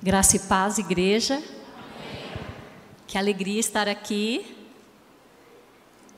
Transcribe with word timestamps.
Graça 0.00 0.36
e 0.36 0.38
paz, 0.38 0.78
igreja. 0.78 1.34
Amém. 1.34 1.44
Que 3.08 3.18
alegria 3.18 3.58
estar 3.58 3.88
aqui. 3.88 4.56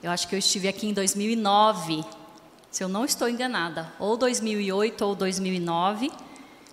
Eu 0.02 0.10
acho 0.10 0.28
que 0.28 0.34
eu 0.34 0.38
estive 0.38 0.68
aqui 0.68 0.86
em 0.86 0.92
2009, 0.92 2.04
se 2.70 2.84
eu 2.84 2.88
não 2.88 3.06
estou 3.06 3.26
enganada, 3.26 3.90
ou 3.98 4.18
2008 4.18 5.02
ou 5.02 5.14
2009, 5.14 6.10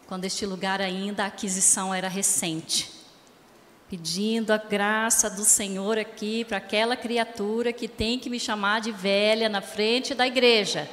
quando 0.06 0.26
este 0.26 0.46
lugar 0.46 0.82
ainda 0.82 1.24
a 1.24 1.28
aquisição 1.28 1.94
era 1.94 2.10
recente. 2.10 2.92
Pedindo 3.90 4.52
a 4.52 4.58
graça 4.58 5.30
do 5.30 5.46
Senhor 5.46 5.98
aqui 5.98 6.44
para 6.44 6.58
aquela 6.58 6.98
criatura 6.98 7.72
que 7.72 7.88
tem 7.88 8.20
que 8.20 8.30
me 8.30 8.40
chamar 8.40 8.82
de 8.82 8.92
velha 8.92 9.48
na 9.48 9.62
frente 9.62 10.14
da 10.14 10.28
igreja. 10.28 10.90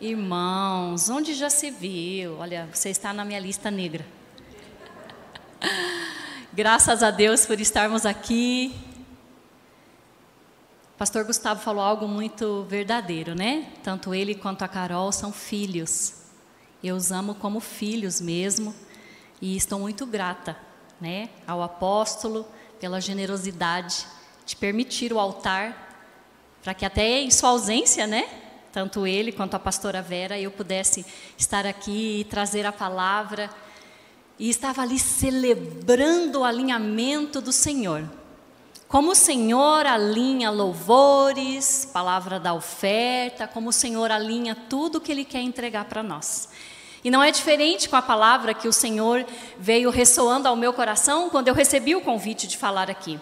Irmãos, 0.00 1.10
onde 1.10 1.34
já 1.34 1.50
se 1.50 1.68
viu? 1.68 2.38
Olha, 2.38 2.68
você 2.72 2.90
está 2.90 3.12
na 3.12 3.24
minha 3.24 3.40
lista 3.40 3.72
negra. 3.72 4.17
Graças 6.52 7.02
a 7.02 7.10
Deus 7.10 7.44
por 7.44 7.60
estarmos 7.60 8.06
aqui. 8.06 8.74
Pastor 10.96 11.24
Gustavo 11.24 11.60
falou 11.60 11.82
algo 11.82 12.06
muito 12.06 12.64
verdadeiro, 12.68 13.34
né? 13.34 13.66
Tanto 13.82 14.14
ele 14.14 14.34
quanto 14.34 14.62
a 14.62 14.68
Carol 14.68 15.10
são 15.10 15.32
filhos. 15.32 16.14
Eu 16.82 16.96
os 16.96 17.10
amo 17.10 17.34
como 17.34 17.60
filhos 17.60 18.20
mesmo 18.20 18.74
e 19.40 19.56
estou 19.56 19.80
muito 19.80 20.06
grata, 20.06 20.56
né, 21.00 21.28
ao 21.46 21.62
apóstolo 21.62 22.46
pela 22.80 23.00
generosidade 23.00 24.06
de 24.46 24.54
permitir 24.54 25.12
o 25.12 25.18
altar 25.18 25.86
para 26.62 26.74
que 26.74 26.84
até 26.84 27.20
em 27.20 27.30
sua 27.30 27.50
ausência, 27.50 28.06
né, 28.06 28.28
tanto 28.72 29.06
ele 29.06 29.32
quanto 29.32 29.54
a 29.54 29.58
pastora 29.58 30.02
Vera 30.02 30.38
eu 30.38 30.50
pudesse 30.52 31.04
estar 31.36 31.66
aqui 31.66 32.20
e 32.20 32.24
trazer 32.24 32.64
a 32.64 32.72
palavra 32.72 33.50
e 34.38 34.48
estava 34.48 34.82
ali 34.82 34.98
celebrando 34.98 36.40
o 36.40 36.44
alinhamento 36.44 37.40
do 37.40 37.52
Senhor. 37.52 38.08
Como 38.86 39.10
o 39.10 39.14
Senhor 39.14 39.84
alinha 39.84 40.50
louvores, 40.50 41.88
palavra 41.92 42.40
da 42.40 42.54
oferta, 42.54 43.46
como 43.46 43.68
o 43.68 43.72
Senhor 43.72 44.10
alinha 44.10 44.54
tudo 44.54 45.00
que 45.00 45.12
Ele 45.12 45.24
quer 45.24 45.40
entregar 45.40 45.84
para 45.84 46.02
nós. 46.02 46.48
E 47.04 47.10
não 47.10 47.22
é 47.22 47.30
diferente 47.30 47.88
com 47.88 47.96
a 47.96 48.02
palavra 48.02 48.54
que 48.54 48.66
o 48.66 48.72
Senhor 48.72 49.26
veio 49.58 49.90
ressoando 49.90 50.48
ao 50.48 50.56
meu 50.56 50.72
coração 50.72 51.28
quando 51.28 51.48
eu 51.48 51.54
recebi 51.54 51.94
o 51.94 52.00
convite 52.00 52.46
de 52.46 52.56
falar 52.56 52.90
aqui. 52.90 53.20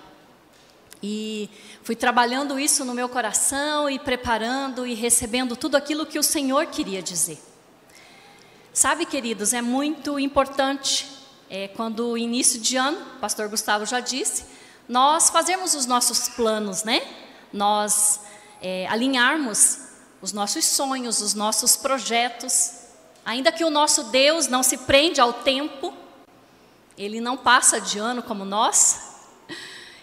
E 1.02 1.50
fui 1.82 1.96
trabalhando 1.96 2.58
isso 2.58 2.84
no 2.84 2.94
meu 2.94 3.08
coração 3.08 3.90
e 3.90 3.98
preparando 3.98 4.86
e 4.86 4.94
recebendo 4.94 5.56
tudo 5.56 5.76
aquilo 5.76 6.06
que 6.06 6.18
o 6.18 6.22
Senhor 6.22 6.66
queria 6.66 7.02
dizer. 7.02 7.38
Sabe, 8.76 9.06
queridos, 9.06 9.54
é 9.54 9.62
muito 9.62 10.18
importante 10.18 11.08
é, 11.48 11.66
quando 11.66 12.08
o 12.08 12.18
início 12.18 12.60
de 12.60 12.76
ano, 12.76 12.98
o 13.16 13.20
pastor 13.20 13.48
Gustavo 13.48 13.86
já 13.86 14.00
disse, 14.00 14.44
nós 14.86 15.30
fazemos 15.30 15.74
os 15.74 15.86
nossos 15.86 16.28
planos, 16.28 16.84
né? 16.84 17.00
Nós 17.50 18.20
é, 18.60 18.86
alinharmos 18.88 19.78
os 20.20 20.30
nossos 20.34 20.66
sonhos, 20.66 21.22
os 21.22 21.32
nossos 21.32 21.74
projetos, 21.74 22.72
ainda 23.24 23.50
que 23.50 23.64
o 23.64 23.70
nosso 23.70 24.10
Deus 24.10 24.46
não 24.46 24.62
se 24.62 24.76
prende 24.76 25.22
ao 25.22 25.32
tempo, 25.32 25.94
ele 26.98 27.18
não 27.18 27.34
passa 27.34 27.80
de 27.80 27.98
ano 27.98 28.22
como 28.22 28.44
nós, 28.44 29.16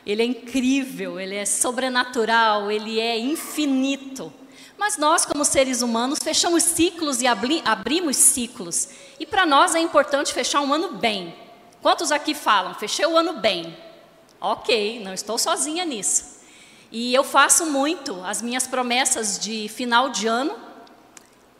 ele 0.03 0.23
é 0.23 0.25
incrível, 0.25 1.19
ele 1.19 1.35
é 1.35 1.45
sobrenatural, 1.45 2.71
ele 2.71 2.99
é 2.99 3.19
infinito. 3.19 4.33
Mas 4.77 4.97
nós, 4.97 5.25
como 5.25 5.45
seres 5.45 5.81
humanos, 5.81 6.19
fechamos 6.21 6.63
ciclos 6.63 7.21
e 7.21 7.27
abri 7.27 7.61
abrimos 7.63 8.17
ciclos. 8.17 8.89
E 9.19 9.25
para 9.25 9.45
nós 9.45 9.75
é 9.75 9.79
importante 9.79 10.33
fechar 10.33 10.61
um 10.61 10.73
ano 10.73 10.93
bem. 10.93 11.35
Quantos 11.81 12.11
aqui 12.11 12.33
falam, 12.33 12.73
fechei 12.73 13.05
o 13.05 13.17
ano 13.17 13.33
bem? 13.33 13.77
Ok, 14.39 15.01
não 15.03 15.13
estou 15.13 15.37
sozinha 15.37 15.85
nisso. 15.85 16.41
E 16.91 17.13
eu 17.13 17.23
faço 17.23 17.65
muito 17.65 18.21
as 18.23 18.41
minhas 18.41 18.67
promessas 18.67 19.39
de 19.39 19.67
final 19.69 20.09
de 20.09 20.27
ano 20.27 20.55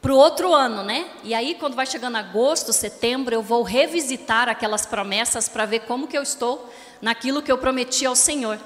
para 0.01 0.13
o 0.13 0.17
outro 0.17 0.53
ano, 0.53 0.83
né? 0.83 1.09
E 1.23 1.33
aí, 1.33 1.55
quando 1.55 1.75
vai 1.75 1.85
chegando 1.85 2.17
agosto, 2.17 2.73
setembro, 2.73 3.33
eu 3.33 3.41
vou 3.41 3.63
revisitar 3.63 4.49
aquelas 4.49 4.85
promessas 4.85 5.47
para 5.47 5.65
ver 5.65 5.81
como 5.81 6.07
que 6.07 6.17
eu 6.17 6.23
estou 6.23 6.69
naquilo 7.01 7.41
que 7.41 7.51
eu 7.51 7.57
prometi 7.57 8.05
ao 8.05 8.15
Senhor 8.15 8.59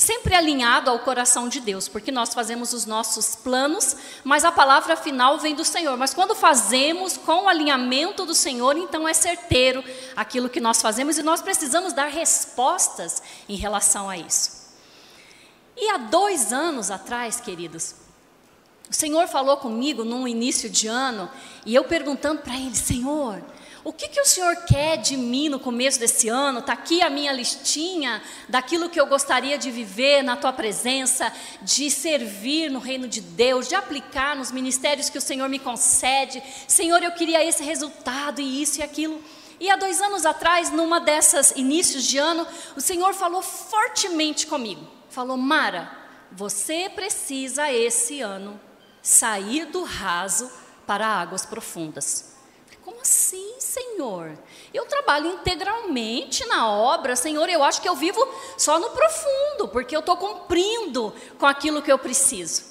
sempre 0.00 0.34
alinhado 0.34 0.88
ao 0.88 1.00
coração 1.00 1.46
de 1.46 1.60
Deus, 1.60 1.86
porque 1.86 2.10
nós 2.10 2.32
fazemos 2.32 2.72
os 2.72 2.86
nossos 2.86 3.36
planos, 3.36 3.94
mas 4.24 4.46
a 4.46 4.50
palavra 4.50 4.96
final 4.96 5.36
vem 5.36 5.54
do 5.54 5.62
Senhor. 5.62 5.94
Mas 5.98 6.14
quando 6.14 6.34
fazemos 6.34 7.18
com 7.18 7.44
o 7.44 7.48
alinhamento 7.48 8.24
do 8.24 8.34
Senhor, 8.34 8.78
então 8.78 9.06
é 9.06 9.12
certeiro 9.12 9.84
aquilo 10.16 10.48
que 10.48 10.58
nós 10.58 10.80
fazemos 10.80 11.18
e 11.18 11.22
nós 11.22 11.42
precisamos 11.42 11.92
dar 11.92 12.06
respostas 12.06 13.22
em 13.46 13.56
relação 13.56 14.08
a 14.08 14.16
isso. 14.16 14.70
E 15.76 15.90
há 15.90 15.98
dois 15.98 16.50
anos 16.50 16.90
atrás, 16.90 17.38
queridos, 17.38 17.94
o 18.90 18.94
Senhor 18.94 19.28
falou 19.28 19.58
comigo 19.58 20.02
num 20.02 20.26
início 20.26 20.70
de 20.70 20.86
ano 20.86 21.30
e 21.66 21.74
eu 21.74 21.84
perguntando 21.84 22.40
para 22.40 22.56
Ele, 22.56 22.74
Senhor, 22.74 23.42
o 23.82 23.92
que, 23.92 24.08
que 24.08 24.20
o 24.20 24.26
Senhor 24.26 24.54
quer 24.66 24.98
de 24.98 25.16
mim 25.16 25.48
no 25.48 25.58
começo 25.58 25.98
desse 25.98 26.28
ano? 26.28 26.58
Está 26.58 26.74
aqui 26.74 27.00
a 27.02 27.08
minha 27.08 27.32
listinha 27.32 28.22
daquilo 28.48 28.90
que 28.90 29.00
eu 29.00 29.06
gostaria 29.06 29.56
de 29.56 29.70
viver 29.70 30.22
na 30.22 30.36
tua 30.36 30.52
presença, 30.52 31.32
de 31.62 31.90
servir 31.90 32.70
no 32.70 32.78
reino 32.78 33.08
de 33.08 33.22
Deus, 33.22 33.68
de 33.68 33.74
aplicar 33.74 34.36
nos 34.36 34.52
ministérios 34.52 35.08
que 35.08 35.16
o 35.16 35.20
Senhor 35.20 35.48
me 35.48 35.58
concede. 35.58 36.42
Senhor, 36.68 37.02
eu 37.02 37.12
queria 37.12 37.42
esse 37.42 37.62
resultado 37.62 38.40
e 38.40 38.62
isso 38.62 38.80
e 38.80 38.82
aquilo. 38.82 39.22
E 39.58 39.70
há 39.70 39.76
dois 39.76 40.00
anos 40.00 40.26
atrás, 40.26 40.70
numa 40.70 41.00
dessas 41.00 41.52
inícios 41.52 42.04
de 42.04 42.18
ano, 42.18 42.46
o 42.76 42.80
Senhor 42.80 43.14
falou 43.14 43.40
fortemente 43.40 44.46
comigo. 44.46 44.86
Falou, 45.08 45.38
Mara, 45.38 45.90
você 46.30 46.88
precisa 46.88 47.72
esse 47.72 48.20
ano 48.20 48.60
sair 49.02 49.64
do 49.66 49.84
raso 49.84 50.50
para 50.86 51.06
águas 51.06 51.46
profundas. 51.46 52.30
Como 52.90 53.02
assim, 53.02 53.59
Senhor? 53.70 54.36
Eu 54.74 54.84
trabalho 54.86 55.30
integralmente 55.30 56.44
na 56.46 56.68
obra, 56.68 57.14
Senhor. 57.14 57.48
Eu 57.48 57.62
acho 57.62 57.80
que 57.80 57.88
eu 57.88 57.94
vivo 57.94 58.20
só 58.58 58.80
no 58.80 58.90
profundo, 58.90 59.68
porque 59.68 59.94
eu 59.94 60.00
estou 60.00 60.16
cumprindo 60.16 61.14
com 61.38 61.46
aquilo 61.46 61.80
que 61.80 61.92
eu 61.92 61.98
preciso. 61.98 62.64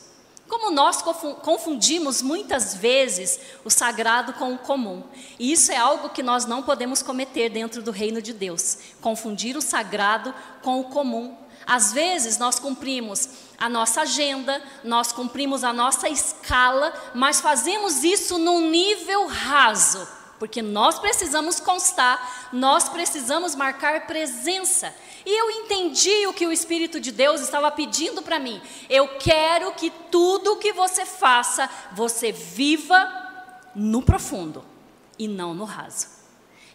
Como 0.49 0.71
nós 0.71 1.01
confundimos 1.41 2.21
muitas 2.21 2.75
vezes 2.75 3.39
o 3.63 3.69
sagrado 3.69 4.33
com 4.33 4.53
o 4.53 4.57
comum. 4.57 5.03
E 5.37 5.53
isso 5.53 5.71
é 5.71 5.77
algo 5.77 6.09
que 6.09 6.23
nós 6.23 6.45
não 6.45 6.63
podemos 6.63 7.01
cometer 7.01 7.49
dentro 7.49 7.81
do 7.81 7.91
reino 7.91 8.21
de 8.21 8.33
Deus 8.33 8.79
confundir 8.99 9.55
o 9.55 9.61
sagrado 9.61 10.33
com 10.61 10.81
o 10.81 10.85
comum. 10.85 11.37
Às 11.65 11.93
vezes 11.93 12.37
nós 12.39 12.59
cumprimos 12.59 13.29
a 13.57 13.69
nossa 13.69 14.01
agenda, 14.01 14.61
nós 14.83 15.11
cumprimos 15.11 15.63
a 15.63 15.71
nossa 15.71 16.09
escala, 16.09 16.91
mas 17.13 17.39
fazemos 17.39 18.03
isso 18.03 18.39
num 18.39 18.69
nível 18.69 19.27
raso, 19.27 20.18
porque 20.39 20.61
nós 20.61 20.97
precisamos 20.97 21.59
constar, 21.59 22.49
nós 22.51 22.87
precisamos 22.87 23.53
marcar 23.53 24.07
presença. 24.07 24.95
E 25.25 25.37
eu 25.37 25.51
entendi 25.51 26.25
o 26.25 26.33
que 26.33 26.47
o 26.47 26.51
Espírito 26.51 26.99
de 26.99 27.11
Deus 27.11 27.41
estava 27.41 27.69
pedindo 27.69 28.21
para 28.21 28.39
mim. 28.39 28.61
Eu 28.89 29.07
quero 29.19 29.71
que 29.73 29.91
tudo 30.09 30.55
que 30.55 30.71
você 30.71 31.05
faça, 31.05 31.69
você 31.91 32.31
viva 32.31 33.69
no 33.75 34.01
profundo 34.01 34.63
e 35.17 35.27
não 35.27 35.53
no 35.53 35.65
raso. 35.65 36.19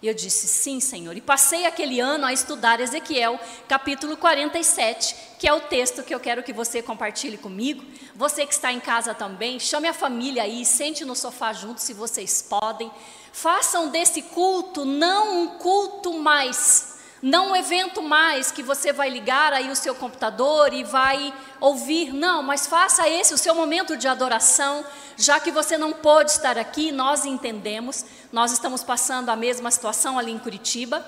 E 0.05 0.07
eu 0.07 0.13
disse, 0.13 0.47
sim, 0.47 0.81
Senhor. 0.81 1.17
E 1.17 1.21
passei 1.23 1.65
aquele 1.65 1.99
ano 1.99 2.27
a 2.27 2.33
estudar 2.33 2.79
Ezequiel, 2.79 3.41
capítulo 3.67 4.19
47, 4.19 5.17
que 5.39 5.49
é 5.49 5.55
o 5.55 5.63
texto 5.63 6.03
que 6.03 6.15
eu 6.15 6.21
quero 6.21 6.43
que 6.43 6.53
você 6.53 6.83
compartilhe 6.83 7.39
comigo. 7.39 7.83
Você 8.15 8.45
que 8.45 8.53
está 8.53 8.71
em 8.71 8.81
casa 8.81 9.15
também, 9.15 9.59
chame 9.59 9.89
a 9.89 9.95
família 9.95 10.43
aí, 10.43 10.63
sente 10.67 11.07
no 11.07 11.17
sofá 11.17 11.55
junto 11.55 11.81
se 11.81 11.95
vocês 11.95 12.43
podem. 12.43 12.93
Façam 13.35 13.89
desse 13.89 14.23
culto 14.23 14.85
não 14.85 15.43
um 15.43 15.47
culto 15.59 16.15
mais 16.15 16.95
não 17.21 17.53
um 17.53 17.57
evento 17.57 18.03
mais 18.03 18.53
que 18.53 18.63
você 18.63 18.93
vai 18.93 19.09
ligar 19.09 19.51
aí 19.55 19.71
o 19.71 19.75
seu 19.75 19.95
computador 19.95 20.75
e 20.75 20.85
vai 20.85 21.33
ouvir, 21.59 22.13
não, 22.13 22.43
mas 22.43 22.67
faça 22.67 23.09
esse 23.09 23.33
o 23.33 23.39
seu 23.39 23.55
momento 23.55 23.97
de 23.97 24.07
adoração, 24.07 24.85
já 25.17 25.41
que 25.41 25.51
você 25.51 25.79
não 25.79 25.91
pode 25.91 26.33
estar 26.33 26.59
aqui, 26.59 26.93
nós 26.93 27.25
entendemos, 27.25 28.05
nós 28.31 28.53
estamos 28.53 28.85
passando 28.85 29.31
a 29.31 29.37
mesma 29.37 29.71
situação 29.71 30.19
ali 30.19 30.33
em 30.33 30.39
Curitiba. 30.39 31.03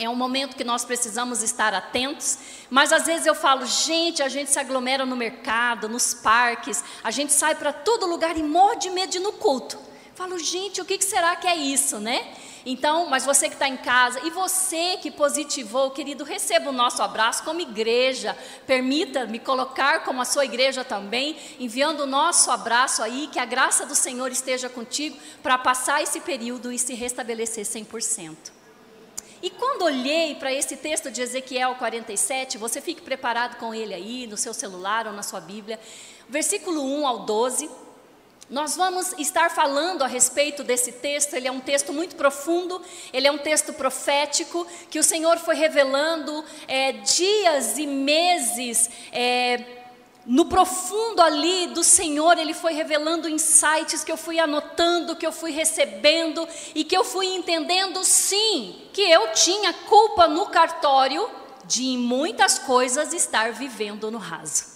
É 0.00 0.08
um 0.08 0.16
momento 0.16 0.56
que 0.56 0.64
nós 0.64 0.84
precisamos 0.84 1.44
estar 1.44 1.72
atentos, 1.72 2.38
mas 2.68 2.92
às 2.92 3.06
vezes 3.06 3.24
eu 3.24 3.34
falo, 3.34 3.64
gente, 3.64 4.24
a 4.24 4.28
gente 4.28 4.50
se 4.50 4.58
aglomera 4.58 5.06
no 5.06 5.14
mercado, 5.14 5.88
nos 5.88 6.12
parques, 6.12 6.82
a 7.04 7.12
gente 7.12 7.32
sai 7.32 7.54
para 7.54 7.72
todo 7.72 8.04
lugar 8.04 8.36
e 8.36 8.42
morre 8.42 8.78
de 8.78 8.90
medo 8.90 9.12
de 9.12 9.18
ir 9.18 9.20
no 9.20 9.32
culto. 9.32 9.85
Falo, 10.16 10.38
gente, 10.38 10.80
o 10.80 10.84
que 10.86 10.98
será 11.04 11.36
que 11.36 11.46
é 11.46 11.54
isso, 11.54 12.00
né? 12.00 12.26
Então, 12.64 13.06
mas 13.10 13.26
você 13.26 13.48
que 13.48 13.54
está 13.54 13.68
em 13.68 13.76
casa 13.76 14.18
e 14.24 14.30
você 14.30 14.96
que 14.96 15.10
positivou, 15.10 15.90
querido, 15.90 16.24
receba 16.24 16.70
o 16.70 16.72
nosso 16.72 17.02
abraço 17.02 17.44
como 17.44 17.60
igreja. 17.60 18.34
Permita-me 18.66 19.38
colocar 19.38 20.04
como 20.04 20.22
a 20.22 20.24
sua 20.24 20.46
igreja 20.46 20.82
também, 20.82 21.36
enviando 21.60 22.00
o 22.00 22.06
nosso 22.06 22.50
abraço 22.50 23.02
aí, 23.02 23.28
que 23.30 23.38
a 23.38 23.44
graça 23.44 23.84
do 23.84 23.94
Senhor 23.94 24.32
esteja 24.32 24.70
contigo 24.70 25.18
para 25.42 25.58
passar 25.58 26.02
esse 26.02 26.18
período 26.20 26.72
e 26.72 26.78
se 26.78 26.94
restabelecer 26.94 27.66
100%. 27.66 28.34
E 29.42 29.50
quando 29.50 29.82
olhei 29.82 30.34
para 30.36 30.50
esse 30.50 30.78
texto 30.78 31.10
de 31.10 31.20
Ezequiel 31.20 31.74
47, 31.74 32.56
você 32.56 32.80
fique 32.80 33.02
preparado 33.02 33.58
com 33.58 33.74
ele 33.74 33.92
aí, 33.92 34.26
no 34.26 34.38
seu 34.38 34.54
celular 34.54 35.06
ou 35.06 35.12
na 35.12 35.22
sua 35.22 35.40
Bíblia, 35.42 35.78
versículo 36.26 36.82
1 36.82 37.06
ao 37.06 37.18
12. 37.18 37.68
Nós 38.48 38.76
vamos 38.76 39.12
estar 39.18 39.50
falando 39.50 40.02
a 40.02 40.06
respeito 40.06 40.62
desse 40.62 40.92
texto, 40.92 41.34
ele 41.34 41.48
é 41.48 41.50
um 41.50 41.58
texto 41.58 41.92
muito 41.92 42.14
profundo, 42.14 42.80
ele 43.12 43.26
é 43.26 43.32
um 43.32 43.38
texto 43.38 43.72
profético, 43.72 44.64
que 44.88 45.00
o 45.00 45.02
Senhor 45.02 45.36
foi 45.38 45.56
revelando 45.56 46.44
é, 46.68 46.92
dias 46.92 47.76
e 47.76 47.88
meses 47.88 48.88
é, 49.10 49.64
no 50.24 50.46
profundo 50.46 51.22
ali 51.22 51.68
do 51.68 51.84
Senhor, 51.84 52.36
Ele 52.36 52.52
foi 52.52 52.72
revelando 52.72 53.28
insights 53.28 54.02
que 54.02 54.10
eu 54.10 54.16
fui 54.16 54.40
anotando, 54.40 55.14
que 55.14 55.26
eu 55.26 55.32
fui 55.32 55.52
recebendo 55.52 56.46
e 56.74 56.82
que 56.82 56.96
eu 56.96 57.04
fui 57.04 57.26
entendendo, 57.26 58.02
sim, 58.04 58.76
que 58.92 59.02
eu 59.02 59.32
tinha 59.32 59.72
culpa 59.72 60.26
no 60.26 60.46
cartório 60.46 61.28
de 61.64 61.84
em 61.84 61.98
muitas 61.98 62.58
coisas 62.58 63.12
estar 63.12 63.52
vivendo 63.52 64.10
no 64.10 64.18
raso. 64.18 64.75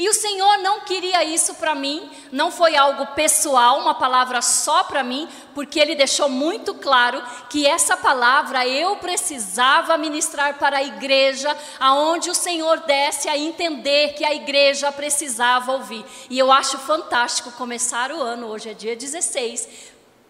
E 0.00 0.08
o 0.08 0.14
Senhor 0.14 0.56
não 0.60 0.80
queria 0.80 1.22
isso 1.22 1.56
para 1.56 1.74
mim, 1.74 2.10
não 2.32 2.50
foi 2.50 2.74
algo 2.74 3.08
pessoal, 3.08 3.80
uma 3.80 3.92
palavra 3.92 4.40
só 4.40 4.82
para 4.82 5.04
mim, 5.04 5.28
porque 5.54 5.78
Ele 5.78 5.94
deixou 5.94 6.26
muito 6.26 6.72
claro 6.72 7.22
que 7.50 7.66
essa 7.66 7.98
palavra 7.98 8.66
eu 8.66 8.96
precisava 8.96 9.98
ministrar 9.98 10.54
para 10.54 10.78
a 10.78 10.82
igreja, 10.82 11.54
aonde 11.78 12.30
o 12.30 12.34
Senhor 12.34 12.78
desse 12.80 13.28
a 13.28 13.36
entender 13.36 14.14
que 14.14 14.24
a 14.24 14.34
igreja 14.34 14.90
precisava 14.90 15.72
ouvir. 15.72 16.02
E 16.30 16.38
eu 16.38 16.50
acho 16.50 16.78
fantástico 16.78 17.52
começar 17.52 18.10
o 18.10 18.22
ano, 18.22 18.46
hoje 18.46 18.70
é 18.70 18.72
dia 18.72 18.96
16, 18.96 19.68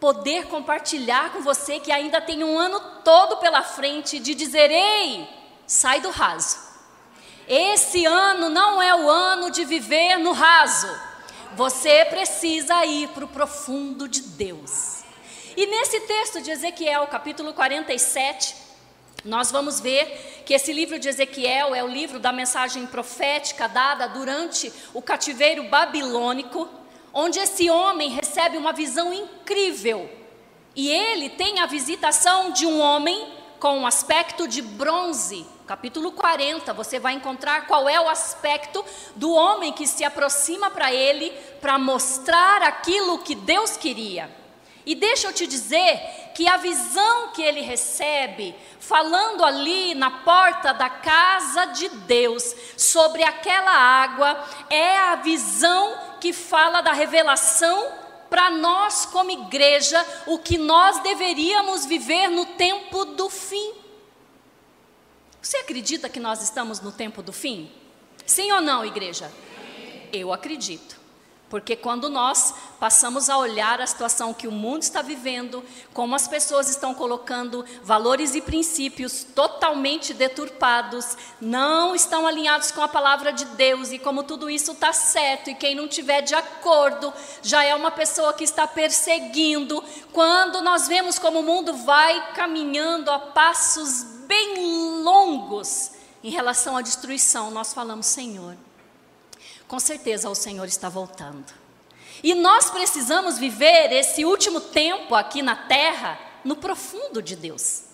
poder 0.00 0.49
compartilhar 0.49 1.31
com 1.31 1.43
você 1.43 1.78
que 1.78 1.93
ainda 1.93 2.20
tem 2.20 2.43
um 2.43 2.58
ano 2.58 2.81
todo 3.05 3.37
pela 3.37 3.62
frente 3.62 4.19
de 4.19 4.34
dizer: 4.34 4.69
ei, 4.69 5.28
sai 5.64 6.00
do 6.00 6.11
raso. 6.11 6.69
Esse 7.48 8.04
ano 8.06 8.48
não 8.48 8.81
é 8.81 8.94
o 8.94 9.08
ano 9.08 9.50
de 9.50 9.64
viver 9.64 10.19
no 10.19 10.32
raso. 10.32 10.88
Você 11.54 12.04
precisa 12.04 12.84
ir 12.84 13.08
para 13.08 13.25
o 13.25 13.28
profundo 13.28 14.06
de 14.06 14.22
Deus. 14.22 15.00
E 15.56 15.66
nesse 15.66 16.00
texto 16.00 16.40
de 16.40 16.50
Ezequiel, 16.50 17.06
capítulo 17.08 17.52
47, 17.52 18.54
nós 19.25 19.50
vamos 19.50 19.81
ver 19.81 20.42
que 20.46 20.54
esse 20.54 20.72
livro 20.72 20.98
de 20.98 21.08
Ezequiel 21.08 21.75
é 21.75 21.84
o 21.84 21.88
livro 21.88 22.19
da 22.19 22.32
mensagem 22.32 22.87
profética 22.87 23.69
dada 23.69 24.06
durante 24.06 24.72
o 24.94 25.02
cativeiro 25.02 25.64
babilônico, 25.64 26.69
onde 27.12 27.38
esse 27.38 27.69
homem 27.69 28.10
recebe 28.10 28.56
uma 28.56 28.72
visão 28.72 29.12
incrível. 29.12 30.08
E 30.75 30.88
ele 30.88 31.28
tem 31.28 31.58
a 31.58 31.66
visitação 31.66 32.52
de 32.52 32.64
um 32.64 32.81
homem 32.81 33.28
com 33.58 33.81
um 33.81 33.86
aspecto 33.86 34.48
de 34.48 34.62
bronze, 34.62 35.44
capítulo 35.70 36.11
40, 36.11 36.72
você 36.72 36.99
vai 36.99 37.12
encontrar 37.12 37.69
qual 37.69 37.88
é 37.88 38.00
o 38.00 38.08
aspecto 38.08 38.84
do 39.14 39.31
homem 39.31 39.72
que 39.72 39.87
se 39.87 40.02
aproxima 40.02 40.69
para 40.69 40.93
ele 40.93 41.31
para 41.61 41.78
mostrar 41.78 42.61
aquilo 42.61 43.20
que 43.20 43.37
Deus 43.37 43.76
queria. 43.76 44.28
E 44.84 44.96
deixa 44.96 45.28
eu 45.28 45.32
te 45.32 45.46
dizer 45.46 46.32
que 46.34 46.49
a 46.49 46.56
visão 46.56 47.28
que 47.28 47.40
ele 47.40 47.61
recebe, 47.61 48.52
falando 48.81 49.44
ali 49.44 49.94
na 49.94 50.11
porta 50.11 50.75
da 50.75 50.90
casa 50.90 51.67
de 51.67 51.88
Deus, 51.88 52.52
sobre 52.76 53.22
aquela 53.22 53.70
água, 53.70 54.44
é 54.69 54.99
a 54.99 55.14
visão 55.14 55.96
que 56.20 56.32
fala 56.32 56.81
da 56.81 56.90
revelação 56.90 57.93
para 58.28 58.50
nós, 58.50 59.06
como 59.06 59.31
igreja, 59.31 60.05
o 60.26 60.37
que 60.37 60.58
nós 60.58 60.99
deveríamos 60.99 61.87
viver 61.87 62.26
no 62.26 62.44
tempo 62.44 63.05
do 63.05 63.31
fim. 63.31 63.80
Você 65.42 65.56
acredita 65.56 66.08
que 66.08 66.20
nós 66.20 66.42
estamos 66.42 66.81
no 66.81 66.92
tempo 66.92 67.22
do 67.22 67.32
fim? 67.32 67.70
Sim 68.26 68.52
ou 68.52 68.60
não, 68.60 68.84
igreja? 68.84 69.32
Eu 70.12 70.32
acredito. 70.32 71.00
Porque 71.48 71.75
quando 71.75 72.08
nós 72.08 72.54
passamos 72.78 73.28
a 73.28 73.37
olhar 73.37 73.81
a 73.81 73.87
situação 73.87 74.32
que 74.32 74.46
o 74.46 74.52
mundo 74.52 74.82
está 74.82 75.02
vivendo, 75.02 75.64
como 75.92 76.14
as 76.14 76.28
pessoas 76.28 76.69
estão 76.69 76.94
colocando 76.94 77.64
valores 77.82 78.37
e 78.37 78.40
princípios 78.40 79.25
totalmente 79.25 80.14
deturpados, 80.14 81.16
não 81.40 81.93
estão 81.93 82.25
alinhados 82.25 82.70
com 82.70 82.82
a 82.82 82.88
palavra 82.88 83.32
de 83.32 83.46
Deus, 83.46 83.90
e 83.90 83.98
como 83.98 84.22
tudo 84.22 84.48
isso 84.48 84.70
está 84.72 84.93
certo, 84.93 85.50
e 85.50 85.54
quem 85.56 85.75
não 85.75 85.88
tiver 85.88 86.20
de 86.20 86.36
acordo 86.36 87.12
já 87.43 87.64
é 87.64 87.75
uma 87.75 87.90
pessoa 87.90 88.32
que 88.32 88.44
está 88.44 88.69
perseguindo, 88.69 89.82
quando 90.12 90.62
nós 90.62 90.86
vemos 90.86 91.19
como 91.19 91.40
o 91.40 91.43
mundo 91.43 91.75
vai 91.75 92.32
caminhando 92.32 93.10
a 93.10 93.19
passos 93.19 94.19
bem 94.31 95.03
longos 95.03 95.91
em 96.23 96.31
relação 96.31 96.77
à 96.77 96.82
destruição, 96.82 97.50
nós 97.50 97.75
falamos, 97.75 98.06
Senhor, 98.06 98.56
com 99.67 99.81
certeza 99.81 100.31
o 100.31 100.37
Senhor 100.37 100.67
está 100.67 100.88
voltando. 100.88 101.53
E 102.23 102.32
nós 102.32 102.71
precisamos 102.71 103.38
viver 103.38 103.93
esse 103.93 104.25
último 104.25 104.61
tempo 104.61 105.17
aqui 105.17 105.43
na 105.43 105.56
terra 105.56 106.17
no 106.44 106.55
profundo 106.55 107.21
de 107.21 107.35
Deus. 107.35 107.89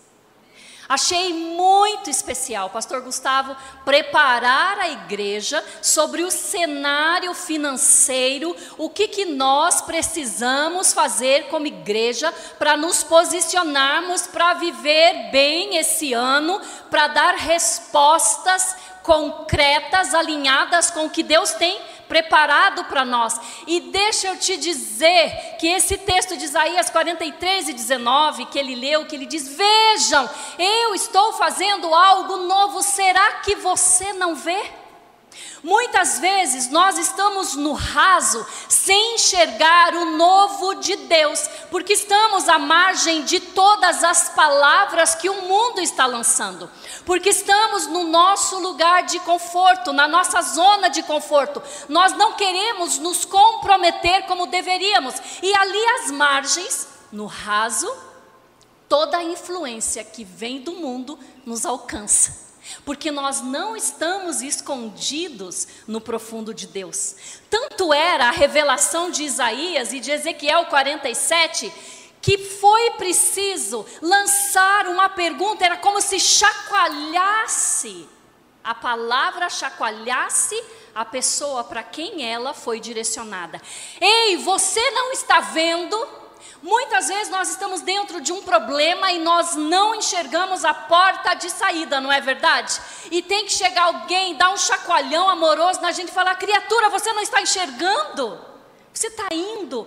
Achei 0.89 1.33
muito 1.33 2.09
especial, 2.09 2.71
Pastor 2.71 3.01
Gustavo, 3.01 3.57
preparar 3.85 4.79
a 4.79 4.89
igreja 4.89 5.63
sobre 5.83 6.23
o 6.23 6.31
cenário 6.31 7.35
financeiro, 7.35 8.55
o 8.79 8.89
que, 8.89 9.09
que 9.09 9.25
nós 9.25 9.81
precisamos 9.81 10.93
fazer 10.93 11.49
como 11.49 11.67
igreja 11.67 12.33
para 12.59 12.77
nos 12.77 13.03
posicionarmos 13.03 14.29
para 14.29 14.55
viver 14.55 15.31
bem 15.33 15.77
esse 15.77 16.13
ano, 16.13 16.61
para 16.89 17.09
dar 17.09 17.35
respostas 17.35 18.77
concretas, 19.03 20.15
alinhadas 20.15 20.91
com 20.91 21.07
o 21.07 21.11
que 21.11 21.23
Deus 21.23 21.53
tem 21.53 21.81
preparado 22.09 22.85
para 22.85 23.05
nós. 23.05 23.39
E 23.67 23.81
deixa 23.81 24.29
eu 24.29 24.37
te 24.37 24.57
dizer 24.57 25.57
que 25.59 25.67
esse 25.67 25.99
texto 25.99 26.37
de 26.37 26.45
Isaías 26.45 26.91
43 26.91 27.69
e 27.69 27.73
19, 27.73 28.47
que 28.47 28.59
ele 28.59 28.75
leu, 28.75 29.07
que 29.07 29.15
ele 29.15 29.27
diz: 29.27 29.49
Vejam, 29.49 30.29
eu 30.59 30.95
estou 30.95 31.33
fazendo 31.35 31.95
algo 31.95 32.39
novo, 32.39 32.83
será 32.83 33.35
que 33.41 33.57
você 33.57 34.13
não 34.13 34.35
vê? 34.35 34.86
Muitas 35.63 36.21
vezes 36.21 36.71
nós 36.71 36.97
estamos 36.97 37.57
no 37.57 37.73
raso 37.73 38.47
sem 38.69 39.17
enxergar 39.17 39.95
o 39.95 40.17
novo 40.17 40.75
de 40.75 40.95
Deus, 40.95 41.41
porque 41.73 41.95
estamos 41.95 42.49
à 42.49 42.59
margem 42.59 43.25
de 43.25 43.41
todas 43.41 44.05
as 44.05 44.29
palavras 44.29 45.17
que 45.17 45.29
o 45.29 45.43
mundo 45.43 45.81
está 45.81 46.07
lançando, 46.07 46.71
porque 47.05 47.31
estamos 47.31 47.89
no 47.89 48.05
nosso 48.05 48.61
lugar 48.61 49.05
de 49.05 49.19
conforto, 49.21 49.93
na 49.93 50.07
nossa 50.07 50.41
zona 50.43 50.89
de 50.89 51.03
conforto. 51.03 51.61
Nós 51.89 52.13
não 52.13 52.35
queremos 52.35 52.99
nos 52.99 53.25
comprometer 53.25 54.25
como 54.27 54.47
deveríamos, 54.47 55.17
e 55.43 55.53
ali 55.53 55.85
às 55.99 56.11
margens, 56.13 56.87
no 57.11 57.27
raso, 57.27 57.93
toda 58.89 59.19
a 59.19 59.25
influência 59.25 60.05
que 60.05 60.23
vem 60.23 60.61
do 60.61 60.73
mundo 60.73 61.19
nos 61.45 61.67
alcança 61.67 62.46
porque 62.85 63.11
nós 63.11 63.41
não 63.41 63.77
estamos 63.77 64.43
escondidos 64.43 65.67
no 65.87 66.01
profundo 66.01 66.55
de 66.55 66.67
Deus. 66.67 67.17
Tanto 67.51 67.93
era 67.93 68.29
a 68.29 68.33
revelação 68.33 69.11
de 69.11 69.23
Isaías 69.23 69.93
e 69.93 70.01
de 70.01 70.11
Ezequiel 70.11 70.67
47 70.67 71.73
que 72.21 72.39
foi 72.39 72.91
preciso 72.93 73.87
lançar 74.03 74.89
uma 74.89 75.09
pergunta, 75.09 75.65
era 75.65 75.77
como 75.77 76.01
se 76.01 76.19
chacoalhasse, 76.19 78.09
a 78.65 78.75
palavra 78.75 79.49
chacoalhasse 79.49 80.61
a 80.93 81.05
pessoa 81.05 81.63
para 81.63 81.83
quem 81.83 82.29
ela 82.29 82.53
foi 82.53 82.81
direcionada. 82.81 83.61
Ei, 84.01 84.39
você 84.39 84.91
não 84.91 85.13
está 85.13 85.41
vendo? 85.41 85.95
Muitas 86.63 87.09
vezes 87.09 87.29
nós 87.29 87.51
estamos 87.51 87.81
dentro 87.81 88.21
de 88.21 88.33
um 88.33 88.43
problema 88.43 89.13
e 89.13 89.19
nós 89.19 89.55
não 89.55 89.95
enxergamos 89.95 90.65
a 90.65 90.73
porta 90.73 91.35
de 91.35 91.51
saída, 91.51 92.01
não 92.01 92.13
é 92.13 92.21
verdade? 92.21 92.81
E 93.11 93.23
tem 93.23 93.45
que 93.45 93.53
chegar 93.53 93.85
alguém, 93.85 94.35
dar 94.37 94.51
um 94.51 94.57
chacoalhão 94.57 95.29
amoroso 95.29 95.81
na 95.81 95.93
gente 95.93 96.09
e 96.09 96.15
falar: 96.15 96.35
criatura, 96.37 96.89
você 96.89 97.13
não 97.13 97.23
está 97.23 97.41
enxergando? 97.41 98.39
Você 98.93 99.09
está 99.09 99.29
indo 99.33 99.87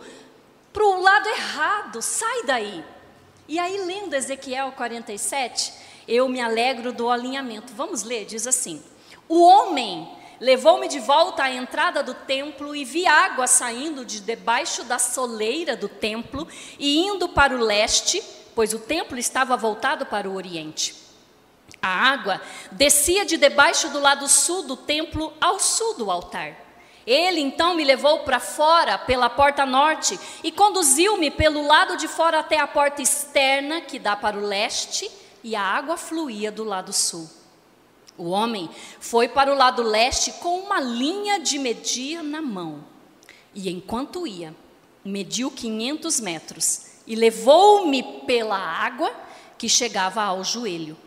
para 0.72 0.84
o 0.84 1.02
lado 1.02 1.28
errado, 1.30 2.02
sai 2.02 2.44
daí. 2.44 2.86
E 3.48 3.58
aí, 3.58 3.84
lendo 3.84 4.14
Ezequiel 4.14 4.72
47, 4.74 5.74
eu 6.08 6.30
me 6.30 6.40
alegro 6.40 6.94
do 6.94 7.10
alinhamento. 7.10 7.74
Vamos 7.74 8.04
ler, 8.04 8.26
diz 8.26 8.46
assim: 8.46 8.84
O 9.28 9.44
homem 9.44 10.19
Levou-me 10.40 10.88
de 10.88 11.00
volta 11.00 11.44
à 11.44 11.52
entrada 11.52 12.02
do 12.02 12.14
templo 12.14 12.76
e 12.76 12.86
vi 12.86 13.06
água 13.06 13.46
saindo 13.46 14.06
de 14.06 14.22
debaixo 14.22 14.84
da 14.86 14.98
soleira 14.98 15.76
do 15.76 15.90
templo 15.90 16.48
e 16.78 17.00
indo 17.00 17.30
para 17.30 17.54
o 17.56 17.60
leste, 17.60 18.24
pois 18.56 18.74
o 18.74 18.80
templo 18.80 19.18
estava 19.18 19.58
voltado 19.58 20.06
para 20.06 20.30
o 20.30 20.36
oriente. 20.36 20.96
A 21.82 21.90
água 22.12 22.42
descia 22.72 23.26
de 23.26 23.38
debaixo 23.38 23.90
do 23.90 24.00
lado 24.00 24.28
sul 24.28 24.64
do 24.64 24.78
templo 24.78 25.34
ao 25.42 25.60
sul 25.60 25.96
do 25.96 26.10
altar. 26.10 26.56
Ele 27.06 27.42
então 27.42 27.74
me 27.74 27.84
levou 27.84 28.20
para 28.20 28.40
fora 28.40 28.98
pela 28.98 29.30
porta 29.30 29.66
norte 29.66 30.20
e 30.44 30.52
conduziu-me 30.52 31.32
pelo 31.32 31.66
lado 31.66 31.98
de 31.98 32.08
fora 32.08 32.40
até 32.40 32.60
a 32.60 32.68
porta 32.68 33.02
externa 33.02 33.82
que 33.82 33.98
dá 33.98 34.16
para 34.16 34.38
o 34.38 34.46
leste, 34.46 35.10
e 35.44 35.56
a 35.56 35.62
água 35.62 35.96
fluía 35.96 36.52
do 36.52 36.64
lado 36.64 36.92
sul. 36.92 37.39
O 38.20 38.32
homem 38.32 38.70
foi 39.00 39.30
para 39.30 39.50
o 39.50 39.56
lado 39.56 39.82
leste 39.82 40.34
com 40.34 40.60
uma 40.60 40.78
linha 40.78 41.40
de 41.40 41.58
medir 41.58 42.22
na 42.22 42.42
mão. 42.42 42.84
E 43.56 43.70
enquanto 43.70 44.28
ia, 44.28 44.54
mediu 45.06 45.50
500 45.50 46.20
metros 46.20 46.82
e 47.08 47.16
levou-me 47.16 48.04
pela 48.28 48.58
água 48.58 49.10
que 49.58 49.70
chegava 49.70 50.22
ao 50.22 50.44
joelho. 50.44 50.98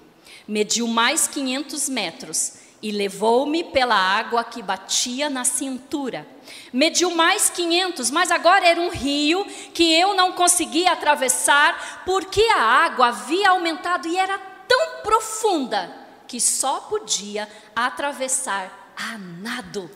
Mediu 0.49 0.89
mais 0.89 1.29
500 1.29 1.91
metros 1.91 2.55
e 2.81 2.91
levou-me 2.91 3.63
pela 3.63 3.95
água 3.95 4.43
que 4.43 4.63
batia 4.63 5.29
na 5.29 5.45
cintura. 5.45 6.27
Mediu 6.73 7.15
mais 7.15 7.51
500, 7.51 8.11
mas 8.11 8.31
agora 8.31 8.67
era 8.67 8.81
um 8.81 8.89
rio 8.89 9.45
que 9.75 9.93
eu 9.93 10.15
não 10.15 10.33
conseguia 10.33 10.93
atravessar 10.93 12.05
porque 12.07 12.41
a 12.57 12.63
água 12.63 13.09
havia 13.09 13.51
aumentado 13.51 14.09
e 14.09 14.17
era 14.17 14.39
tão 14.67 15.03
profunda 15.03 16.02
que 16.33 16.41
só 16.41 16.81
podia 16.81 17.47
atravessar 17.77 18.95
a 18.97 19.19
nado. 19.19 19.91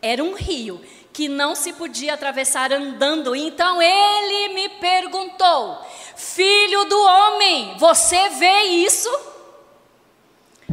Era 0.00 0.24
um 0.24 0.32
rio 0.32 0.80
que 1.12 1.28
não 1.28 1.54
se 1.54 1.74
podia 1.74 2.14
atravessar 2.14 2.72
andando. 2.72 3.36
Então 3.36 3.82
ele 3.82 4.54
me 4.54 4.70
perguntou: 4.80 5.78
Filho 6.16 6.86
do 6.86 6.98
homem, 6.98 7.76
você 7.76 8.30
vê 8.30 8.62
isso? 8.62 9.10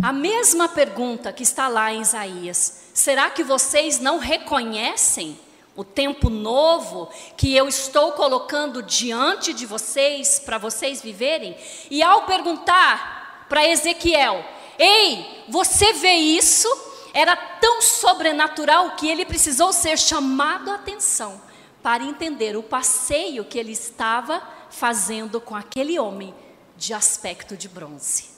A 0.01 0.13
mesma 0.13 0.69
pergunta 0.69 1.33
que 1.33 1.43
está 1.43 1.67
lá 1.67 1.91
em 1.91 1.99
Isaías: 1.99 2.85
será 2.93 3.29
que 3.29 3.43
vocês 3.43 3.99
não 3.99 4.17
reconhecem 4.17 5.37
o 5.75 5.83
tempo 5.83 6.29
novo 6.29 7.09
que 7.35 7.53
eu 7.53 7.67
estou 7.67 8.13
colocando 8.13 8.81
diante 8.81 9.53
de 9.53 9.65
vocês 9.65 10.39
para 10.39 10.57
vocês 10.57 11.01
viverem? 11.01 11.57
E 11.91 12.01
ao 12.01 12.21
perguntar 12.21 13.45
para 13.49 13.67
Ezequiel: 13.67 14.54
Ei, 14.77 15.45
você 15.47 15.93
vê 15.93 16.13
isso? 16.13 16.67
Era 17.13 17.35
tão 17.35 17.81
sobrenatural 17.81 18.95
que 18.95 19.07
ele 19.07 19.25
precisou 19.25 19.71
ser 19.71 19.97
chamado 19.97 20.69
a 20.69 20.75
atenção 20.75 21.41
para 21.81 22.03
entender 22.03 22.57
o 22.57 22.63
passeio 22.63 23.45
que 23.45 23.57
ele 23.57 23.71
estava 23.71 24.41
fazendo 24.69 25.39
com 25.39 25.55
aquele 25.55 25.97
homem 25.97 26.33
de 26.75 26.93
aspecto 26.93 27.55
de 27.55 27.69
bronze 27.69 28.35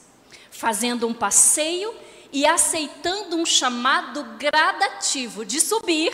fazendo 0.58 1.08
um 1.08 1.14
passeio 1.14 1.94
e 2.34 2.46
aceitando 2.46 3.36
um 3.36 3.46
chamado 3.46 4.24
gradativo 4.40 5.46
de 5.46 5.62
subir, 5.62 6.12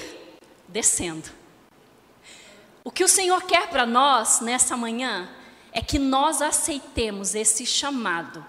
descendo. 0.67 1.29
O 2.83 2.91
que 2.91 3.05
o 3.05 3.07
Senhor 3.07 3.43
quer 3.43 3.69
para 3.69 3.85
nós 3.85 4.41
nessa 4.41 4.75
manhã 4.75 5.29
é 5.71 5.81
que 5.81 5.97
nós 5.97 6.41
aceitemos 6.41 7.33
esse 7.33 7.65
chamado, 7.65 8.45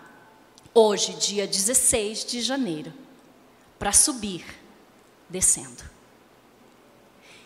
hoje, 0.74 1.14
dia 1.14 1.46
16 1.46 2.24
de 2.24 2.42
janeiro, 2.42 2.92
para 3.78 3.92
subir, 3.92 4.44
descendo. 5.28 5.84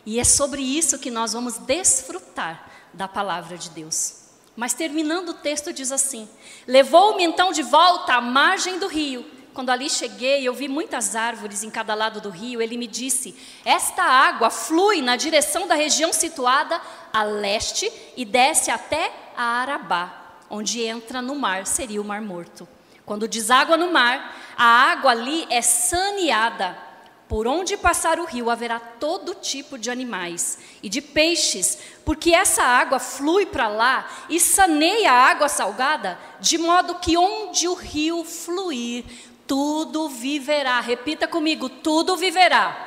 E 0.06 0.18
é 0.18 0.24
sobre 0.24 0.62
isso 0.62 0.98
que 0.98 1.10
nós 1.10 1.34
vamos 1.34 1.58
desfrutar 1.58 2.70
da 2.94 3.06
palavra 3.06 3.58
de 3.58 3.68
Deus. 3.70 4.28
Mas 4.56 4.72
terminando 4.72 5.28
o 5.28 5.34
texto 5.34 5.72
diz 5.72 5.92
assim: 5.92 6.28
Levou-me 6.66 7.22
então 7.22 7.52
de 7.52 7.62
volta 7.62 8.14
à 8.14 8.20
margem 8.20 8.78
do 8.78 8.88
rio. 8.88 9.24
Quando 9.52 9.70
ali 9.70 9.90
cheguei, 9.90 10.46
eu 10.46 10.54
vi 10.54 10.66
muitas 10.66 11.14
árvores 11.14 11.62
em 11.62 11.70
cada 11.70 11.94
lado 11.94 12.20
do 12.20 12.30
rio. 12.30 12.62
Ele 12.62 12.76
me 12.76 12.86
disse: 12.86 13.36
Esta 13.64 14.02
água 14.02 14.50
flui 14.50 15.02
na 15.02 15.14
direção 15.14 15.66
da 15.66 15.74
região 15.74 16.12
situada 16.12 16.80
a 17.12 17.22
leste 17.22 17.92
e 18.16 18.24
desce 18.24 18.70
até 18.70 19.12
a 19.36 19.42
Arabá, 19.42 20.38
onde 20.48 20.80
entra 20.80 21.20
no 21.20 21.34
mar, 21.34 21.66
seria 21.66 22.00
o 22.00 22.04
Mar 22.04 22.22
Morto. 22.22 22.66
Quando 23.08 23.26
deságua 23.26 23.76
no 23.76 23.90
mar, 23.90 24.36
a 24.54 24.64
água 24.64 25.10
ali 25.10 25.46
é 25.48 25.62
saneada 25.62 26.86
por 27.26 27.46
onde 27.46 27.76
passar 27.76 28.18
o 28.18 28.24
rio 28.24 28.48
haverá 28.48 28.78
todo 28.78 29.34
tipo 29.34 29.78
de 29.78 29.90
animais 29.90 30.58
e 30.82 30.88
de 30.88 31.02
peixes, 31.02 31.78
porque 32.04 32.34
essa 32.34 32.62
água 32.62 32.98
flui 32.98 33.44
para 33.44 33.68
lá 33.68 34.08
e 34.30 34.40
saneia 34.40 35.12
a 35.12 35.26
água 35.30 35.48
salgada, 35.48 36.18
de 36.40 36.56
modo 36.56 36.94
que 36.96 37.18
onde 37.18 37.66
o 37.68 37.74
rio 37.74 38.24
fluir, 38.24 39.04
tudo 39.46 40.08
viverá. 40.08 40.80
Repita 40.80 41.26
comigo: 41.26 41.68
tudo 41.68 42.16
viverá. 42.16 42.86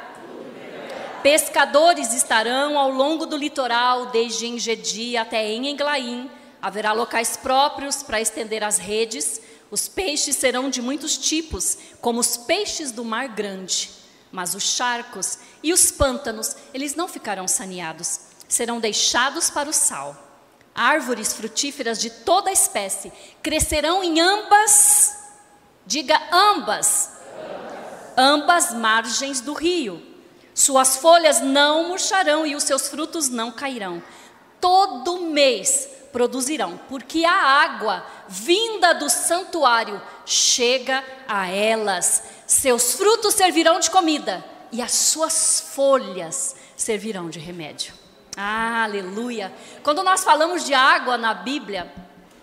Pescadores 1.21 2.13
estarão 2.13 2.79
ao 2.79 2.89
longo 2.89 3.27
do 3.27 3.37
litoral, 3.37 4.07
desde 4.07 4.47
Engedi 4.47 5.17
até 5.17 5.51
em 5.51 5.67
Englaim. 5.69 6.29
Haverá 6.59 6.93
locais 6.93 7.37
próprios 7.37 8.01
para 8.01 8.21
estender 8.21 8.63
as 8.63 8.79
redes. 8.79 9.41
Os 9.71 9.87
peixes 9.87 10.35
serão 10.35 10.69
de 10.69 10.81
muitos 10.81 11.17
tipos, 11.17 11.77
como 12.01 12.19
os 12.19 12.35
peixes 12.35 12.91
do 12.91 13.05
mar 13.05 13.29
grande. 13.29 13.89
Mas 14.29 14.53
os 14.53 14.63
charcos 14.63 15.39
e 15.63 15.71
os 15.71 15.89
pântanos, 15.91 16.55
eles 16.73 16.93
não 16.93 17.07
ficarão 17.07 17.47
saneados, 17.47 18.19
serão 18.49 18.81
deixados 18.81 19.49
para 19.49 19.69
o 19.69 19.73
sal. 19.73 20.27
Árvores 20.75 21.31
frutíferas 21.33 21.99
de 21.99 22.09
toda 22.09 22.51
espécie 22.51 23.11
crescerão 23.41 24.03
em 24.03 24.19
ambas, 24.19 25.17
diga 25.85 26.19
ambas, 26.31 27.11
ambas 28.17 28.73
margens 28.73 29.39
do 29.39 29.53
rio. 29.53 30.01
Suas 30.53 30.97
folhas 30.97 31.39
não 31.39 31.87
murcharão 31.87 32.45
e 32.45 32.55
os 32.55 32.63
seus 32.63 32.89
frutos 32.89 33.29
não 33.29 33.51
cairão. 33.51 34.03
Todo 34.59 35.21
mês 35.21 35.89
produzirão, 36.11 36.79
porque 36.89 37.23
a 37.23 37.33
água 37.33 38.05
vinda 38.27 38.93
do 38.93 39.09
santuário 39.09 40.01
chega 40.25 41.03
a 41.27 41.47
elas. 41.47 42.23
Seus 42.45 42.93
frutos 42.93 43.33
servirão 43.33 43.79
de 43.79 43.89
comida 43.89 44.43
e 44.71 44.81
as 44.81 44.91
suas 44.91 45.59
folhas 45.73 46.55
servirão 46.75 47.29
de 47.29 47.39
remédio. 47.39 47.93
Ah, 48.35 48.83
aleluia! 48.83 49.53
Quando 49.83 50.03
nós 50.03 50.23
falamos 50.23 50.65
de 50.65 50.73
água 50.73 51.17
na 51.17 51.33
Bíblia, 51.33 51.91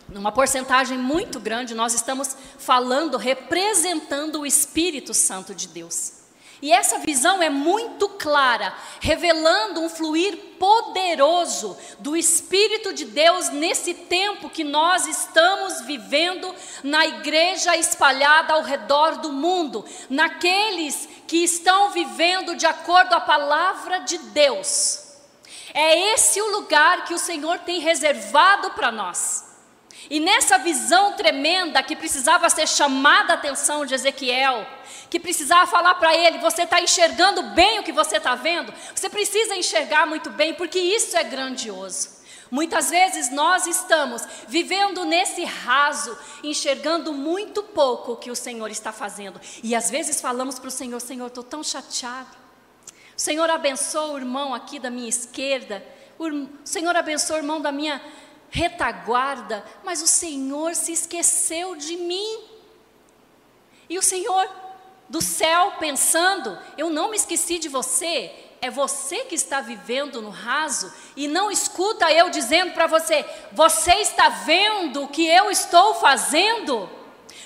numa 0.08 0.32
porcentagem 0.32 0.98
muito 0.98 1.40
grande, 1.40 1.74
nós 1.74 1.94
estamos 1.94 2.36
falando, 2.58 3.16
representando 3.16 4.40
o 4.40 4.46
Espírito 4.46 5.12
Santo 5.14 5.54
de 5.54 5.68
Deus. 5.68 6.12
E 6.60 6.72
essa 6.72 6.98
visão 6.98 7.40
é 7.40 7.48
muito 7.48 8.08
clara, 8.08 8.74
revelando 9.00 9.80
um 9.80 9.88
fluir 9.88 10.36
poderoso 10.58 11.78
do 12.00 12.16
Espírito 12.16 12.92
de 12.92 13.04
Deus 13.04 13.48
nesse 13.50 13.94
tempo 13.94 14.50
que 14.50 14.64
nós 14.64 15.06
estamos 15.06 15.82
vivendo 15.82 16.52
na 16.82 17.06
igreja 17.06 17.76
espalhada 17.76 18.54
ao 18.54 18.62
redor 18.62 19.18
do 19.18 19.32
mundo, 19.32 19.84
naqueles 20.10 21.08
que 21.28 21.44
estão 21.44 21.90
vivendo 21.90 22.56
de 22.56 22.66
acordo 22.66 23.12
a 23.12 23.20
palavra 23.20 24.00
de 24.00 24.18
Deus. 24.18 25.06
É 25.72 26.12
esse 26.12 26.40
o 26.40 26.50
lugar 26.50 27.04
que 27.04 27.14
o 27.14 27.18
Senhor 27.18 27.60
tem 27.60 27.78
reservado 27.78 28.70
para 28.70 28.90
nós. 28.90 29.47
E 30.10 30.20
nessa 30.20 30.58
visão 30.58 31.12
tremenda 31.12 31.82
que 31.82 31.96
precisava 31.96 32.48
ser 32.48 32.66
chamada 32.66 33.32
a 33.32 33.36
atenção 33.36 33.84
de 33.84 33.94
Ezequiel, 33.94 34.66
que 35.10 35.20
precisava 35.20 35.66
falar 35.66 35.94
para 35.96 36.16
ele: 36.16 36.38
você 36.38 36.62
está 36.62 36.80
enxergando 36.80 37.42
bem 37.54 37.78
o 37.78 37.82
que 37.82 37.92
você 37.92 38.16
está 38.16 38.34
vendo? 38.34 38.72
Você 38.94 39.08
precisa 39.08 39.54
enxergar 39.56 40.06
muito 40.06 40.30
bem, 40.30 40.54
porque 40.54 40.78
isso 40.78 41.16
é 41.16 41.24
grandioso. 41.24 42.18
Muitas 42.50 42.88
vezes 42.88 43.30
nós 43.30 43.66
estamos 43.66 44.26
vivendo 44.48 45.04
nesse 45.04 45.44
raso, 45.44 46.16
enxergando 46.42 47.12
muito 47.12 47.62
pouco 47.62 48.12
o 48.12 48.16
que 48.16 48.30
o 48.30 48.36
Senhor 48.36 48.70
está 48.70 48.90
fazendo. 48.90 49.38
E 49.62 49.74
às 49.74 49.90
vezes 49.90 50.20
falamos 50.20 50.58
para 50.58 50.68
o 50.68 50.70
Senhor: 50.70 51.00
Senhor, 51.00 51.26
estou 51.26 51.44
tão 51.44 51.62
chateado. 51.62 52.36
O 53.16 53.20
Senhor 53.20 53.50
abençoa 53.50 54.12
o 54.12 54.18
irmão 54.18 54.54
aqui 54.54 54.78
da 54.78 54.90
minha 54.90 55.08
esquerda. 55.08 55.84
O 56.18 56.48
Senhor 56.64 56.96
abençoa 56.96 57.36
o 57.36 57.40
irmão 57.40 57.60
da 57.60 57.70
minha 57.70 58.00
retaguarda. 58.50 59.64
Mas 59.84 60.02
o 60.02 60.06
Senhor 60.06 60.74
se 60.74 60.92
esqueceu 60.92 61.76
de 61.76 61.96
mim. 61.96 62.44
E 63.88 63.98
o 63.98 64.02
Senhor 64.02 64.48
do 65.08 65.20
céu 65.20 65.72
pensando: 65.78 66.58
eu 66.76 66.90
não 66.90 67.10
me 67.10 67.16
esqueci 67.16 67.58
de 67.58 67.68
você. 67.68 68.32
É 68.60 68.70
você 68.70 69.18
que 69.24 69.36
está 69.36 69.60
vivendo 69.60 70.20
no 70.20 70.30
raso 70.30 70.92
e 71.16 71.28
não 71.28 71.48
escuta 71.48 72.12
eu 72.12 72.28
dizendo 72.28 72.72
para 72.72 72.86
você: 72.86 73.24
você 73.52 73.94
está 73.94 74.28
vendo 74.28 75.04
o 75.04 75.08
que 75.08 75.26
eu 75.26 75.50
estou 75.50 75.94
fazendo? 75.94 76.90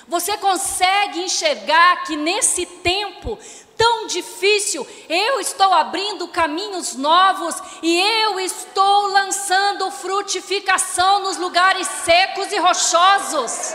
Você 0.09 0.37
consegue 0.39 1.21
enxergar 1.21 2.05
que 2.05 2.17
nesse 2.17 2.67
tempo 2.67 3.39
tão 3.77 4.07
difícil, 4.07 4.87
eu 5.09 5.41
estou 5.41 5.73
abrindo 5.73 6.29
caminhos 6.29 6.95
novos 6.95 7.57
e 7.83 8.01
eu 8.01 8.41
estou 8.41 9.07
lançando 9.09 9.91
frutificação 9.91 11.21
nos 11.23 11.37
lugares 11.37 11.87
secos 11.87 12.53
e 12.53 12.59
rochosos. 12.59 13.75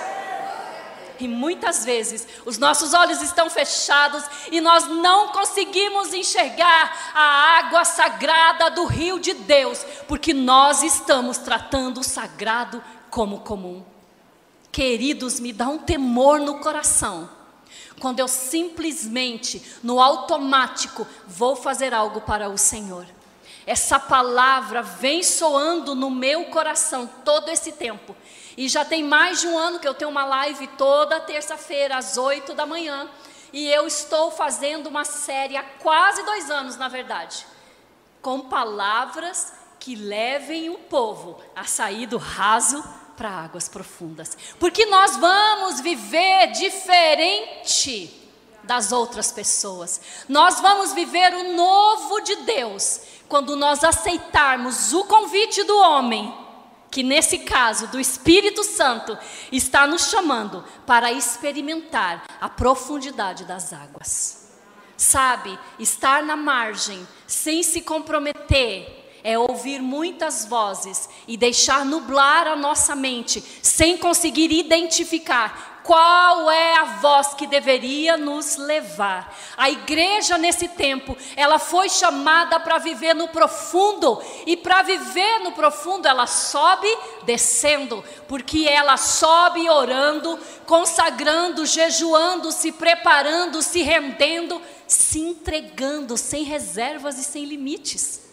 E 1.20 1.27
muitas 1.27 1.84
vezes 1.84 2.27
os 2.46 2.58
nossos 2.58 2.94
olhos 2.94 3.22
estão 3.22 3.50
fechados 3.50 4.24
e 4.51 4.62
nós 4.62 4.88
não 4.88 5.30
conseguimos 5.30 6.13
enxergar 6.13 7.12
a 7.13 7.58
água 7.60 7.84
sagrada 7.84 8.70
do 8.70 8.86
rio 8.86 9.20
de 9.20 9.34
Deus, 9.34 9.84
porque 10.08 10.34
nós 10.34 10.84
estamos 10.84 11.38
tratando 11.38 12.01
o 12.01 12.04
sagrado 12.04 12.84
como 13.10 13.39
comum. 13.39 13.84
queridos, 14.72 15.39
me 15.39 15.51
dá 15.51 15.68
um 15.68 15.80
temor 15.80 16.39
no 16.39 16.60
coração. 16.60 17.37
Quando 18.00 18.20
eu 18.20 18.27
simplesmente, 18.27 19.80
no 19.84 20.00
automático, 20.00 21.08
vou 21.25 21.56
fazer 21.56 21.94
algo 21.94 22.22
para 22.22 22.50
o 22.50 22.58
Senhor. 22.58 23.06
Essa 23.66 24.00
palavra 24.00 24.82
vem 24.82 25.24
soando 25.24 25.94
no 25.94 26.10
meu 26.10 26.46
coração 26.46 27.10
todo 27.25 27.50
esse 27.50 27.74
tempo. 27.74 28.16
E 28.56 28.70
já 28.70 28.86
tem 28.86 29.04
mais 29.04 29.42
de 29.42 29.48
um 29.48 29.58
ano 29.58 29.80
que 29.80 29.88
eu 29.88 29.94
tenho 29.94 30.10
uma 30.10 30.25
live 30.25 30.68
toda 30.77 31.20
terça-feira, 31.20 31.98
às 31.98 32.18
oito 32.18 32.54
da 32.54 32.66
manhã. 32.66 33.10
E 33.51 33.68
eu 33.68 33.88
estou 33.88 34.32
fazendo 34.32 34.88
uma 34.88 35.04
série 35.04 35.58
há 35.58 35.63
quase 35.63 36.24
dois 36.24 36.50
anos, 36.50 36.77
na 36.77 36.88
verdade, 36.88 37.46
com 38.22 38.42
palavras 38.42 39.54
que 39.80 39.96
levem 39.96 40.70
o 40.70 40.77
povo 40.77 41.39
a 41.56 41.63
sair 41.63 42.06
do 42.06 42.18
raso 42.18 42.84
para 43.18 43.30
águas 43.30 43.68
profundas. 43.68 44.38
Porque 44.60 44.86
nós 44.86 45.18
vamos 45.18 45.82
viver 45.82 46.52
diferente 46.52 48.14
das 48.64 48.92
outras 48.92 49.32
pessoas. 49.32 50.00
Nós 50.30 50.60
vamos 50.60 50.94
viver 50.94 51.34
o 51.34 51.56
novo 51.56 52.22
de 52.22 52.36
Deus 52.44 53.02
quando 53.28 53.56
nós 53.56 53.84
aceitarmos 53.84 54.94
o 54.94 55.04
convite 55.06 55.64
do 55.64 55.76
homem, 55.78 56.34
que 56.92 57.02
nesse 57.02 57.40
caso 57.40 57.88
do 57.88 58.00
Espírito 58.00 58.64
Santo 58.64 59.18
está 59.52 59.88
nos 59.88 60.10
chamando 60.10 60.64
para 60.86 61.12
experimentar 61.12 62.24
a 62.40 62.48
profundidade 62.48 63.44
das 63.46 63.74
águas. 63.74 64.48
Sabe, 64.96 65.58
estar 65.80 66.24
na 66.24 66.36
margem 66.36 67.08
sem 67.26 67.62
se 67.62 67.82
comprometer 67.82 68.97
é 69.27 69.38
ouvir 69.38 69.81
muitas 69.81 70.46
vozes 70.46 71.10
e 71.27 71.36
deixar 71.36 71.84
nublar 71.84 72.48
a 72.48 72.55
nossa 72.55 72.96
mente, 72.96 73.43
sem 73.62 73.98
conseguir 73.98 74.50
identificar 74.53 75.81
qual 75.84 76.50
é 76.50 76.77
a 76.77 76.84
voz 77.01 77.34
que 77.34 77.46
deveria 77.46 78.15
nos 78.15 78.55
levar. 78.55 79.38
A 79.57 79.69
igreja 79.69 80.38
nesse 80.38 80.69
tempo, 80.69 81.17
ela 81.36 81.60
foi 81.60 81.89
chamada 81.89 82.57
para 82.57 82.77
viver 82.77 83.13
no 83.13 83.27
profundo, 83.27 84.22
e 84.46 84.55
para 84.55 84.81
viver 84.81 85.39
no 85.39 85.51
profundo, 85.51 86.07
ela 86.07 86.25
sobe 86.25 86.88
descendo, 87.24 88.01
porque 88.29 88.65
ela 88.65 88.96
sobe 88.96 89.69
orando, 89.69 90.39
consagrando, 90.65 91.65
jejuando, 91.65 92.50
se 92.50 92.72
preparando, 92.72 93.62
se 93.62 93.81
rendendo, 93.81 94.62
se 94.88 95.19
entregando 95.19 96.15
sem 96.15 96.43
reservas 96.43 97.19
e 97.19 97.25
sem 97.25 97.43
limites. 97.43 98.26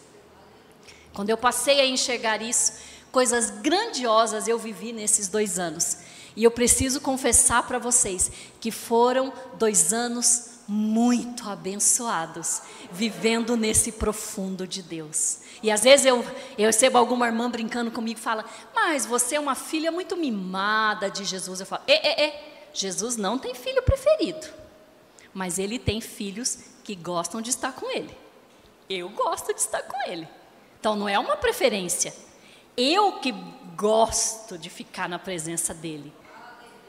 Quando 1.15 1.29
eu 1.29 1.37
passei 1.37 1.79
a 1.79 1.85
enxergar 1.85 2.41
isso, 2.41 2.73
coisas 3.09 3.49
grandiosas 3.49 4.47
eu 4.49 4.59
vivi 4.59 4.91
nesses 4.91 5.29
dois 5.29 5.57
anos. 5.57 5.97
E 6.35 6.43
eu 6.43 6.51
preciso 6.51 6.99
confessar 6.99 7.65
para 7.65 7.79
vocês 7.79 8.29
que 8.59 8.69
foram 8.69 9.31
dois 9.57 9.93
anos 9.93 10.55
muito 10.67 11.49
abençoados, 11.49 12.61
vivendo 12.91 13.55
nesse 13.55 13.93
profundo 13.93 14.67
de 14.67 14.81
Deus. 14.81 15.39
E 15.63 15.71
às 15.71 15.83
vezes 15.83 16.05
eu, 16.05 16.25
eu 16.57 16.65
recebo 16.65 16.97
alguma 16.97 17.27
irmã 17.27 17.49
brincando 17.49 17.89
comigo 17.89 18.19
e 18.19 18.21
fala: 18.21 18.43
Mas 18.73 19.05
você 19.05 19.35
é 19.35 19.39
uma 19.39 19.55
filha 19.55 19.93
muito 19.93 20.17
mimada 20.17 21.09
de 21.09 21.23
Jesus. 21.23 21.61
Eu 21.61 21.65
falo: 21.65 21.83
É, 21.87 22.23
é, 22.23 22.27
é. 22.27 22.69
Jesus 22.73 23.15
não 23.15 23.39
tem 23.39 23.55
filho 23.55 23.81
preferido, 23.83 24.47
mas 25.33 25.57
ele 25.57 25.79
tem 25.79 26.01
filhos 26.01 26.59
que 26.83 26.93
gostam 26.93 27.41
de 27.41 27.51
estar 27.51 27.71
com 27.71 27.89
ele. 27.89 28.15
Eu 28.89 29.07
gosto 29.07 29.53
de 29.53 29.61
estar 29.61 29.81
com 29.83 30.11
ele. 30.11 30.27
Então 30.85 30.95
não 30.95 31.09
é 31.09 31.17
uma 31.17 31.35
preferência. 31.35 32.13
Eu 32.77 33.13
que 33.13 33.31
gosto 33.75 34.55
de 34.55 34.69
ficar 34.69 35.09
na 35.09 35.17
presença 35.17 35.73
dele. 35.73 36.13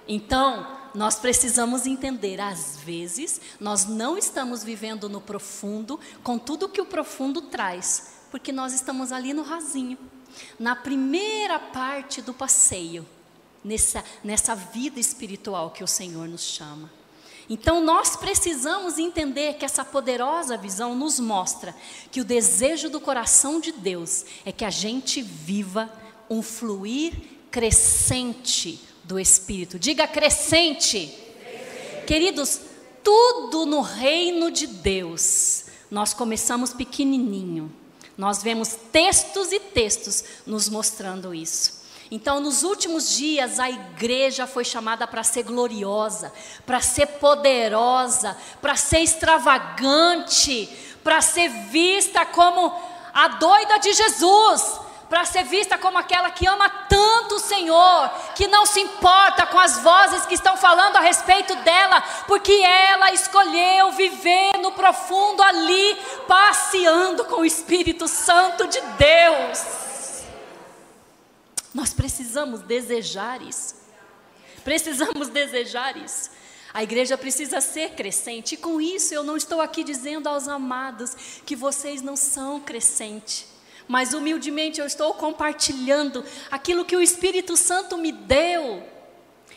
Então, 0.07 0.67
nós 0.95 1.19
precisamos 1.19 1.87
entender, 1.87 2.39
às 2.39 2.77
vezes, 2.77 3.41
nós 3.59 3.87
não 3.87 4.19
estamos 4.19 4.63
vivendo 4.63 5.09
no 5.09 5.19
profundo, 5.19 5.99
com 6.23 6.39
tudo 6.39 6.69
que 6.69 6.79
o 6.79 6.85
profundo 6.85 7.41
traz, 7.41 8.19
porque 8.31 8.53
nós 8.53 8.75
estamos 8.75 9.13
ali 9.13 9.33
no 9.33 9.43
rasinho, 9.43 9.97
na 10.59 10.77
primeira 10.77 11.59
parte 11.59 12.21
do 12.21 12.35
passeio, 12.35 13.09
nessa, 13.65 14.05
nessa 14.23 14.55
vida 14.55 15.01
espiritual 15.01 15.71
que 15.71 15.83
o 15.83 15.89
Senhor 15.89 16.29
nos 16.29 16.43
chama. 16.43 16.93
Então 17.49 17.81
nós 17.81 18.17
precisamos 18.17 18.99
entender 18.99 19.55
que 19.55 19.65
essa 19.65 19.85
poderosa 19.85 20.57
visão 20.57 20.95
nos 20.95 21.21
mostra 21.21 21.75
que 22.11 22.21
o 22.21 22.25
desejo 22.25 22.91
do 22.91 23.01
coração 23.01 23.61
de 23.61 23.71
Deus 23.73 24.25
é 24.45 24.51
que 24.51 24.65
a 24.65 24.71
gente 24.71 25.23
viva 25.23 25.91
um 26.29 26.43
fluir 26.43 27.15
crescente 27.51 28.81
do 29.05 29.19
Espírito. 29.19 29.79
Diga 29.79 30.09
crescente. 30.09 31.07
crescente. 31.07 32.07
Queridos, 32.07 32.61
tudo 33.03 33.65
no 33.65 33.81
reino 33.81 34.51
de 34.51 34.67
Deus, 34.67 35.67
nós 35.89 36.13
começamos 36.13 36.73
pequenininho. 36.73 37.73
Nós 38.19 38.43
vemos 38.43 38.77
textos 38.91 39.53
e 39.53 39.61
textos 39.61 40.25
nos 40.45 40.69
mostrando 40.69 41.33
isso. 41.33 41.76
Então, 42.11 42.39
nos 42.39 42.63
últimos 42.63 43.17
dias, 43.17 43.59
a 43.59 43.69
igreja 43.69 44.47
foi 44.47 44.65
chamada 44.65 45.07
para 45.07 45.25
ser 45.25 45.43
gloriosa, 45.43 46.33
para 46.65 46.81
ser 46.81 47.07
poderosa, 47.07 48.37
para 48.63 48.77
ser 48.77 49.01
extravagante, 49.01 50.69
para 51.03 51.21
ser 51.21 51.49
vista 51.49 52.25
como 52.25 52.73
a 53.13 53.29
doida 53.29 53.79
de 53.79 53.93
Jesus, 53.93 54.79
para 55.09 55.25
ser 55.25 55.45
vista 55.45 55.77
como 55.79 55.99
aquela 55.99 56.31
que 56.31 56.47
ama 56.47 56.69
tanto 56.89 57.37
o 57.37 57.41
Senhor, 57.41 58.11
que 58.37 58.47
não 58.47 58.67
se 58.67 58.81
importa 58.81 59.47
com 59.47 59.59
as 59.59 59.79
vozes 59.79 60.27
que 60.27 60.35
estão 60.35 60.57
falando 60.57 60.97
a 60.97 61.01
respeito 61.01 61.57
dela, 61.57 62.03
porque 62.29 62.53
ela 62.53 63.13
escolheu 63.13 63.91
viver 63.93 64.59
no 64.59 64.71
profundo 64.73 65.43
ali, 65.43 65.97
passeando 66.29 67.25
com 67.25 67.41
o 67.41 67.45
Espírito 67.45 68.07
Santo 68.07 68.69
de 68.69 68.81
Deus. 68.81 69.86
Nós 71.77 71.93
precisamos 71.93 72.63
desejar 72.63 73.43
isso. 73.43 73.75
Precisamos 74.65 75.29
desejar 75.29 75.95
isso. 75.95 76.31
A 76.73 76.83
igreja 76.83 77.19
precisa 77.19 77.61
ser 77.61 77.91
crescente. 77.91 78.55
E 78.55 78.57
com 78.57 78.81
isso 78.81 79.13
eu 79.13 79.23
não 79.23 79.37
estou 79.37 79.61
aqui 79.61 79.85
dizendo 79.85 80.27
aos 80.27 80.49
amados 80.49 81.15
que 81.45 81.55
vocês 81.55 82.01
não 82.01 82.17
são 82.17 82.59
crescentes. 82.61 83.47
Mas 83.87 84.15
humildemente 84.15 84.81
eu 84.81 84.87
estou 84.87 85.13
compartilhando 85.13 86.25
aquilo 86.51 86.83
que 86.83 86.97
o 86.97 87.03
Espírito 87.03 87.59
Santo 87.59 87.99
me 87.99 88.11
deu. 88.11 88.83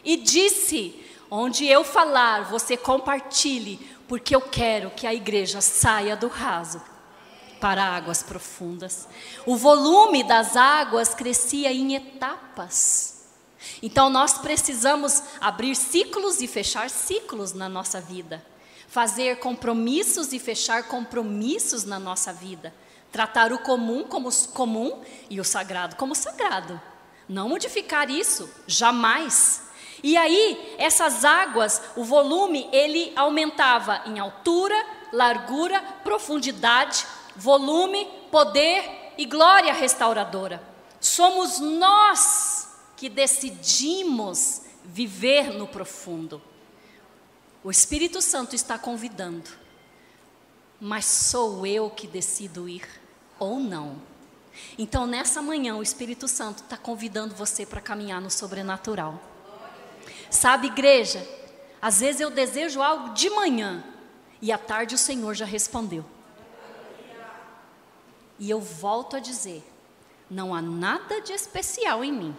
E 0.03 0.17
disse: 0.17 1.01
onde 1.31 1.65
eu 1.67 1.85
falar, 1.85 2.49
você 2.49 2.75
compartilhe, 2.75 3.79
porque 4.09 4.35
eu 4.35 4.41
quero 4.41 4.91
que 4.91 5.07
a 5.07 5.13
igreja 5.13 5.61
saia 5.61 6.17
do 6.17 6.27
raso 6.27 6.81
para 7.59 7.83
águas 7.83 8.23
profundas. 8.23 9.07
O 9.45 9.55
volume 9.55 10.23
das 10.23 10.55
águas 10.55 11.13
crescia 11.13 11.71
em 11.71 11.95
etapas. 11.95 13.25
Então 13.81 14.09
nós 14.09 14.37
precisamos 14.37 15.21
abrir 15.39 15.75
ciclos 15.75 16.41
e 16.41 16.47
fechar 16.47 16.89
ciclos 16.89 17.53
na 17.53 17.67
nossa 17.67 17.99
vida, 17.99 18.43
fazer 18.87 19.39
compromissos 19.39 20.33
e 20.33 20.39
fechar 20.39 20.83
compromissos 20.83 21.83
na 21.83 21.99
nossa 21.99 22.31
vida, 22.31 22.73
tratar 23.11 23.51
o 23.51 23.59
comum 23.59 24.03
como 24.03 24.29
comum 24.53 25.01
e 25.29 25.39
o 25.39 25.43
sagrado 25.43 25.95
como 25.95 26.15
sagrado. 26.15 26.79
Não 27.27 27.49
modificar 27.49 28.09
isso, 28.09 28.49
jamais. 28.65 29.69
E 30.01 30.15
aí, 30.17 30.75
essas 30.77 31.25
águas, 31.25 31.81
o 31.95 32.03
volume, 32.03 32.67
ele 32.71 33.11
aumentava 33.15 34.01
em 34.05 34.17
altura, 34.17 34.75
largura, 35.11 35.81
profundidade, 36.03 37.05
volume, 37.39 38.05
poder 38.29 39.13
e 39.17 39.25
glória 39.25 39.73
restauradora. 39.73 40.61
Somos 40.99 41.59
nós 41.59 42.69
que 42.95 43.09
decidimos 43.09 44.61
viver 44.83 45.53
no 45.53 45.67
profundo. 45.67 46.41
O 47.63 47.71
Espírito 47.71 48.21
Santo 48.21 48.55
está 48.55 48.77
convidando, 48.77 49.49
mas 50.79 51.05
sou 51.05 51.65
eu 51.65 51.89
que 51.89 52.07
decido 52.07 52.67
ir 52.67 52.87
ou 53.37 53.59
não. 53.59 54.01
Então, 54.77 55.05
nessa 55.05 55.41
manhã, 55.41 55.75
o 55.75 55.83
Espírito 55.83 56.27
Santo 56.27 56.63
está 56.63 56.77
convidando 56.77 57.35
você 57.35 57.65
para 57.65 57.81
caminhar 57.81 58.21
no 58.21 58.29
sobrenatural. 58.29 59.21
Sabe, 60.29 60.67
igreja, 60.67 61.25
às 61.81 62.01
vezes 62.01 62.21
eu 62.21 62.29
desejo 62.29 62.81
algo 62.81 63.13
de 63.13 63.29
manhã 63.29 63.83
e 64.41 64.51
à 64.51 64.57
tarde 64.57 64.95
o 64.95 64.97
Senhor 64.97 65.33
já 65.33 65.45
respondeu. 65.45 66.05
E 68.39 68.49
eu 68.49 68.61
volto 68.61 69.15
a 69.15 69.19
dizer: 69.19 69.63
não 70.29 70.55
há 70.55 70.61
nada 70.61 71.19
de 71.21 71.33
especial 71.33 72.03
em 72.03 72.11
mim. 72.11 72.35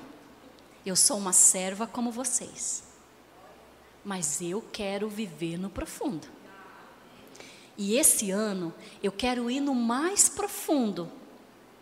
Eu 0.84 0.96
sou 0.96 1.18
uma 1.18 1.32
serva 1.32 1.86
como 1.86 2.10
vocês. 2.10 2.82
Mas 4.04 4.40
eu 4.40 4.64
quero 4.72 5.08
viver 5.08 5.58
no 5.58 5.68
profundo. 5.68 6.26
E 7.76 7.96
esse 7.96 8.30
ano 8.30 8.72
eu 9.02 9.12
quero 9.12 9.50
ir 9.50 9.60
no 9.60 9.74
mais 9.74 10.28
profundo, 10.28 11.10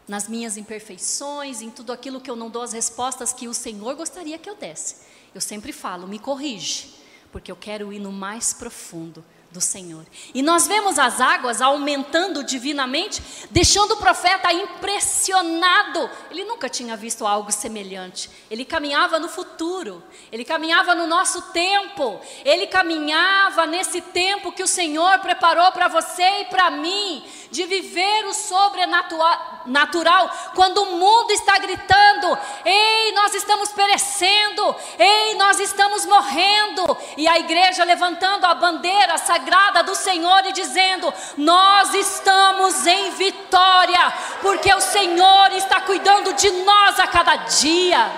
nas 0.06 0.28
minhas 0.28 0.56
imperfeições, 0.56 1.60
em 1.60 1.70
tudo 1.70 1.92
aquilo 1.92 2.20
que 2.20 2.30
eu 2.30 2.36
não 2.36 2.50
dou 2.50 2.62
as 2.62 2.72
respostas 2.72 3.32
que 3.32 3.46
o 3.46 3.54
Senhor 3.54 3.94
gostaria 3.94 4.38
que 4.38 4.48
eu 4.50 4.56
desse. 4.56 5.06
eu 5.34 5.40
sempre 5.40 5.72
falo, 5.72 6.08
me 6.08 6.18
corrige, 6.18 6.94
porque 7.30 7.52
eu 7.52 7.56
quero 7.56 7.92
ir 7.92 8.00
no 8.00 8.10
mais 8.10 8.52
profundo 8.52 9.24
do 9.50 9.62
Senhor. 9.62 10.04
E 10.34 10.42
nós 10.42 10.66
vemos 10.66 10.98
as 10.98 11.22
águas 11.22 11.62
aumentando 11.62 12.44
divinamente, 12.44 13.22
deixando 13.50 13.92
o 13.92 13.96
profeta 13.96 14.52
impressionado. 14.52 16.10
Ele 16.30 16.44
nunca 16.44 16.68
tinha 16.68 16.94
visto 16.96 17.26
algo 17.26 17.50
semelhante. 17.50 18.30
Ele 18.50 18.64
caminhava 18.64 19.18
no 19.18 19.28
futuro, 19.28 20.02
ele 20.30 20.44
caminhava 20.44 20.94
no 20.94 21.06
nosso 21.06 21.40
tempo, 21.50 22.20
ele 22.44 22.66
caminhava 22.66 23.66
nesse 23.66 24.02
tempo 24.02 24.52
que 24.52 24.62
o 24.62 24.68
Senhor 24.68 25.18
preparou 25.20 25.72
para 25.72 25.88
você 25.88 26.42
e 26.42 26.44
para 26.46 26.70
mim, 26.70 27.24
de 27.50 27.64
viver 27.64 28.26
o 28.26 28.34
sobrenatural, 28.34 30.30
quando 30.54 30.82
o 30.82 30.98
mundo 30.98 31.30
está 31.30 31.56
gritando: 31.58 32.38
ei, 32.66 33.12
nós 33.12 33.34
estamos 33.34 33.72
perecendo, 33.72 34.76
ei, 34.98 35.34
nós 35.36 35.58
estamos 35.58 36.04
morrendo, 36.04 36.84
e 37.16 37.26
a 37.26 37.38
igreja 37.38 37.82
levantando 37.84 38.44
a 38.44 38.54
bandeira 38.54 39.16
sagrada 39.16 39.38
do 39.82 39.94
Senhor 39.94 40.46
e 40.46 40.52
dizendo: 40.52 41.12
nós 41.36 41.94
estamos 41.94 42.86
em 42.86 43.10
vitória, 43.12 44.12
porque 44.40 44.72
o 44.74 44.80
Senhor 44.80 45.52
está 45.52 45.80
cuidando 45.80 46.32
de 46.34 46.50
nós 46.50 46.98
a 46.98 47.06
cada 47.06 47.36
dia. 47.36 48.10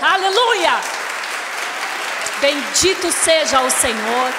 Aleluia! 0.00 0.72
Bendito 2.40 3.10
seja 3.12 3.60
o 3.60 3.70
Senhor. 3.70 4.32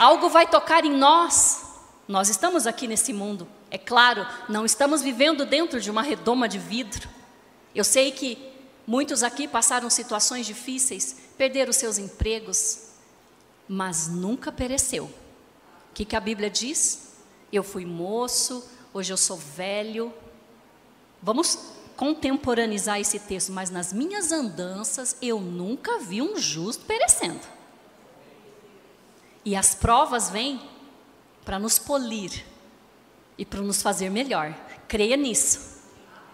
algo 0.00 0.30
vai 0.30 0.46
tocar 0.46 0.86
em 0.86 0.96
nós. 0.96 1.66
Nós 2.08 2.30
estamos 2.30 2.66
aqui 2.66 2.88
nesse 2.88 3.12
mundo, 3.12 3.46
é 3.70 3.76
claro, 3.78 4.26
não 4.48 4.64
estamos 4.64 5.02
vivendo 5.02 5.44
dentro 5.44 5.78
de 5.78 5.90
uma 5.90 6.02
redoma 6.02 6.48
de 6.48 6.58
vidro. 6.58 7.08
Eu 7.72 7.84
sei 7.84 8.10
que 8.10 8.49
muitos 8.90 9.22
aqui 9.22 9.46
passaram 9.46 9.88
situações 9.88 10.44
difíceis, 10.44 11.14
perderam 11.38 11.72
seus 11.72 11.96
empregos, 11.96 12.88
mas 13.68 14.08
nunca 14.08 14.50
pereceu. 14.50 15.04
O 15.04 15.94
que, 15.94 16.04
que 16.04 16.16
a 16.16 16.20
Bíblia 16.20 16.50
diz? 16.50 17.12
Eu 17.52 17.62
fui 17.62 17.86
moço, 17.86 18.68
hoje 18.92 19.12
eu 19.12 19.16
sou 19.16 19.36
velho. 19.36 20.12
Vamos 21.22 21.56
contemporaneizar 21.96 22.98
esse 22.98 23.20
texto, 23.20 23.52
mas 23.52 23.70
nas 23.70 23.92
minhas 23.92 24.32
andanças 24.32 25.16
eu 25.22 25.40
nunca 25.40 26.00
vi 26.00 26.20
um 26.20 26.36
justo 26.36 26.84
perecendo. 26.84 27.46
E 29.44 29.54
as 29.54 29.72
provas 29.72 30.30
vêm 30.30 30.60
para 31.44 31.60
nos 31.60 31.78
polir 31.78 32.44
e 33.38 33.46
para 33.46 33.60
nos 33.60 33.82
fazer 33.82 34.10
melhor. 34.10 34.52
Creia 34.88 35.16
nisso. 35.16 35.69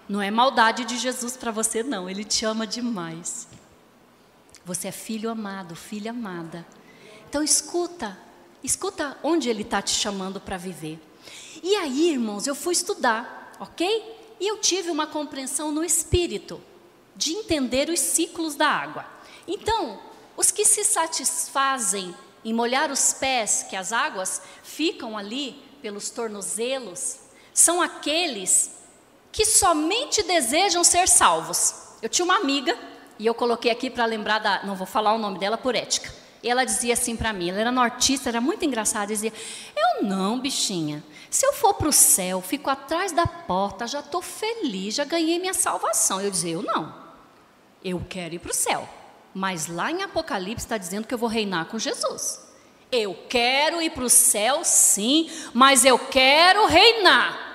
Não 0.09 0.23
é 0.23 0.31
maldade 0.31 0.85
de 0.85 0.97
Jesus 0.97 1.37
para 1.37 1.51
você, 1.51 1.83
não. 1.83 2.09
Ele 2.09 2.25
te 2.25 2.45
ama 2.45 2.67
demais. 2.67 3.49
Você 4.65 4.89
é 4.89 4.93
filho 4.93 5.31
amado, 5.31 5.75
filha 5.75 6.11
amada. 6.11 6.67
Então 7.29 7.43
escuta, 7.43 8.17
escuta 8.63 9.17
onde 9.23 9.49
Ele 9.49 9.63
está 9.63 9.83
te 9.83 9.93
chamando 9.93 10.41
para 10.41 10.57
viver. 10.57 11.01
E 11.63 11.75
aí, 11.77 12.11
irmãos, 12.11 12.47
eu 12.47 12.55
fui 12.55 12.73
estudar, 12.73 13.57
ok? 13.59 14.37
E 14.39 14.47
eu 14.47 14.59
tive 14.59 14.91
uma 14.91 15.07
compreensão 15.07 15.73
no 15.73 15.85
espírito 15.85 16.61
de 17.15 17.33
entender 17.33 17.89
os 17.89 17.99
ciclos 17.99 18.55
da 18.55 18.69
água. 18.69 19.07
Então, 19.49 20.01
os 20.37 20.51
que 20.51 20.65
se 20.65 20.85
satisfazem 20.85 22.15
em 22.45 22.53
molhar 22.53 22.91
os 22.91 23.13
pés, 23.15 23.67
que 23.69 23.75
as 23.75 23.93
águas 23.93 24.43
ficam 24.63 25.17
ali 25.17 25.61
pelos 25.81 26.11
tornozelos, 26.11 27.19
são 27.55 27.81
aqueles 27.81 28.71
que 29.37 29.45
somente 29.45 30.23
desejam 30.23 30.83
ser 30.83 31.07
salvos. 31.07 31.75
Eu 32.01 32.09
tinha 32.09 32.25
uma 32.25 32.37
amiga, 32.37 32.75
e 33.19 33.27
eu 33.27 33.35
coloquei 33.35 33.71
aqui 33.71 33.91
para 33.91 34.07
lembrar 34.07 34.39
da. 34.39 34.63
Não 34.65 34.75
vou 34.75 34.87
falar 34.87 35.13
o 35.13 35.19
nome 35.19 35.39
dela 35.39 35.59
por 35.59 35.75
ética. 35.75 36.11
E 36.43 36.49
ela 36.49 36.65
dizia 36.65 36.95
assim 36.95 37.15
para 37.15 37.35
mim, 37.35 37.51
ela 37.51 37.61
era 37.61 37.71
nortista, 37.71 38.31
era 38.31 38.41
muito 38.41 38.65
engraçada, 38.65 39.09
dizia: 39.09 39.35
Eu 39.77 40.05
não, 40.05 40.41
bichinha. 40.41 41.05
Se 41.29 41.45
eu 41.45 41.53
for 41.53 41.75
para 41.75 41.87
o 41.87 41.93
céu, 41.93 42.41
fico 42.41 42.71
atrás 42.71 43.13
da 43.13 43.27
porta, 43.27 43.87
já 43.87 44.01
estou 44.01 44.23
feliz, 44.23 44.95
já 44.95 45.05
ganhei 45.05 45.39
minha 45.39 45.53
salvação. 45.53 46.19
Eu 46.19 46.31
dizia: 46.31 46.55
Eu 46.55 46.63
não. 46.63 46.95
Eu 47.85 48.03
quero 48.09 48.37
ir 48.37 48.39
para 48.39 48.53
o 48.53 48.55
céu. 48.55 48.89
Mas 49.35 49.67
lá 49.67 49.91
em 49.91 50.03
Apocalipse 50.03 50.65
está 50.65 50.79
dizendo 50.79 51.07
que 51.07 51.13
eu 51.13 51.19
vou 51.19 51.29
reinar 51.29 51.67
com 51.67 51.79
Jesus. 51.79 52.41
Eu 52.91 53.15
quero 53.29 53.83
ir 53.83 53.91
para 53.91 54.05
o 54.05 54.09
céu, 54.09 54.65
sim, 54.65 55.31
mas 55.53 55.85
eu 55.85 55.99
quero 55.99 56.65
reinar, 56.65 57.46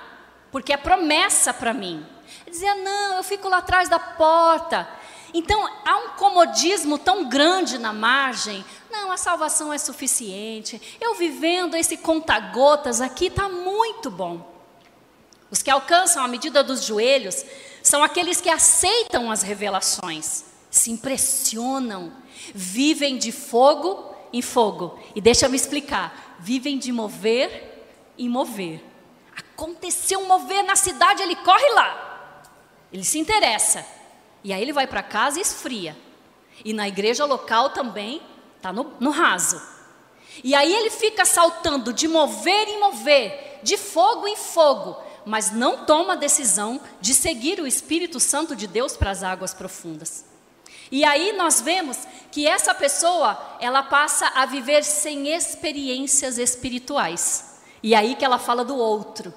porque 0.51 0.73
é 0.73 0.77
promessa 0.77 1.53
para 1.53 1.73
mim. 1.73 2.05
Ele 2.45 2.51
dizia: 2.51 2.75
Não, 2.75 3.17
eu 3.17 3.23
fico 3.23 3.47
lá 3.49 3.57
atrás 3.57 3.89
da 3.89 3.99
porta. 3.99 4.87
Então 5.33 5.65
há 5.85 5.97
um 5.97 6.09
comodismo 6.17 6.97
tão 6.97 7.29
grande 7.29 7.77
na 7.77 7.93
margem. 7.93 8.63
Não, 8.89 9.11
a 9.11 9.17
salvação 9.17 9.71
é 9.71 9.77
suficiente. 9.77 10.97
Eu 10.99 11.15
vivendo 11.15 11.75
esse 11.75 11.95
conta-gotas 11.97 12.99
aqui 12.99 13.27
está 13.27 13.47
muito 13.47 14.11
bom. 14.11 14.51
Os 15.49 15.61
que 15.61 15.69
alcançam 15.69 16.23
a 16.23 16.27
medida 16.27 16.63
dos 16.63 16.83
joelhos 16.83 17.45
são 17.81 18.03
aqueles 18.03 18.41
que 18.41 18.49
aceitam 18.49 19.31
as 19.31 19.41
revelações 19.41 20.51
se 20.71 20.89
impressionam, 20.89 22.13
vivem 22.55 23.17
de 23.17 23.31
fogo 23.31 24.15
em 24.31 24.41
fogo. 24.41 24.97
E 25.13 25.19
deixa 25.19 25.45
eu 25.45 25.49
me 25.49 25.57
explicar: 25.57 26.37
vivem 26.39 26.79
de 26.79 26.91
mover 26.91 27.85
em 28.17 28.29
mover. 28.29 28.81
Aconteceu 29.61 30.19
um 30.19 30.25
mover 30.25 30.63
na 30.63 30.75
cidade, 30.75 31.21
ele 31.21 31.35
corre 31.35 31.69
lá. 31.75 32.49
Ele 32.91 33.03
se 33.03 33.19
interessa. 33.19 33.85
E 34.43 34.51
aí 34.51 34.59
ele 34.59 34.73
vai 34.73 34.87
para 34.87 35.03
casa 35.03 35.37
e 35.37 35.41
esfria. 35.43 35.95
E 36.65 36.73
na 36.73 36.87
igreja 36.87 37.25
local 37.25 37.69
também 37.69 38.23
está 38.57 38.73
no, 38.73 38.95
no 38.99 39.11
raso. 39.11 39.61
E 40.43 40.55
aí 40.55 40.73
ele 40.73 40.89
fica 40.89 41.25
saltando 41.25 41.93
de 41.93 42.07
mover 42.07 42.67
em 42.69 42.79
mover, 42.79 43.59
de 43.61 43.77
fogo 43.77 44.27
em 44.27 44.35
fogo, 44.35 44.97
mas 45.27 45.51
não 45.51 45.85
toma 45.85 46.13
a 46.13 46.15
decisão 46.15 46.81
de 46.99 47.13
seguir 47.13 47.59
o 47.59 47.67
Espírito 47.67 48.19
Santo 48.19 48.55
de 48.55 48.65
Deus 48.65 48.97
para 48.97 49.11
as 49.11 49.21
águas 49.21 49.53
profundas. 49.53 50.25
E 50.91 51.05
aí 51.05 51.33
nós 51.33 51.61
vemos 51.61 51.99
que 52.31 52.47
essa 52.47 52.73
pessoa, 52.73 53.39
ela 53.59 53.83
passa 53.83 54.25
a 54.33 54.43
viver 54.47 54.83
sem 54.83 55.27
experiências 55.35 56.39
espirituais. 56.39 57.59
E 57.83 57.93
aí 57.93 58.15
que 58.15 58.25
ela 58.25 58.39
fala 58.39 58.65
do 58.65 58.75
outro. 58.75 59.31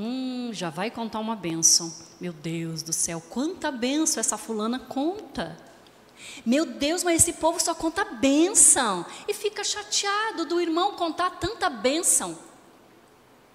Hum, 0.00 0.50
já 0.52 0.70
vai 0.70 0.92
contar 0.92 1.18
uma 1.18 1.34
bênção. 1.34 1.92
Meu 2.20 2.32
Deus 2.32 2.84
do 2.84 2.92
céu, 2.92 3.20
quanta 3.28 3.72
bênção 3.72 4.20
essa 4.20 4.38
fulana 4.38 4.78
conta. 4.78 5.58
Meu 6.46 6.64
Deus, 6.64 7.02
mas 7.02 7.22
esse 7.22 7.32
povo 7.32 7.60
só 7.60 7.74
conta 7.74 8.04
bênção. 8.04 9.04
E 9.26 9.34
fica 9.34 9.64
chateado 9.64 10.44
do 10.44 10.60
irmão 10.60 10.94
contar 10.94 11.30
tanta 11.30 11.68
bênção. 11.68 12.38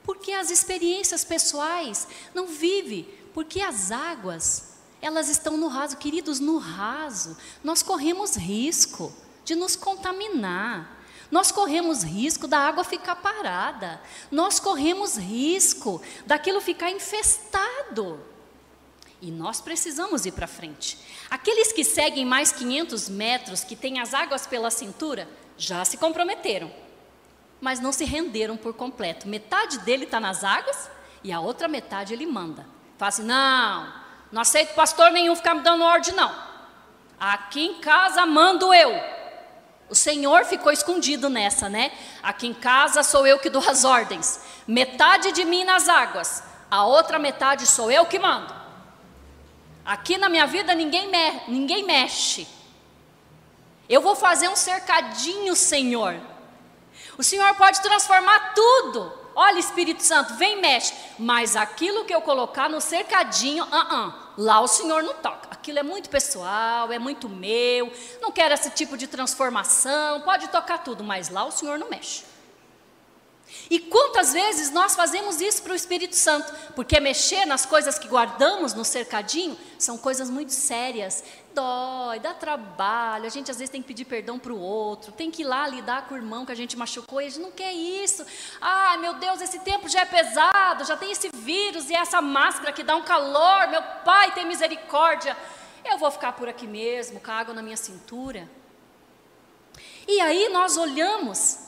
Porque 0.04 0.34
as 0.34 0.52
experiências 0.52 1.24
pessoais 1.24 2.10
não 2.36 2.46
vive, 2.46 3.04
porque 3.34 3.62
as 3.62 3.90
águas 3.90 4.74
elas 5.02 5.30
estão 5.30 5.56
no 5.56 5.70
raso. 5.70 5.96
Queridos, 5.96 6.42
no 6.42 6.58
raso, 6.58 7.38
nós 7.64 7.82
corremos 7.82 8.36
risco 8.36 9.14
de 9.46 9.56
nos 9.56 9.78
contaminar. 9.78 11.03
Nós 11.34 11.52
corremos 11.52 12.04
risco 12.04 12.48
da 12.48 12.60
água 12.60 12.84
ficar 12.84 13.16
parada. 13.16 14.00
Nós 14.30 14.60
corremos 14.60 15.18
risco 15.18 16.00
daquilo 16.28 16.62
ficar 16.62 16.92
infestado. 16.92 18.24
E 19.20 19.32
nós 19.32 19.60
precisamos 19.60 20.28
ir 20.28 20.34
para 20.34 20.46
frente. 20.46 20.96
Aqueles 21.32 21.74
que 21.74 21.84
seguem 21.84 22.24
mais 22.24 22.52
500 22.52 23.10
metros, 23.10 23.64
que 23.64 23.76
têm 23.76 24.00
as 24.00 24.14
águas 24.14 24.46
pela 24.46 24.70
cintura, 24.70 25.28
já 25.58 25.84
se 25.84 25.98
comprometeram, 25.98 26.72
mas 27.60 27.80
não 27.80 27.92
se 27.92 28.06
renderam 28.06 28.56
por 28.56 28.76
completo. 28.76 29.28
Metade 29.28 29.80
dele 29.80 30.04
está 30.04 30.20
nas 30.20 30.44
águas 30.44 30.88
e 31.24 31.32
a 31.32 31.40
outra 31.40 31.68
metade 31.68 32.14
ele 32.14 32.28
manda. 32.28 32.64
Fala 32.96 33.10
assim: 33.10 33.24
não, 33.24 33.94
não 34.32 34.42
aceito 34.44 34.76
pastor 34.76 35.10
nenhum 35.10 35.36
ficar 35.36 35.56
me 35.56 35.64
dando 35.64 35.84
ordem, 35.84 36.14
não. 36.14 36.32
Aqui 37.20 37.66
em 37.66 37.80
casa 37.80 38.24
mando 38.24 38.72
eu. 38.72 39.23
O 39.94 39.96
Senhor 39.96 40.44
ficou 40.46 40.72
escondido 40.72 41.30
nessa, 41.30 41.70
né? 41.70 41.92
Aqui 42.24 42.48
em 42.48 42.54
casa 42.56 43.04
sou 43.04 43.28
eu 43.28 43.38
que 43.38 43.48
dou 43.48 43.62
as 43.70 43.86
ordens. 43.86 44.40
Metade 44.66 45.32
de 45.32 45.46
mim 45.46 45.64
nas 45.64 45.88
águas, 45.88 46.42
a 46.72 46.84
outra 46.84 47.20
metade 47.20 47.68
sou 47.68 47.92
eu 47.92 48.04
que 48.08 48.18
mando. 48.18 48.52
Aqui 49.86 50.18
na 50.18 50.30
minha 50.30 50.48
vida 50.48 50.74
ninguém, 50.74 51.12
me 51.12 51.42
ninguém 51.48 51.84
mexe. 51.84 52.48
Eu 53.88 54.02
vou 54.02 54.16
fazer 54.16 54.50
um 54.50 54.56
cercadinho, 54.56 55.56
Senhor. 55.56 56.20
O 57.16 57.22
Senhor 57.22 57.54
pode 57.54 57.80
transformar 57.84 58.56
tudo. 58.56 59.14
Olha, 59.36 59.60
Espírito 59.60 60.02
Santo, 60.02 60.34
vem 60.34 60.60
mexe. 60.60 60.92
Mas 61.20 61.56
aquilo 61.56 62.04
que 62.04 62.16
eu 62.16 62.22
colocar 62.24 62.68
no 62.68 62.82
cercadinho, 62.82 63.64
uh 63.64 63.68
-uh, 63.68 64.14
lá 64.38 64.60
o 64.62 64.68
Senhor 64.68 65.04
não 65.04 65.14
toca. 65.16 65.48
Aquilo 65.52 65.80
é 65.80 65.84
muito 65.84 66.10
pessoal, 66.10 66.92
é 66.92 67.00
muito 67.00 67.30
meu. 67.30 67.92
Não 68.22 68.32
quero 68.32 68.54
esse 68.54 68.70
tipo 68.72 68.98
de 68.98 69.08
transformação. 69.08 70.22
Pode 70.22 70.48
tocar 70.50 70.80
tudo, 70.80 71.04
mas 71.04 71.30
lá 71.30 71.46
o 71.46 71.52
Senhor 71.52 71.78
não 71.78 71.90
mexe. 71.90 72.33
E 73.74 73.80
quantas 73.80 74.34
vezes 74.34 74.70
nós 74.70 74.96
fazemos 74.96 75.42
isso 75.42 75.64
para 75.64 75.72
o 75.74 75.76
Espírito 75.76 76.16
Santo? 76.16 76.54
Porque 76.76 77.00
mexer 77.00 77.44
nas 77.44 77.66
coisas 77.66 77.98
que 77.98 78.08
guardamos 78.08 78.76
no 78.76 78.86
cercadinho 78.86 79.58
são 79.80 79.98
coisas 79.98 80.30
muito 80.30 80.54
sérias. 80.54 81.24
Dói, 81.56 82.20
dá 82.20 82.36
trabalho, 82.36 83.26
a 83.26 83.30
gente 83.30 83.50
às 83.50 83.58
vezes 83.58 83.72
tem 83.72 83.82
que 83.82 83.88
pedir 83.88 84.06
perdão 84.06 84.38
para 84.38 84.54
o 84.54 84.60
outro, 84.60 85.12
tem 85.12 85.32
que 85.32 85.42
ir 85.42 85.46
lá 85.46 85.68
lidar 85.68 86.08
com 86.08 86.14
o 86.14 86.18
irmão 86.18 86.46
que 86.46 86.52
a 86.52 86.56
gente 86.56 86.78
machucou 86.78 87.20
e 87.20 87.26
a 87.26 87.30
gente 87.30 87.42
não 87.42 87.50
quer 87.50 87.74
isso. 87.74 88.24
Ai 88.62 88.98
meu 88.98 89.16
Deus, 89.16 89.42
esse 89.42 89.58
tempo 89.62 89.90
já 89.90 90.02
é 90.02 90.06
pesado, 90.06 90.86
já 90.86 90.96
tem 90.96 91.12
esse 91.12 91.32
vírus 91.34 91.90
e 91.90 91.96
essa 91.96 92.22
máscara 92.22 92.72
que 92.72 92.84
dá 92.84 92.96
um 92.96 93.02
calor, 93.02 93.70
meu 93.70 93.82
pai 94.06 94.36
tem 94.36 94.46
misericórdia. 94.46 95.36
Eu 95.84 95.98
vou 95.98 96.12
ficar 96.12 96.34
por 96.34 96.48
aqui 96.48 96.68
mesmo, 96.68 97.20
com 97.20 97.32
a 97.32 97.34
água 97.34 97.56
na 97.56 97.64
minha 97.64 97.78
cintura. 97.78 98.48
E 100.08 100.22
aí 100.22 100.50
nós 100.50 100.78
olhamos 100.78 101.63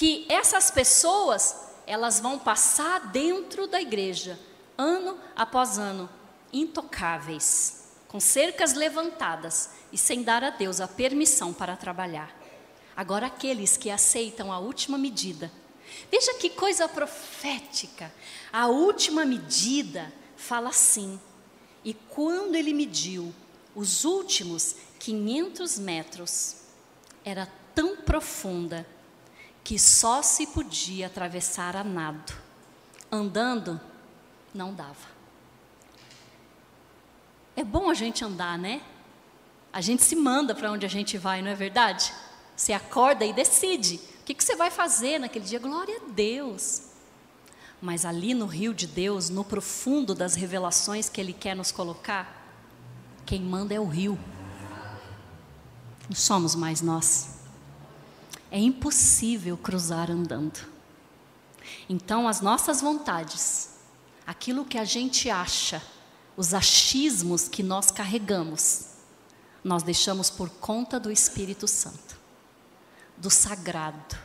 que 0.00 0.24
essas 0.30 0.70
pessoas, 0.70 1.54
elas 1.86 2.20
vão 2.20 2.38
passar 2.38 3.08
dentro 3.08 3.66
da 3.66 3.82
igreja, 3.82 4.40
ano 4.78 5.18
após 5.36 5.76
ano, 5.76 6.08
intocáveis, 6.50 7.84
com 8.08 8.18
cercas 8.18 8.72
levantadas 8.72 9.68
e 9.92 9.98
sem 9.98 10.22
dar 10.22 10.42
a 10.42 10.48
Deus 10.48 10.80
a 10.80 10.88
permissão 10.88 11.52
para 11.52 11.76
trabalhar. 11.76 12.34
Agora, 12.96 13.26
aqueles 13.26 13.76
que 13.76 13.90
aceitam 13.90 14.50
a 14.50 14.58
última 14.58 14.96
medida, 14.96 15.52
veja 16.10 16.32
que 16.32 16.48
coisa 16.48 16.88
profética, 16.88 18.10
a 18.50 18.68
última 18.68 19.26
medida 19.26 20.10
fala 20.34 20.70
assim: 20.70 21.20
e 21.84 21.92
quando 21.92 22.54
ele 22.54 22.72
mediu 22.72 23.34
os 23.74 24.06
últimos 24.06 24.76
500 24.98 25.78
metros, 25.78 26.56
era 27.22 27.46
tão 27.74 27.98
profunda 27.98 28.86
que 29.62 29.78
só 29.78 30.22
se 30.22 30.46
podia 30.46 31.06
atravessar 31.06 31.76
a 31.76 31.84
nado. 31.84 32.32
Andando, 33.10 33.80
não 34.54 34.74
dava. 34.74 35.10
É 37.56 37.64
bom 37.64 37.90
a 37.90 37.94
gente 37.94 38.24
andar, 38.24 38.58
né? 38.58 38.80
A 39.72 39.80
gente 39.80 40.02
se 40.02 40.16
manda 40.16 40.54
para 40.54 40.70
onde 40.70 40.86
a 40.86 40.88
gente 40.88 41.16
vai, 41.18 41.42
não 41.42 41.50
é 41.50 41.54
verdade? 41.54 42.12
Você 42.56 42.72
acorda 42.72 43.24
e 43.24 43.32
decide. 43.32 44.00
O 44.20 44.24
que, 44.24 44.34
que 44.34 44.44
você 44.44 44.56
vai 44.56 44.70
fazer 44.70 45.18
naquele 45.18 45.44
dia? 45.44 45.58
Glória 45.58 45.96
a 45.96 46.10
Deus. 46.10 46.82
Mas 47.80 48.04
ali 48.04 48.34
no 48.34 48.46
rio 48.46 48.74
de 48.74 48.86
Deus, 48.86 49.30
no 49.30 49.44
profundo 49.44 50.14
das 50.14 50.34
revelações 50.34 51.08
que 51.08 51.20
Ele 51.20 51.32
quer 51.32 51.56
nos 51.56 51.72
colocar, 51.72 52.40
quem 53.24 53.40
manda 53.40 53.74
é 53.74 53.80
o 53.80 53.86
rio. 53.86 54.18
Não 56.08 56.16
somos 56.16 56.54
mais 56.54 56.82
nós. 56.82 57.39
É 58.50 58.58
impossível 58.58 59.56
cruzar 59.56 60.10
andando. 60.10 60.58
Então, 61.88 62.26
as 62.26 62.40
nossas 62.40 62.80
vontades, 62.80 63.70
aquilo 64.26 64.64
que 64.64 64.76
a 64.76 64.84
gente 64.84 65.30
acha, 65.30 65.80
os 66.36 66.52
achismos 66.52 67.48
que 67.48 67.62
nós 67.62 67.90
carregamos, 67.90 68.86
nós 69.62 69.82
deixamos 69.82 70.30
por 70.30 70.48
conta 70.48 70.98
do 70.98 71.12
Espírito 71.12 71.68
Santo, 71.68 72.18
do 73.16 73.30
sagrado. 73.30 74.16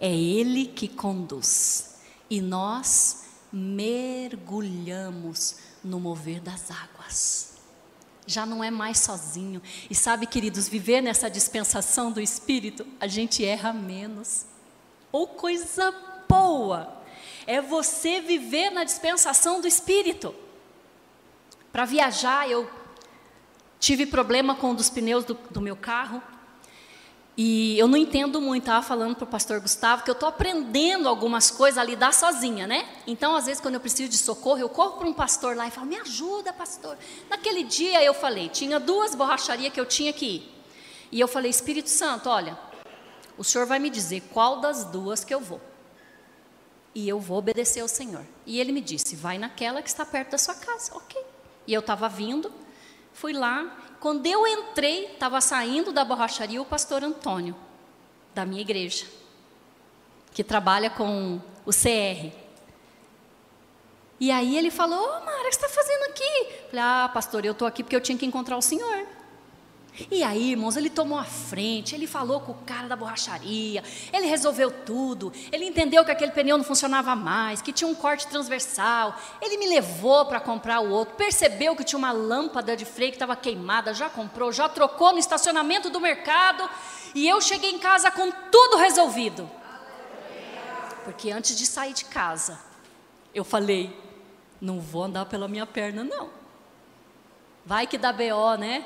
É 0.00 0.12
Ele 0.12 0.66
que 0.66 0.88
conduz. 0.88 1.96
E 2.28 2.40
nós 2.40 3.26
mergulhamos 3.52 5.56
no 5.84 6.00
mover 6.00 6.40
das 6.40 6.70
águas 6.70 7.51
já 8.26 8.46
não 8.46 8.62
é 8.62 8.70
mais 8.70 8.98
sozinho. 8.98 9.60
E 9.90 9.94
sabe, 9.94 10.26
queridos, 10.26 10.68
viver 10.68 11.00
nessa 11.00 11.28
dispensação 11.28 12.12
do 12.12 12.20
Espírito, 12.20 12.86
a 13.00 13.06
gente 13.06 13.44
erra 13.44 13.72
menos. 13.72 14.46
Ou 15.10 15.26
coisa 15.26 15.94
boa 16.28 17.02
é 17.46 17.60
você 17.60 18.20
viver 18.20 18.70
na 18.70 18.84
dispensação 18.84 19.60
do 19.60 19.66
Espírito. 19.66 20.34
Para 21.72 21.84
viajar, 21.84 22.48
eu 22.48 22.70
tive 23.80 24.06
problema 24.06 24.54
com 24.54 24.70
um 24.70 24.74
dos 24.74 24.88
pneus 24.88 25.24
do, 25.24 25.34
do 25.34 25.60
meu 25.60 25.76
carro. 25.76 26.22
E 27.36 27.78
eu 27.78 27.88
não 27.88 27.96
entendo 27.96 28.40
muito, 28.42 28.64
estava 28.64 28.84
falando 28.84 29.16
para 29.16 29.24
o 29.24 29.26
pastor 29.26 29.58
Gustavo 29.58 30.04
que 30.04 30.10
eu 30.10 30.12
estou 30.12 30.28
aprendendo 30.28 31.08
algumas 31.08 31.50
coisas 31.50 31.78
a 31.78 31.84
lidar 31.84 32.12
sozinha, 32.12 32.66
né? 32.66 32.86
Então, 33.06 33.34
às 33.34 33.46
vezes, 33.46 33.60
quando 33.60 33.74
eu 33.74 33.80
preciso 33.80 34.10
de 34.10 34.18
socorro, 34.18 34.58
eu 34.58 34.68
corro 34.68 34.98
para 34.98 35.08
um 35.08 35.14
pastor 35.14 35.56
lá 35.56 35.66
e 35.66 35.70
falo, 35.70 35.86
me 35.86 35.96
ajuda, 35.96 36.52
pastor. 36.52 36.98
Naquele 37.30 37.64
dia 37.64 38.02
eu 38.04 38.12
falei, 38.12 38.50
tinha 38.50 38.78
duas 38.78 39.14
borracharias 39.14 39.72
que 39.72 39.80
eu 39.80 39.86
tinha 39.86 40.12
que 40.12 40.26
ir. 40.26 40.52
E 41.10 41.18
eu 41.18 41.26
falei, 41.26 41.50
Espírito 41.50 41.88
Santo, 41.88 42.28
olha, 42.28 42.58
o 43.38 43.44
senhor 43.44 43.66
vai 43.66 43.78
me 43.78 43.88
dizer 43.88 44.22
qual 44.32 44.60
das 44.60 44.84
duas 44.84 45.24
que 45.24 45.32
eu 45.32 45.40
vou. 45.40 45.60
E 46.94 47.08
eu 47.08 47.18
vou 47.18 47.38
obedecer 47.38 47.80
ao 47.80 47.88
Senhor. 47.88 48.24
E 48.44 48.60
ele 48.60 48.72
me 48.72 48.80
disse, 48.80 49.16
vai 49.16 49.38
naquela 49.38 49.80
que 49.80 49.88
está 49.88 50.04
perto 50.04 50.32
da 50.32 50.38
sua 50.38 50.54
casa. 50.54 50.94
Ok. 50.94 51.18
E 51.66 51.72
eu 51.72 51.80
estava 51.80 52.08
vindo, 52.08 52.52
fui 53.14 53.32
lá, 53.32 53.81
quando 54.02 54.26
eu 54.26 54.44
entrei, 54.48 55.04
estava 55.12 55.40
saindo 55.40 55.92
da 55.92 56.04
borracharia 56.04 56.60
o 56.60 56.64
pastor 56.64 57.04
Antônio, 57.04 57.54
da 58.34 58.44
minha 58.44 58.60
igreja, 58.60 59.06
que 60.34 60.42
trabalha 60.42 60.90
com 60.90 61.40
o 61.64 61.70
CR. 61.70 62.32
E 64.18 64.32
aí 64.32 64.58
ele 64.58 64.72
falou: 64.72 64.98
oh, 64.98 65.24
Mara, 65.24 65.42
o 65.42 65.48
que 65.48 65.54
você 65.54 65.64
está 65.64 65.68
fazendo 65.68 66.02
aqui? 66.10 66.48
Falei: 66.68 66.84
Ah, 66.84 67.10
pastor, 67.14 67.44
eu 67.44 67.52
estou 67.52 67.68
aqui 67.68 67.84
porque 67.84 67.94
eu 67.94 68.00
tinha 68.00 68.18
que 68.18 68.26
encontrar 68.26 68.56
o 68.56 68.62
senhor. 68.62 69.06
E 70.10 70.22
aí, 70.22 70.52
irmãos, 70.52 70.74
ele 70.76 70.88
tomou 70.88 71.18
a 71.18 71.24
frente, 71.24 71.94
ele 71.94 72.06
falou 72.06 72.40
com 72.40 72.52
o 72.52 72.62
cara 72.64 72.88
da 72.88 72.96
borracharia, 72.96 73.84
ele 74.10 74.26
resolveu 74.26 74.70
tudo, 74.70 75.30
ele 75.52 75.66
entendeu 75.66 76.02
que 76.02 76.10
aquele 76.10 76.32
pneu 76.32 76.56
não 76.56 76.64
funcionava 76.64 77.14
mais, 77.14 77.60
que 77.60 77.74
tinha 77.74 77.86
um 77.86 77.94
corte 77.94 78.26
transversal, 78.26 79.14
ele 79.40 79.58
me 79.58 79.68
levou 79.68 80.24
para 80.24 80.40
comprar 80.40 80.80
o 80.80 80.90
outro, 80.90 81.14
percebeu 81.16 81.76
que 81.76 81.84
tinha 81.84 81.98
uma 81.98 82.10
lâmpada 82.10 82.74
de 82.74 82.86
freio 82.86 83.10
que 83.10 83.16
estava 83.16 83.36
queimada, 83.36 83.92
já 83.92 84.08
comprou, 84.08 84.50
já 84.50 84.66
trocou 84.66 85.12
no 85.12 85.18
estacionamento 85.18 85.90
do 85.90 86.00
mercado, 86.00 86.68
e 87.14 87.28
eu 87.28 87.38
cheguei 87.42 87.70
em 87.70 87.78
casa 87.78 88.10
com 88.10 88.30
tudo 88.50 88.78
resolvido. 88.78 89.48
Porque 91.04 91.30
antes 91.30 91.54
de 91.54 91.66
sair 91.66 91.92
de 91.92 92.06
casa, 92.06 92.58
eu 93.34 93.44
falei: 93.44 93.94
não 94.58 94.80
vou 94.80 95.04
andar 95.04 95.26
pela 95.26 95.48
minha 95.48 95.66
perna, 95.66 96.02
não. 96.02 96.30
Vai 97.66 97.86
que 97.86 97.98
dá 97.98 98.12
BO, 98.12 98.56
né? 98.58 98.84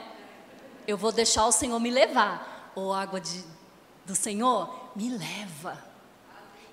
Eu 0.86 0.96
vou 0.96 1.12
deixar 1.12 1.46
o 1.46 1.52
Senhor 1.52 1.78
me 1.80 1.90
levar. 1.90 2.72
Ou 2.74 2.92
água 2.92 3.20
de, 3.20 3.42
do 4.04 4.14
Senhor, 4.14 4.92
me 4.94 5.10
leva. 5.10 5.82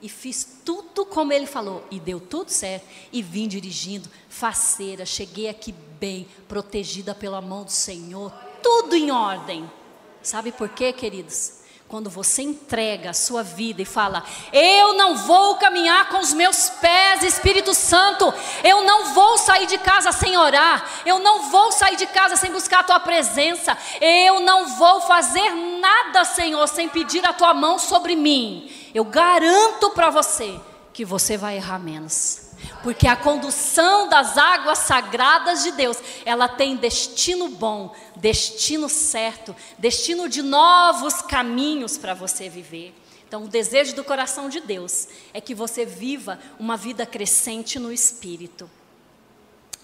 E 0.01 0.09
fiz 0.09 0.59
tudo 0.65 1.05
como 1.05 1.31
ele 1.31 1.45
falou, 1.45 1.85
e 1.89 1.97
deu 1.97 2.19
tudo 2.19 2.49
certo. 2.49 2.85
E 3.11 3.21
vim 3.21 3.47
dirigindo, 3.47 4.09
faceira, 4.27 5.05
cheguei 5.05 5.47
aqui 5.47 5.71
bem, 5.71 6.27
protegida 6.47 7.15
pela 7.15 7.41
mão 7.41 7.63
do 7.63 7.71
Senhor, 7.71 8.33
tudo 8.61 8.95
em 8.95 9.11
ordem. 9.11 9.69
Sabe 10.21 10.51
por 10.51 10.67
quê, 10.69 10.91
queridos? 10.91 11.62
Quando 11.93 12.09
você 12.09 12.41
entrega 12.41 13.11
a 13.11 13.13
sua 13.13 13.43
vida 13.43 13.79
e 13.79 13.85
fala: 13.85 14.23
Eu 14.51 14.93
não 14.95 15.15
vou 15.15 15.57
caminhar 15.57 16.09
com 16.09 16.17
os 16.17 16.33
meus 16.33 16.67
pés, 16.67 17.21
Espírito 17.21 17.71
Santo, 17.75 18.33
eu 18.63 18.83
não 18.83 19.13
vou 19.13 19.37
sair 19.37 19.67
de 19.67 19.77
casa 19.77 20.11
sem 20.11 20.35
orar, 20.35 20.89
eu 21.05 21.19
não 21.19 21.51
vou 21.51 21.71
sair 21.71 21.95
de 21.95 22.07
casa 22.07 22.35
sem 22.35 22.51
buscar 22.51 22.79
a 22.79 22.83
tua 22.83 22.99
presença, 22.99 23.77
eu 24.01 24.39
não 24.39 24.75
vou 24.75 25.01
fazer 25.01 25.51
nada, 25.51 26.25
Senhor, 26.25 26.67
sem 26.67 26.89
pedir 26.89 27.23
a 27.27 27.31
tua 27.31 27.53
mão 27.53 27.77
sobre 27.77 28.15
mim. 28.15 28.71
Eu 28.91 29.05
garanto 29.05 29.91
para 29.91 30.09
você 30.09 30.59
que 30.91 31.05
você 31.05 31.37
vai 31.37 31.57
errar 31.57 31.77
menos. 31.77 32.42
Porque 32.81 33.07
a 33.07 33.15
condução 33.15 34.09
das 34.09 34.37
águas 34.37 34.79
sagradas 34.79 35.63
de 35.63 35.71
Deus, 35.71 35.97
ela 36.25 36.47
tem 36.47 36.75
destino 36.75 37.47
bom, 37.49 37.95
destino 38.15 38.89
certo, 38.89 39.55
destino 39.77 40.27
de 40.27 40.41
novos 40.41 41.21
caminhos 41.21 41.97
para 41.97 42.13
você 42.13 42.49
viver. 42.49 42.93
Então, 43.27 43.45
o 43.45 43.47
desejo 43.47 43.95
do 43.95 44.03
coração 44.03 44.47
de 44.47 44.59
Deus 44.59 45.07
é 45.33 45.41
que 45.41 45.55
você 45.55 45.85
viva 45.85 46.39
uma 46.59 46.77
vida 46.77 47.05
crescente 47.05 47.79
no 47.79 47.91
espírito. 47.91 48.69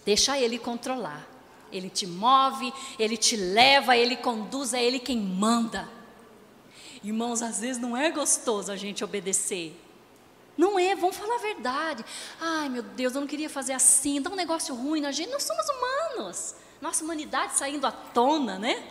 Deixa 0.06 0.38
Ele 0.38 0.60
controlar. 0.60 1.28
Ele 1.72 1.90
te 1.90 2.06
move, 2.06 2.74
Ele 2.98 3.18
te 3.18 3.36
leva, 3.36 3.96
Ele 3.96 4.16
conduz, 4.16 4.74
é 4.74 4.84
Ele 4.84 5.00
quem 5.00 5.18
manda. 5.18 5.88
Irmãos, 7.04 7.42
às 7.42 7.60
vezes 7.60 7.82
não 7.82 7.96
é 7.96 8.12
gostoso 8.12 8.72
a 8.72 8.76
gente 8.76 9.04
obedecer. 9.04 9.76
Não 10.60 10.78
é, 10.78 10.94
vamos 10.94 11.16
falar 11.16 11.36
a 11.36 11.38
verdade. 11.38 12.06
Ai, 12.38 12.68
meu 12.68 12.84
Deus, 12.84 13.16
eu 13.16 13.22
não 13.22 13.28
queria 13.30 13.50
fazer 13.50 13.72
assim, 13.72 14.22
dá 14.22 14.30
um 14.30 14.36
negócio 14.36 14.76
ruim 14.76 15.00
na 15.00 15.10
gente. 15.10 15.32
Nós 15.32 15.44
somos 15.44 15.66
humanos. 15.70 16.54
Nossa 16.82 17.02
humanidade 17.02 17.58
saindo 17.58 17.88
à 17.88 17.94
tona, 17.94 18.60
né? 18.60 18.84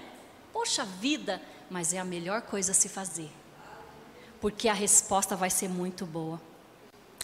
Poxa 0.51 0.87
vida, 0.87 1.43
mas 1.69 1.93
é 1.93 1.99
a 1.99 2.07
melhor 2.07 2.41
coisa 2.41 2.73
a 2.73 2.75
se 2.75 2.89
fazer. 2.89 3.31
Porque 4.41 4.67
a 4.67 4.73
resposta 4.73 5.37
vai 5.37 5.51
ser 5.51 5.69
muito 5.69 6.07
boa. 6.07 6.41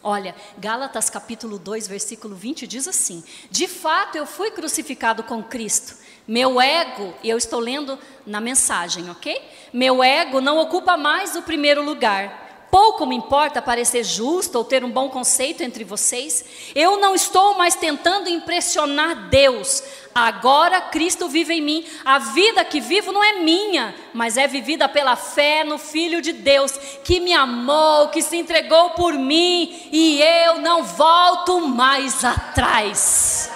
Olha, 0.03 0.37
Gálatas 0.59 1.09
capítulo 1.09 1.59
2, 1.59 1.89
versículo 1.89 2.37
20 2.37 2.67
diz 2.67 2.87
assim: 2.87 3.25
De 3.51 3.67
fato 3.67 4.19
eu 4.19 4.27
fui 4.27 4.51
crucificado 4.51 5.23
com 5.23 5.43
Cristo. 5.43 5.97
Meu 6.29 6.61
ego, 6.61 7.15
eu 7.25 7.39
estou 7.39 7.61
lendo 7.61 7.99
na 8.27 8.43
mensagem, 8.43 9.09
ok? 9.09 9.41
Meu 9.73 10.05
ego 10.05 10.43
não 10.43 10.59
ocupa 10.59 10.99
mais 10.99 11.35
o 11.35 11.41
primeiro 11.41 11.83
lugar 11.83 12.44
Pouco 12.75 13.07
me 13.07 13.15
importa 13.15 13.63
parecer 13.63 14.03
justo 14.03 14.59
ou 14.59 14.65
ter 14.65 14.85
um 14.85 14.91
bom 14.91 15.09
conceito 15.09 15.63
entre 15.63 15.85
vocês. 15.85 16.45
Eu 16.75 16.97
não 16.97 17.15
estou 17.15 17.57
mais 17.57 17.77
tentando 17.77 18.29
impressionar 18.29 19.29
Deus. 19.29 19.81
Agora 20.13 20.81
Cristo 20.81 21.29
vive 21.29 21.55
em 21.55 21.63
mim. 21.63 21.87
A 22.05 22.19
vida 22.19 22.65
que 22.65 22.81
vivo 22.81 23.13
não 23.13 23.23
é 23.23 23.35
minha, 23.35 23.95
mas 24.13 24.37
é 24.37 24.49
vivida 24.49 24.89
pela 24.89 25.15
fé 25.15 25.63
no 25.63 25.79
Filho 25.79 26.21
de 26.21 26.33
Deus, 26.33 26.73
que 27.05 27.21
me 27.21 27.33
amou, 27.33 28.09
que 28.09 28.21
se 28.21 28.37
entregou 28.37 28.91
por 28.91 29.13
mim, 29.13 29.89
e 29.93 30.21
eu 30.21 30.59
não 30.59 30.83
volto 30.83 31.61
mais 31.69 32.25
atrás. 32.25 33.53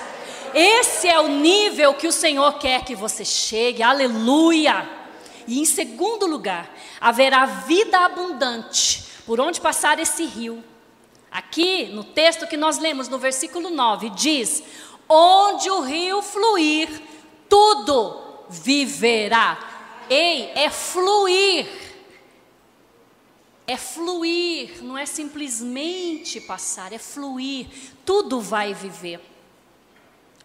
Esse 0.55 1.09
é 1.09 1.19
o 1.19 1.27
nível 1.27 1.93
que 1.95 2.07
o 2.07 2.13
Senhor 2.13 2.57
quer 2.61 2.85
que 2.85 2.95
você 2.95 3.25
chegue. 3.25 3.83
Aleluia! 3.83 4.89
E 5.45 5.59
em 5.59 5.65
segundo 5.65 6.25
lugar, 6.25 6.73
haverá 7.01 7.47
vida 7.47 7.99
abundante 7.99 9.08
por 9.29 9.38
onde 9.41 9.61
passar 9.61 9.99
esse 9.99 10.25
rio. 10.25 10.64
Aqui 11.31 11.91
no 11.93 12.03
texto 12.03 12.47
que 12.47 12.57
nós 12.57 12.79
lemos, 12.79 13.11
no 13.11 13.19
versículo 13.19 13.69
9, 13.69 14.09
diz: 14.09 14.62
Onde 15.07 15.71
o 15.71 15.83
rio 15.83 16.23
fluir, 16.23 16.88
tudo 17.47 18.47
viverá. 18.49 19.59
Ei, 20.09 20.51
é 20.55 20.71
fluir. 20.71 21.69
É 23.67 23.77
fluir, 23.77 24.83
não 24.83 24.97
é 24.97 25.05
simplesmente 25.05 26.41
passar, 26.41 26.95
é 26.95 26.99
fluir. 26.99 27.67
Tudo 28.07 28.41
vai 28.41 28.73
viver. 28.73 29.21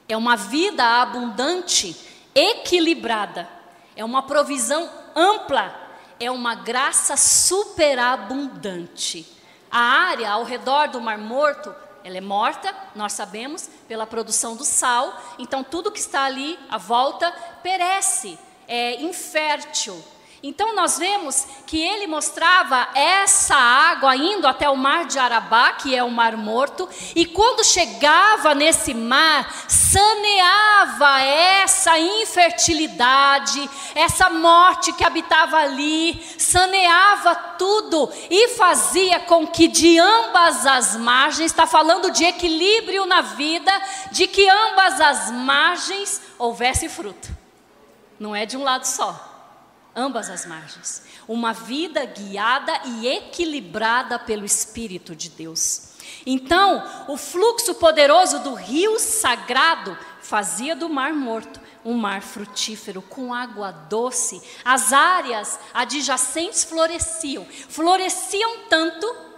É 0.09 0.17
uma 0.17 0.35
vida 0.35 0.83
abundante, 0.83 1.95
equilibrada. 2.35 3.49
É 3.95 4.03
uma 4.03 4.23
provisão 4.23 4.91
ampla 5.15 5.82
é 6.19 6.31
uma 6.31 6.55
graça 6.55 7.15
superabundante. 7.17 9.27
A 9.69 9.79
área 9.79 10.31
ao 10.31 10.43
redor 10.43 10.89
do 10.89 10.99
Mar 11.01 11.17
Morto, 11.17 11.73
ela 12.03 12.17
é 12.17 12.21
morta, 12.21 12.71
nós 12.95 13.13
sabemos, 13.13 13.69
pela 13.87 14.05
produção 14.05 14.55
do 14.55 14.63
sal, 14.63 15.19
então 15.39 15.63
tudo 15.63 15.91
que 15.91 15.99
está 15.99 16.25
ali 16.25 16.59
à 16.69 16.77
volta 16.77 17.31
perece, 17.63 18.37
é 18.67 19.01
infértil. 19.01 19.99
Então 20.45 20.75
nós 20.75 20.97
vemos 20.97 21.47
que 21.65 21.81
ele 21.81 22.05
mostrava 22.05 22.89
essa 22.93 23.55
água 23.55 24.13
indo 24.13 24.45
até 24.45 24.69
o 24.69 24.75
mar 24.75 25.05
de 25.05 25.17
Arabá, 25.17 25.71
que 25.71 25.95
é 25.95 26.03
o 26.03 26.11
mar 26.11 26.35
morto, 26.35 26.89
e 27.15 27.25
quando 27.25 27.63
chegava 27.63 28.53
nesse 28.53 28.93
mar, 28.93 29.49
saneava 29.69 31.21
essa 31.21 31.97
infertilidade, 31.97 33.69
essa 33.95 34.29
morte 34.29 34.91
que 34.91 35.05
habitava 35.05 35.55
ali, 35.59 36.21
saneava 36.37 37.33
tudo 37.57 38.11
e 38.29 38.49
fazia 38.49 39.21
com 39.21 39.47
que 39.47 39.69
de 39.69 39.97
ambas 39.97 40.65
as 40.65 40.97
margens, 40.97 41.51
está 41.51 41.65
falando 41.65 42.11
de 42.11 42.25
equilíbrio 42.25 43.05
na 43.05 43.21
vida, 43.21 43.71
de 44.11 44.27
que 44.27 44.49
ambas 44.49 44.99
as 44.99 45.31
margens 45.31 46.21
houvesse 46.37 46.89
fruto. 46.89 47.29
Não 48.19 48.35
é 48.35 48.45
de 48.45 48.57
um 48.57 48.63
lado 48.63 48.83
só 48.83 49.32
ambas 49.95 50.29
as 50.29 50.45
margens. 50.45 51.03
Uma 51.27 51.53
vida 51.53 52.05
guiada 52.05 52.73
e 52.85 53.07
equilibrada 53.07 54.19
pelo 54.19 54.45
Espírito 54.45 55.15
de 55.15 55.29
Deus. 55.29 55.93
Então, 56.25 57.05
o 57.07 57.17
fluxo 57.17 57.75
poderoso 57.75 58.39
do 58.39 58.53
rio 58.53 58.99
sagrado 58.99 59.97
fazia 60.21 60.75
do 60.75 60.89
mar 60.89 61.13
morto 61.13 61.59
um 61.85 61.93
mar 61.95 62.21
frutífero 62.21 63.01
com 63.01 63.33
água 63.33 63.71
doce. 63.71 64.41
As 64.63 64.93
áreas 64.93 65.59
adjacentes 65.73 66.63
floresciam, 66.63 67.45
floresciam 67.67 68.59
tanto 68.69 69.32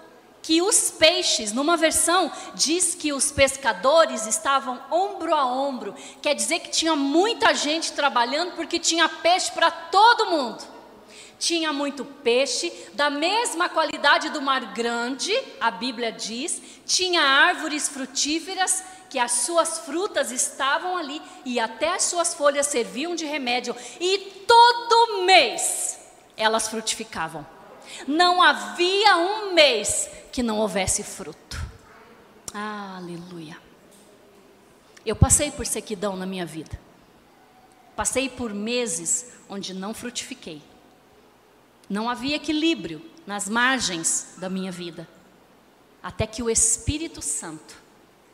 que 0.45 0.61
os 0.61 0.91
peixes, 0.91 1.51
numa 1.51 1.75
versão, 1.75 2.31
diz 2.53 2.93
que 2.93 3.11
os 3.11 3.31
pescadores 3.31 4.27
estavam 4.27 4.79
ombro 4.91 5.33
a 5.33 5.43
ombro, 5.43 5.95
quer 6.21 6.35
dizer 6.35 6.59
que 6.59 6.69
tinha 6.69 6.95
muita 6.95 7.51
gente 7.55 7.93
trabalhando 7.93 8.51
porque 8.51 8.77
tinha 8.77 9.09
peixe 9.09 9.51
para 9.51 9.71
todo 9.71 10.27
mundo. 10.27 10.63
Tinha 11.39 11.73
muito 11.73 12.05
peixe, 12.05 12.71
da 12.93 13.09
mesma 13.09 13.69
qualidade 13.69 14.29
do 14.29 14.39
mar 14.39 14.71
grande, 14.71 15.35
a 15.59 15.71
Bíblia 15.71 16.11
diz, 16.11 16.61
tinha 16.85 17.23
árvores 17.23 17.89
frutíferas, 17.89 18.83
que 19.09 19.17
as 19.17 19.31
suas 19.31 19.79
frutas 19.79 20.31
estavam 20.31 20.95
ali 20.95 21.19
e 21.43 21.59
até 21.59 21.95
as 21.95 22.03
suas 22.03 22.35
folhas 22.35 22.67
serviam 22.67 23.15
de 23.15 23.25
remédio, 23.25 23.75
e 23.99 24.43
todo 24.47 25.23
mês 25.23 25.97
elas 26.37 26.67
frutificavam. 26.67 27.43
Não 28.07 28.41
havia 28.41 29.17
um 29.17 29.53
mês 29.53 30.09
que 30.35 30.43
não 30.43 30.59
houvesse 30.59 31.01
fruto. 31.01 31.57
Ah, 32.53 32.97
aleluia. 32.97 33.57
Eu 35.05 35.15
passei 35.15 35.49
por 35.49 35.65
sequidão 35.65 36.17
na 36.17 36.25
minha 36.25 36.45
vida. 36.45 36.77
Passei 37.95 38.27
por 38.27 38.53
meses 38.53 39.27
onde 39.47 39.73
não 39.73 39.93
frutifiquei. 39.93 40.61
Não 41.89 42.09
havia 42.09 42.35
equilíbrio 42.35 43.01
nas 43.25 43.47
margens 43.47 44.35
da 44.35 44.49
minha 44.49 44.73
vida. 44.73 45.07
Até 46.03 46.27
que 46.27 46.43
o 46.43 46.49
Espírito 46.49 47.21
Santo 47.21 47.81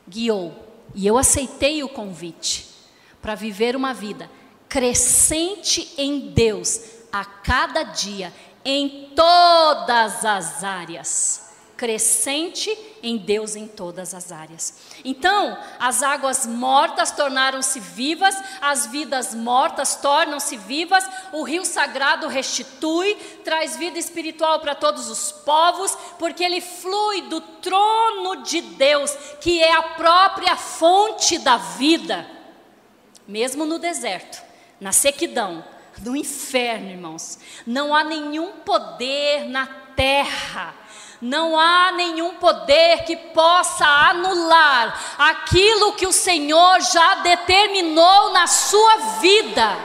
guiou 0.09 0.73
e 0.95 1.05
eu 1.05 1.19
aceitei 1.19 1.83
o 1.83 1.89
convite 1.89 2.67
para 3.21 3.35
viver 3.35 3.75
uma 3.75 3.93
vida 3.93 4.27
crescente 4.67 5.93
em 5.99 6.31
Deus 6.31 6.81
a 7.11 7.23
cada 7.23 7.83
dia, 7.83 8.33
em 8.65 9.11
todas 9.13 10.25
as 10.25 10.63
áreas 10.63 11.50
crescente 11.81 12.69
em 13.01 13.17
Deus 13.17 13.55
em 13.55 13.65
todas 13.65 14.13
as 14.13 14.31
áreas. 14.31 14.75
Então, 15.03 15.57
as 15.79 16.03
águas 16.03 16.45
mortas 16.45 17.09
tornaram-se 17.09 17.79
vivas, 17.79 18.35
as 18.61 18.85
vidas 18.85 19.33
mortas 19.33 19.95
tornam-se 19.95 20.55
vivas, 20.57 21.03
o 21.33 21.41
rio 21.41 21.65
sagrado 21.65 22.27
restitui, 22.27 23.15
traz 23.43 23.77
vida 23.77 23.97
espiritual 23.97 24.59
para 24.59 24.75
todos 24.75 25.09
os 25.09 25.31
povos, 25.31 25.97
porque 26.19 26.43
ele 26.43 26.61
flui 26.61 27.23
do 27.23 27.41
trono 27.41 28.43
de 28.43 28.61
Deus, 28.61 29.11
que 29.41 29.59
é 29.59 29.73
a 29.73 29.81
própria 29.81 30.55
fonte 30.55 31.39
da 31.39 31.57
vida. 31.57 32.29
Mesmo 33.27 33.65
no 33.65 33.79
deserto, 33.79 34.39
na 34.79 34.91
sequidão, 34.91 35.65
no 36.03 36.15
inferno, 36.15 36.91
irmãos, 36.91 37.39
não 37.65 37.95
há 37.95 38.03
nenhum 38.03 38.51
poder 38.59 39.45
na 39.45 39.65
terra 39.95 40.75
não 41.21 41.57
há 41.57 41.91
nenhum 41.91 42.35
poder 42.35 43.03
que 43.03 43.15
possa 43.15 43.85
anular 43.85 45.15
aquilo 45.19 45.93
que 45.93 46.07
o 46.07 46.11
Senhor 46.11 46.81
já 46.81 47.15
determinou 47.15 48.33
na 48.33 48.47
sua 48.47 49.19
vida. 49.19 49.77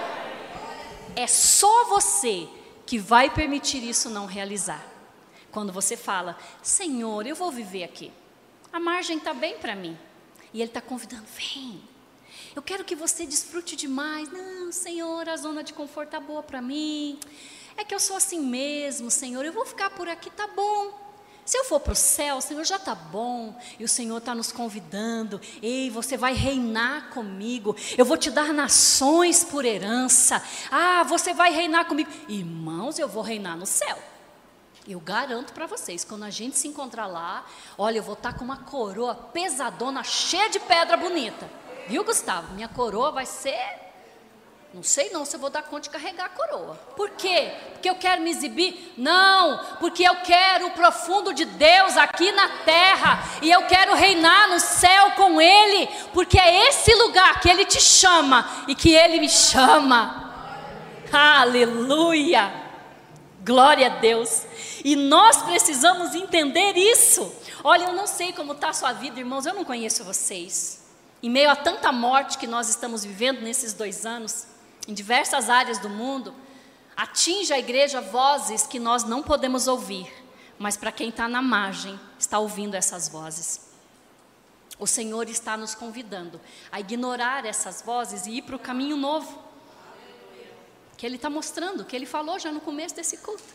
É 1.14 1.26
só 1.26 1.84
você 1.84 2.48
que 2.86 2.98
vai 2.98 3.28
permitir 3.28 3.86
isso 3.86 4.08
não 4.08 4.26
realizar. 4.26 4.82
Quando 5.50 5.72
você 5.72 5.96
fala, 5.96 6.38
Senhor, 6.62 7.26
eu 7.26 7.36
vou 7.36 7.50
viver 7.50 7.84
aqui, 7.84 8.12
a 8.72 8.80
margem 8.80 9.18
está 9.18 9.34
bem 9.34 9.58
para 9.58 9.74
mim. 9.74 9.98
E 10.52 10.60
Ele 10.60 10.70
está 10.70 10.80
convidando, 10.80 11.24
vem. 11.34 11.82
Eu 12.54 12.62
quero 12.62 12.84
que 12.84 12.94
você 12.94 13.26
desfrute 13.26 13.76
demais. 13.76 14.30
Não, 14.32 14.72
Senhor, 14.72 15.28
a 15.28 15.36
zona 15.36 15.62
de 15.62 15.74
conforto 15.74 16.08
está 16.08 16.20
boa 16.20 16.42
para 16.42 16.62
mim. 16.62 17.18
É 17.76 17.84
que 17.84 17.94
eu 17.94 18.00
sou 18.00 18.16
assim 18.16 18.40
mesmo, 18.40 19.10
Senhor. 19.10 19.44
Eu 19.44 19.52
vou 19.52 19.66
ficar 19.66 19.90
por 19.90 20.08
aqui, 20.08 20.30
tá 20.30 20.46
bom. 20.46 21.05
Se 21.46 21.56
eu 21.56 21.64
for 21.64 21.78
para 21.78 21.92
o 21.92 21.96
céu, 21.96 22.38
o 22.38 22.40
Senhor 22.40 22.64
já 22.64 22.74
está 22.74 22.92
bom, 22.92 23.56
e 23.78 23.84
o 23.84 23.88
Senhor 23.88 24.18
está 24.18 24.34
nos 24.34 24.50
convidando. 24.50 25.40
Ei, 25.62 25.88
você 25.90 26.16
vai 26.16 26.34
reinar 26.34 27.10
comigo. 27.10 27.76
Eu 27.96 28.04
vou 28.04 28.16
te 28.16 28.32
dar 28.32 28.52
nações 28.52 29.44
por 29.44 29.64
herança. 29.64 30.42
Ah, 30.72 31.04
você 31.04 31.32
vai 31.32 31.52
reinar 31.52 31.84
comigo. 31.86 32.10
Irmãos, 32.28 32.98
eu 32.98 33.06
vou 33.06 33.22
reinar 33.22 33.56
no 33.56 33.64
céu. 33.64 33.96
Eu 34.88 34.98
garanto 34.98 35.52
para 35.52 35.66
vocês, 35.66 36.04
quando 36.04 36.24
a 36.24 36.30
gente 36.30 36.58
se 36.58 36.66
encontrar 36.66 37.06
lá, 37.06 37.46
olha, 37.78 37.98
eu 37.98 38.02
vou 38.02 38.14
estar 38.14 38.32
tá 38.32 38.38
com 38.38 38.44
uma 38.44 38.58
coroa 38.58 39.14
pesadona, 39.14 40.02
cheia 40.02 40.50
de 40.50 40.58
pedra 40.58 40.96
bonita. 40.96 41.48
Viu, 41.86 42.02
Gustavo? 42.02 42.54
Minha 42.54 42.68
coroa 42.68 43.12
vai 43.12 43.26
ser 43.26 43.85
não 44.76 44.82
sei 44.82 45.08
não 45.08 45.24
se 45.24 45.34
eu 45.34 45.40
vou 45.40 45.48
dar 45.48 45.62
conta 45.62 45.84
de 45.84 45.88
carregar 45.88 46.26
a 46.26 46.28
coroa. 46.28 46.74
Por 46.94 47.08
quê? 47.12 47.50
Porque 47.72 47.88
eu 47.88 47.94
quero 47.94 48.20
me 48.20 48.28
exibir? 48.28 48.92
Não, 48.94 49.58
porque 49.80 50.02
eu 50.02 50.16
quero 50.16 50.66
o 50.66 50.72
profundo 50.72 51.32
de 51.32 51.46
Deus 51.46 51.96
aqui 51.96 52.30
na 52.30 52.46
terra 52.58 53.24
e 53.40 53.50
eu 53.50 53.62
quero 53.62 53.94
reinar 53.94 54.50
no 54.50 54.60
céu 54.60 55.12
com 55.12 55.40
Ele, 55.40 55.88
porque 56.12 56.38
é 56.38 56.68
esse 56.68 56.94
lugar 56.94 57.40
que 57.40 57.48
Ele 57.48 57.64
te 57.64 57.80
chama 57.80 58.46
e 58.68 58.74
que 58.74 58.94
Ele 58.94 59.18
me 59.18 59.30
chama. 59.30 60.30
Aleluia! 61.10 62.52
Glória 63.42 63.86
a 63.86 63.98
Deus. 63.98 64.44
E 64.84 64.94
nós 64.94 65.38
precisamos 65.38 66.14
entender 66.14 66.76
isso. 66.76 67.34
Olha, 67.64 67.84
eu 67.84 67.94
não 67.94 68.06
sei 68.06 68.30
como 68.30 68.52
está 68.52 68.68
a 68.68 68.74
sua 68.74 68.92
vida, 68.92 69.18
irmãos, 69.18 69.46
eu 69.46 69.54
não 69.54 69.64
conheço 69.64 70.04
vocês. 70.04 70.84
Em 71.22 71.30
meio 71.30 71.48
a 71.48 71.56
tanta 71.56 71.90
morte 71.90 72.36
que 72.36 72.46
nós 72.46 72.68
estamos 72.68 73.06
vivendo 73.06 73.40
nesses 73.40 73.72
dois 73.72 74.04
anos, 74.04 74.46
em 74.86 74.94
diversas 74.94 75.50
áreas 75.50 75.78
do 75.78 75.88
mundo, 75.88 76.34
atinge 76.96 77.52
a 77.52 77.58
igreja 77.58 78.00
vozes 78.00 78.66
que 78.66 78.78
nós 78.78 79.04
não 79.04 79.22
podemos 79.22 79.66
ouvir, 79.66 80.10
mas 80.58 80.76
para 80.76 80.92
quem 80.92 81.10
está 81.10 81.28
na 81.28 81.42
margem, 81.42 81.98
está 82.18 82.38
ouvindo 82.38 82.74
essas 82.74 83.08
vozes. 83.08 83.66
O 84.78 84.86
Senhor 84.86 85.28
está 85.28 85.56
nos 85.56 85.74
convidando 85.74 86.40
a 86.70 86.80
ignorar 86.80 87.44
essas 87.44 87.82
vozes 87.82 88.26
e 88.26 88.32
ir 88.32 88.42
para 88.42 88.56
o 88.56 88.58
caminho 88.58 88.96
novo. 88.96 89.42
Que 90.96 91.06
Ele 91.06 91.16
está 91.16 91.30
mostrando, 91.30 91.84
que 91.84 91.96
Ele 91.96 92.06
falou 92.06 92.38
já 92.38 92.52
no 92.52 92.60
começo 92.60 92.94
desse 92.94 93.18
culto. 93.18 93.54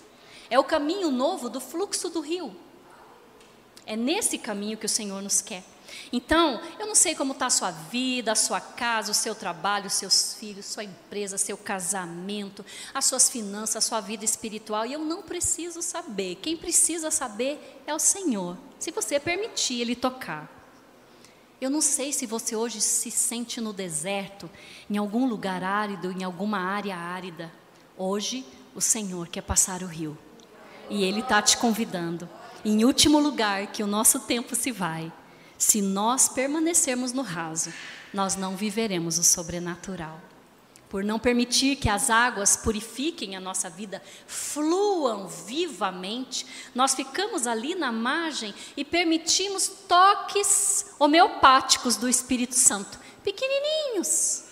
É 0.50 0.60
o 0.60 0.64
caminho 0.64 1.12
novo 1.12 1.50
do 1.50 1.62
fluxo 1.62 2.10
do 2.10 2.22
rio. 2.22 2.56
É 3.86 3.96
nesse 3.96 4.38
caminho 4.38 4.78
que 4.78 4.86
o 4.86 4.90
Senhor 4.90 5.22
nos 5.22 5.42
quer. 5.42 5.64
Então, 6.12 6.62
eu 6.80 6.88
não 6.88 6.96
sei 6.96 7.16
como 7.16 7.34
está 7.34 7.46
a 7.46 7.50
sua 7.50 7.72
vida, 7.72 8.32
a 8.32 8.36
sua 8.36 8.60
casa, 8.60 9.12
o 9.12 9.16
seu 9.16 9.34
trabalho, 9.34 9.88
os 9.88 9.94
seus 9.94 10.36
filhos, 10.36 10.66
sua 10.66 10.84
empresa, 10.84 11.38
seu 11.38 11.58
casamento, 11.58 12.66
as 12.94 13.06
suas 13.06 13.30
finanças, 13.30 13.78
a 13.78 13.82
sua 13.82 14.02
vida 14.02 14.26
espiritual, 14.26 14.86
e 14.86 14.94
eu 14.94 15.00
não 15.00 15.22
preciso 15.22 15.82
saber. 15.82 16.36
Quem 16.36 16.58
precisa 16.58 17.10
saber 17.10 17.82
é 17.86 17.94
o 17.94 18.00
Senhor, 18.00 18.58
se 18.80 18.92
você 18.92 19.20
permitir 19.20 19.82
Ele 19.82 19.96
tocar. 19.96 20.50
Eu 21.62 21.70
não 21.70 21.80
sei 21.82 22.12
se 22.12 22.26
você 22.26 22.56
hoje 22.56 22.82
se 22.82 23.12
sente 23.12 23.62
no 23.62 23.72
deserto, 23.72 24.50
em 24.90 24.98
algum 24.98 25.28
lugar 25.28 25.64
árido, 25.64 26.12
em 26.12 26.24
alguma 26.24 26.58
área 26.58 26.98
árida. 26.98 27.52
Hoje, 27.96 28.44
o 28.74 28.82
Senhor 28.82 29.28
quer 29.28 29.42
passar 29.42 29.84
o 29.84 29.86
rio. 29.86 30.18
E 30.90 31.04
Ele 31.04 31.20
está 31.20 31.40
te 31.40 31.58
convidando. 31.58 32.28
Em 32.66 32.84
último 32.84 33.20
lugar, 33.20 33.68
que 33.68 33.84
o 33.84 33.88
nosso 33.88 34.22
tempo 34.22 34.56
se 34.56 34.72
vai. 34.72 35.12
Se 35.62 35.80
nós 35.80 36.28
permanecermos 36.28 37.14
no 37.14 37.22
raso, 37.22 37.72
nós 38.12 38.36
não 38.36 38.58
viveremos 38.58 39.20
o 39.20 39.24
sobrenatural 39.24 40.20
por 40.90 41.04
não 41.04 41.20
permitir 41.20 41.76
que 41.76 41.88
as 41.88 42.10
águas 42.10 42.58
purifiquem 42.58 43.36
a 43.38 43.40
nossa 43.40 43.70
vida, 43.70 44.02
fluam 44.26 45.28
vivamente, 45.28 46.46
nós 46.74 46.96
ficamos 46.96 47.46
ali 47.46 47.76
na 47.76 47.92
margem 47.92 48.54
e 48.76 48.84
permitimos 48.84 49.72
toques 49.88 50.88
homeopáticos 51.00 51.96
do 51.96 52.10
Espírito 52.10 52.56
Santo, 52.56 53.00
pequenininhos. 53.24 54.46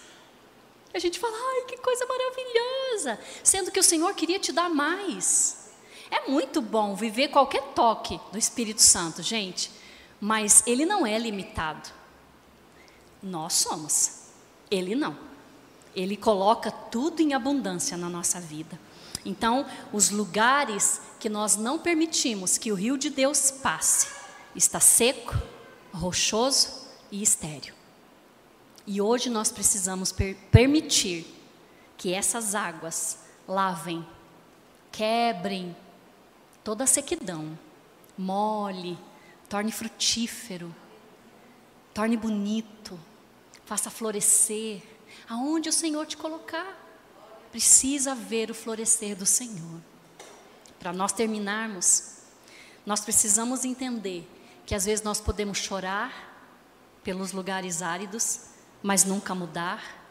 A 0.94 1.00
gente 1.00 1.20
fala, 1.20 1.36
ai, 1.36 1.62
que 1.64 1.78
coisa 1.78 2.06
maravilhosa, 2.06 3.20
sendo 3.44 3.72
que 3.72 3.80
o 3.80 3.84
Senhor 3.84 4.14
queria 4.14 4.40
te 4.40 4.54
dar 4.54 4.70
mais. 4.70 5.72
É 6.12 6.30
muito 6.30 6.62
bom 6.62 6.96
viver 6.96 7.30
qualquer 7.30 7.64
toque 7.74 8.18
do 8.32 8.38
Espírito 8.38 8.82
Santo, 8.82 9.22
gente, 9.24 9.79
mas 10.20 10.64
ele 10.68 10.86
não 10.86 11.06
é 11.06 11.18
limitado. 11.18 11.90
Nós 13.22 13.54
somos, 13.54 14.28
ele 14.70 14.96
não. 14.96 15.18
Ele 15.96 16.16
coloca 16.16 16.72
tudo 16.72 17.22
em 17.22 17.34
abundância 17.34 17.98
na 17.98 18.10
nossa 18.10 18.40
vida. 18.40 18.80
Então, 19.26 19.66
os 19.92 20.10
lugares 20.10 21.02
que 21.20 21.28
nós 21.28 21.58
não 21.58 21.78
permitimos 21.78 22.58
que 22.58 22.72
o 22.72 22.76
rio 22.76 22.98
de 22.98 23.10
Deus 23.10 23.52
passe, 23.52 24.08
está 24.56 24.80
seco, 24.80 25.36
rochoso 25.94 26.88
e 27.12 27.22
estéril. 27.22 27.74
E 28.88 29.02
hoje 29.02 29.30
nós 29.30 29.52
precisamos 29.52 30.12
per 30.12 30.36
permitir 30.52 31.28
que 31.98 32.14
essas 32.14 32.56
águas 32.56 33.20
lavem, 33.48 34.06
quebrem 34.92 35.76
toda 36.64 36.86
a 36.86 36.88
sequidão, 36.88 37.58
mole, 38.18 38.98
torne 39.50 39.72
frutífero, 39.72 40.74
torne 41.94 42.16
bonito, 42.16 42.98
faça 43.66 43.90
florescer, 43.90 44.82
aonde 45.28 45.70
o 45.70 45.74
Senhor 45.74 46.06
te 46.06 46.16
colocar. 46.16 46.78
Precisa 47.52 48.14
ver 48.14 48.52
o 48.52 48.54
florescer 48.54 49.16
do 49.16 49.26
Senhor. 49.26 49.82
Para 50.80 50.94
nós 50.94 51.12
terminarmos, 51.12 52.20
nós 52.86 53.02
precisamos 53.02 53.66
entender 53.66 54.30
que 54.66 54.76
às 54.76 54.86
vezes 54.86 55.04
nós 55.04 55.20
podemos 55.20 55.58
chorar 55.58 56.30
pelos 57.04 57.32
lugares 57.32 57.82
áridos, 57.82 58.42
mas 58.84 59.04
nunca 59.04 59.34
mudar. 59.34 60.06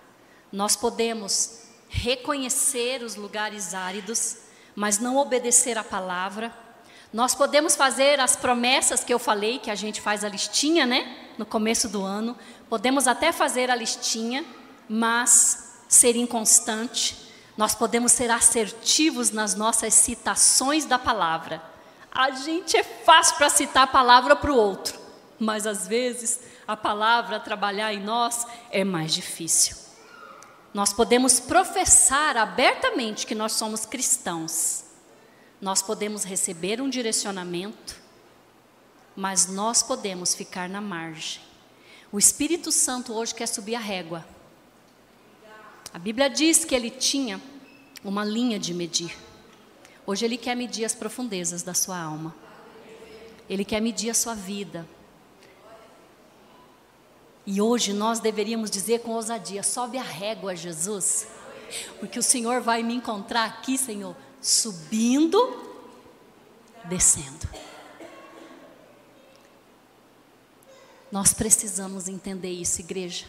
Nós 0.51 0.74
podemos 0.74 1.62
reconhecer 1.89 3.03
os 3.03 3.14
lugares 3.14 3.72
áridos, 3.72 4.39
mas 4.74 4.99
não 4.99 5.16
obedecer 5.16 5.78
a 5.78 5.84
palavra. 5.84 6.55
Nós 7.12 7.34
podemos 7.34 7.74
fazer 7.74 8.20
as 8.20 8.36
promessas 8.36 9.02
que 9.02 9.12
eu 9.12 9.18
falei, 9.18 9.59
que 9.59 9.70
a 9.70 9.74
gente 9.74 10.00
faz 10.00 10.24
a 10.24 10.28
listinha, 10.28 10.84
né? 10.84 11.16
No 11.38 11.46
começo 11.46 11.88
do 11.88 12.04
ano. 12.04 12.36
Podemos 12.68 13.09
até 13.09 13.32
fazer 13.32 13.70
a 13.70 13.74
listinha, 13.74 14.44
mas 14.88 15.68
ser 15.88 16.16
inconstante, 16.16 17.16
nós 17.56 17.74
podemos 17.74 18.12
ser 18.12 18.30
assertivos 18.30 19.30
nas 19.30 19.54
nossas 19.54 19.94
citações 19.94 20.84
da 20.84 20.98
palavra. 20.98 21.61
A 22.12 22.30
gente 22.30 22.76
é 22.76 22.84
fácil 22.84 23.36
para 23.36 23.50
citar 23.50 23.84
a 23.84 23.88
palavra 23.88 24.36
para 24.36 24.52
o 24.52 24.56
outro, 24.56 24.98
mas 25.40 25.66
às 25.66 25.88
vezes 25.88 26.40
a 26.68 26.76
palavra 26.76 27.40
trabalhar 27.40 27.92
em 27.92 28.00
nós 28.00 28.46
é 28.70 28.84
mais 28.84 29.12
difícil. 29.12 29.76
Nós 30.72 30.92
podemos 30.92 31.40
professar 31.40 32.36
abertamente 32.36 33.26
que 33.26 33.34
nós 33.34 33.52
somos 33.52 33.84
cristãos. 33.84 34.84
Nós 35.61 35.82
podemos 35.82 36.24
receber 36.24 36.80
um 36.80 36.88
direcionamento, 36.88 37.96
mas 39.16 39.48
nós 39.48 39.82
podemos 39.82 40.34
ficar 40.34 40.68
na 40.68 40.80
margem. 40.80 41.40
O 42.12 42.18
Espírito 42.18 42.70
Santo 42.70 43.12
hoje 43.12 43.34
quer 43.34 43.46
subir 43.46 43.74
a 43.74 43.80
régua. 43.80 44.24
A 45.92 45.98
Bíblia 45.98 46.30
diz 46.30 46.64
que 46.64 46.74
ele 46.74 46.90
tinha 46.90 47.40
uma 48.04 48.24
linha 48.24 48.59
de 48.59 48.72
medir. 48.72 49.16
Hoje 50.06 50.24
ele 50.24 50.38
quer 50.38 50.54
medir 50.54 50.84
as 50.84 50.94
profundezas 50.94 51.62
da 51.62 51.74
sua 51.74 51.98
alma. 52.00 52.34
Ele 53.48 53.64
quer 53.64 53.80
medir 53.80 54.11
a 54.11 54.14
sua 54.14 54.34
vida. 54.34 54.88
E 57.44 57.61
hoje 57.61 57.92
nós 57.92 58.20
deveríamos 58.20 58.70
dizer 58.70 59.00
com 59.00 59.12
ousadia: 59.12 59.62
sobe 59.62 59.98
a 59.98 60.02
régua, 60.02 60.54
Jesus, 60.54 61.26
porque 61.98 62.18
o 62.18 62.22
Senhor 62.22 62.61
vai 62.61 62.82
me 62.82 62.94
encontrar 62.94 63.44
aqui, 63.44 63.76
Senhor, 63.76 64.14
subindo, 64.41 65.39
descendo. 66.84 67.49
Nós 71.11 71.32
precisamos 71.32 72.09
entender 72.09 72.51
isso, 72.51 72.80
igreja. 72.80 73.26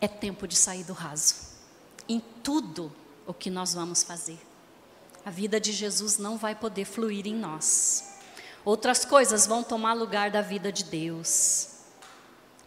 É 0.00 0.08
tempo 0.08 0.46
de 0.46 0.56
sair 0.56 0.84
do 0.84 0.92
raso 0.92 1.46
em 2.08 2.20
tudo 2.42 2.92
o 3.26 3.34
que 3.34 3.50
nós 3.50 3.74
vamos 3.74 4.02
fazer. 4.02 4.38
A 5.24 5.30
vida 5.30 5.58
de 5.60 5.72
Jesus 5.72 6.18
não 6.18 6.36
vai 6.36 6.54
poder 6.54 6.84
fluir 6.84 7.26
em 7.26 7.34
nós. 7.34 8.14
Outras 8.64 9.04
coisas 9.04 9.46
vão 9.46 9.62
tomar 9.62 9.92
lugar 9.92 10.30
da 10.30 10.40
vida 10.40 10.70
de 10.70 10.84
Deus. 10.84 11.70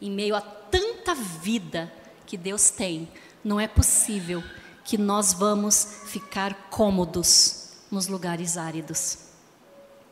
Em 0.02 0.12
meio 0.12 0.36
a 0.36 0.42
tanta 0.42 1.14
vida 1.16 1.92
que 2.26 2.38
Deus 2.38 2.70
tem, 2.70 3.10
não 3.44 3.60
é 3.60 3.68
possível 3.68 4.44
que 4.90 4.98
nós 4.98 5.34
vamos 5.34 6.00
ficar 6.08 6.68
cômodos 6.72 7.74
nos 7.92 8.08
lugares 8.08 8.58
áridos. 8.58 9.20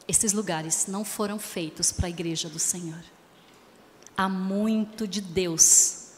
Esses 0.07 0.33
lugares 0.33 0.85
não 0.87 1.03
foram 1.03 1.39
feitos 1.39 1.91
para 1.91 2.05
a 2.05 2.11
igreja 2.11 2.47
do 2.47 2.59
Senhor. 2.59 3.03
Há 4.15 4.29
muito 4.29 5.07
de 5.07 5.19
Deus 5.19 6.09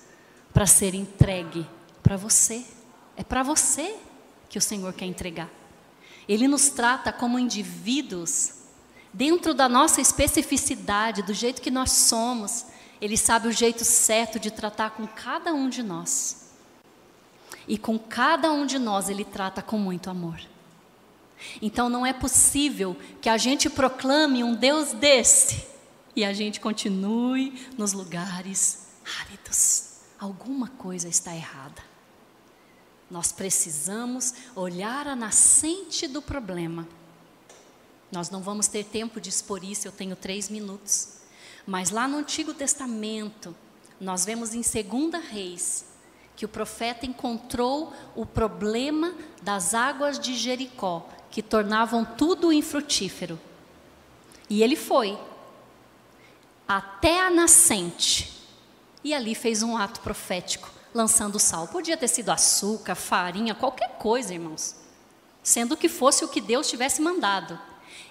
para 0.53 0.66
ser 0.66 0.93
entregue 0.93 1.66
para 2.03 2.18
você. 2.18 2.66
É 3.16 3.24
para 3.24 3.43
você 3.43 3.95
que 4.49 4.57
o 4.57 4.62
Senhor 4.62 4.91
quer 4.91 5.05
entregar. 5.05 5.49
Ele 6.28 6.45
nos 6.45 6.68
trata 6.68 7.14
como 7.14 7.39
indivíduos, 7.39 8.55
dentro 9.14 9.53
da 9.53 9.70
nossa 9.70 10.01
especificidade, 10.01 11.24
do 11.24 11.34
jeito 11.34 11.62
que 11.62 11.72
nós 11.72 11.93
somos. 11.93 12.66
Ele 12.99 13.16
sabe 13.16 13.47
o 13.47 13.53
jeito 13.53 13.86
certo 13.86 14.38
de 14.38 14.51
tratar 14.51 14.89
com 14.89 15.07
cada 15.07 15.53
um 15.53 15.70
de 15.70 15.82
nós. 15.82 16.49
E 17.70 17.78
com 17.78 17.99
cada 17.99 18.51
um 18.51 18.65
de 18.65 18.80
nós 18.80 19.09
ele 19.09 19.24
trata 19.24 19.61
com 19.61 19.78
muito 19.78 20.09
amor. 20.09 20.41
Então 21.61 21.88
não 21.88 22.03
é 22.03 22.11
possível 22.11 22.97
que 23.22 23.30
a 23.30 23.38
gente 23.38 23.70
proclame 23.70 24.43
um 24.43 24.55
Deus 24.55 24.91
desse 24.91 25.67
e 26.15 26.26
a 26.26 26.34
gente 26.34 26.59
continue 26.59 27.67
nos 27.78 27.93
lugares 27.93 28.88
áridos. 29.22 29.99
Alguma 30.20 30.67
coisa 30.67 31.07
está 31.07 31.34
errada. 31.36 31.82
Nós 33.09 33.32
precisamos 33.32 34.34
olhar 34.55 35.07
a 35.07 35.15
nascente 35.15 36.07
do 36.07 36.24
problema. 36.24 36.88
Nós 38.11 38.32
não 38.32 38.41
vamos 38.41 38.67
ter 38.67 38.84
tempo 38.84 39.22
de 39.22 39.30
expor 39.30 39.63
isso, 39.63 39.88
eu 39.88 39.91
tenho 39.91 40.15
três 40.15 40.49
minutos. 40.49 41.20
Mas 41.67 41.91
lá 41.91 42.07
no 42.07 42.17
Antigo 42.17 42.51
Testamento, 42.51 43.55
nós 44.01 44.26
vemos 44.26 44.55
em 44.55 44.61
2 44.61 45.24
Reis 45.30 45.89
que 46.40 46.46
o 46.46 46.48
profeta 46.48 47.06
encontrou 47.06 47.92
o 48.16 48.26
problema 48.26 49.14
das 49.42 49.74
águas 49.74 50.18
de 50.18 50.34
Jericó, 50.36 51.06
que 51.30 51.44
tornavam 51.44 52.06
tudo 52.06 52.54
infrutífero. 52.54 53.38
E 54.50 54.64
ele 54.64 54.78
foi 54.78 55.20
até 56.66 57.20
a 57.20 57.30
nascente 57.30 58.42
e 59.04 59.14
ali 59.14 59.36
fez 59.36 59.62
um 59.62 59.76
ato 59.76 60.00
profético 60.00 60.72
lançando 60.94 61.38
sal. 61.38 61.68
Podia 61.68 61.98
ter 61.98 62.08
sido 62.08 62.30
açúcar, 62.30 62.96
farinha, 62.96 63.54
qualquer 63.54 63.98
coisa, 63.98 64.34
irmãos. 64.34 64.78
Sendo 65.44 65.76
que 65.76 65.90
fosse 65.90 66.24
o 66.24 66.30
que 66.30 66.40
Deus 66.40 66.70
tivesse 66.70 67.02
mandado. 67.02 67.60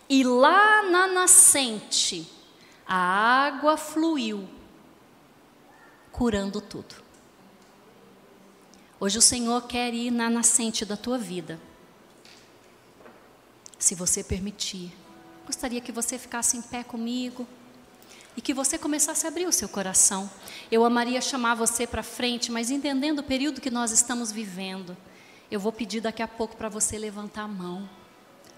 E 0.07 0.22
lá 0.22 0.83
na 0.83 1.07
nascente, 1.07 2.31
a 2.87 2.95
água 2.95 3.79
fluiu, 3.79 4.47
curando 6.12 6.61
tudo. 6.61 7.07
Hoje 9.01 9.16
o 9.16 9.22
Senhor 9.22 9.62
quer 9.68 9.94
ir 9.94 10.11
na 10.11 10.28
nascente 10.28 10.84
da 10.84 10.96
tua 10.96 11.16
vida. 11.16 11.61
Se 13.78 13.94
você 13.94 14.24
permitir. 14.24 14.92
Gostaria 15.46 15.80
que 15.80 15.92
você 15.92 16.18
ficasse 16.18 16.57
em 16.57 16.62
pé 16.62 16.82
comigo 16.82 17.46
e 18.36 18.40
que 18.40 18.53
você 18.53 18.76
começasse 18.76 19.24
a 19.24 19.28
abrir 19.28 19.46
o 19.46 19.53
seu 19.53 19.68
coração. 19.68 20.28
Eu 20.70 20.84
amaria 20.84 21.20
chamar 21.20 21.55
você 21.55 21.86
para 21.86 22.03
frente, 22.03 22.51
mas 22.51 22.72
entendendo 22.72 23.20
o 23.20 23.22
período 23.22 23.61
que 23.61 23.70
nós 23.70 23.92
estamos 23.92 24.32
vivendo, 24.32 24.96
eu 25.49 25.61
vou 25.61 25.72
pedir 25.72 26.01
daqui 26.01 26.22
a 26.22 26.28
pouco 26.28 26.57
para 26.57 26.68
você 26.68 26.99
levantar 26.99 27.42
a 27.42 27.49
mão. 27.49 27.88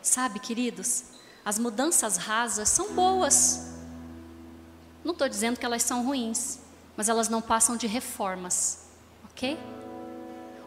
Sabe, 0.03 0.41
queridos, 0.41 1.05
as 1.45 1.59
mudanças 1.59 2.17
rasas 2.17 2.71
são 2.71 2.95
boas. 2.95 3.75
Não 5.05 5.13
estou 5.13 5.29
dizendo 5.29 5.59
que 5.59 5.67
elas 5.67 5.83
são 5.83 6.03
ruins, 6.03 6.61
mas 6.97 7.11
elas 7.11 7.29
não 7.29 7.43
passam 7.43 7.77
de 7.77 7.87
reformas, 7.87 8.87
ok? 9.25 9.59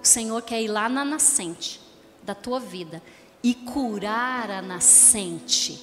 O 0.03 0.07
Senhor 0.07 0.41
quer 0.41 0.61
ir 0.61 0.67
lá 0.67 0.89
na 0.89 1.05
nascente 1.05 1.79
da 2.21 2.35
tua 2.35 2.59
vida 2.59 3.01
e 3.41 3.53
curar 3.53 4.51
a 4.51 4.61
nascente, 4.61 5.81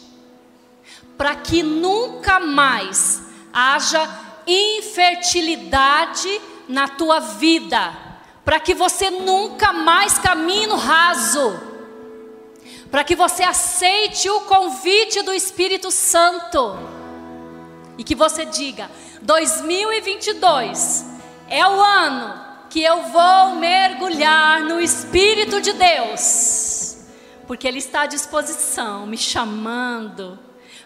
para 1.17 1.35
que 1.37 1.63
nunca 1.63 2.39
mais 2.39 3.23
haja 3.53 4.07
infertilidade 4.47 6.41
na 6.69 6.87
tua 6.87 7.19
vida, 7.19 7.93
para 8.45 8.61
que 8.61 8.75
você 8.75 9.11
nunca 9.11 9.73
mais 9.73 10.19
caminhe 10.19 10.67
no 10.67 10.77
raso 10.77 11.71
para 12.91 13.05
que 13.05 13.15
você 13.15 13.45
aceite 13.45 14.29
o 14.29 14.41
convite 14.43 15.23
do 15.23 15.33
Espírito 15.33 15.91
Santo 15.93 16.77
e 17.97 18.03
que 18.03 18.17
você 18.17 18.45
diga: 18.45 18.91
2022 19.23 21.07
é 21.49 21.65
o 21.65 21.81
ano 21.81 22.50
que 22.71 22.81
eu 22.81 23.03
vou 23.09 23.57
mergulhar 23.57 24.63
no 24.63 24.81
Espírito 24.81 25.61
de 25.61 25.73
Deus, 25.73 26.99
porque 27.47 27.67
Ele 27.67 27.79
está 27.79 28.03
à 28.03 28.07
disposição, 28.07 29.09
me 29.09 29.19
chamando. 29.19 30.39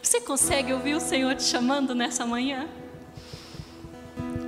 Você 0.03 0.18
consegue 0.22 0.72
ouvir 0.72 0.95
o 0.95 1.01
Senhor 1.01 1.35
te 1.35 1.43
chamando 1.43 1.95
nessa 1.95 2.24
manhã? 2.24 2.66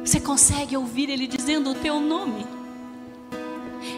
Você 0.03 0.19
consegue 0.19 0.77
ouvir 0.79 1.11
Ele 1.11 1.27
dizendo 1.27 1.71
o 1.71 1.75
teu 1.75 2.01
nome? 2.01 2.47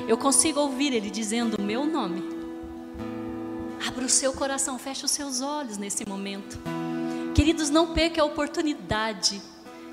Eu 0.08 0.18
consigo 0.18 0.58
ouvir 0.58 0.92
Ele 0.92 1.08
dizendo 1.08 1.58
o 1.60 1.62
meu 1.62 1.84
nome. 1.86 2.24
Abra 3.86 4.04
o 4.04 4.08
seu 4.08 4.32
coração, 4.32 4.78
feche 4.80 5.04
os 5.04 5.12
seus 5.12 5.40
olhos 5.40 5.78
nesse 5.78 6.04
momento. 6.08 6.58
Queridos, 7.36 7.70
não 7.70 7.94
perca 7.94 8.20
a 8.20 8.24
oportunidade 8.24 9.40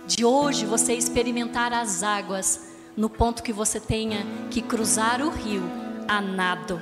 de 0.08 0.26
hoje 0.26 0.66
você 0.66 0.94
experimentar 0.94 1.72
as 1.72 2.02
águas 2.02 2.75
no 2.96 3.10
ponto 3.10 3.44
que 3.44 3.54
você 3.54 3.80
tenha 3.80 4.26
que 4.50 4.62
cruzar 4.62 5.22
o 5.22 5.30
rio 5.30 5.64
a 6.08 6.22
nado. 6.22 6.82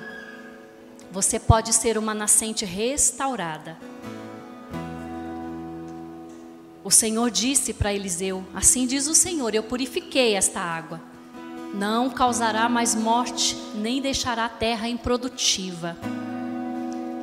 Você 1.11 1.39
pode 1.39 1.73
ser 1.73 1.97
uma 1.97 2.13
nascente 2.13 2.65
restaurada. 2.65 3.77
O 6.83 6.91
Senhor 6.91 7.31
disse 7.31 7.73
para 7.73 7.93
Eliseu: 7.93 8.43
Assim 8.53 8.85
diz 8.85 9.07
o 9.07 9.15
Senhor: 9.15 9.53
Eu 9.55 9.63
purifiquei 9.63 10.35
esta 10.35 10.59
água. 10.59 11.01
Não 11.73 12.09
causará 12.09 12.69
mais 12.69 12.93
morte, 12.93 13.55
nem 13.73 14.01
deixará 14.01 14.45
a 14.45 14.49
terra 14.49 14.87
improdutiva 14.87 15.97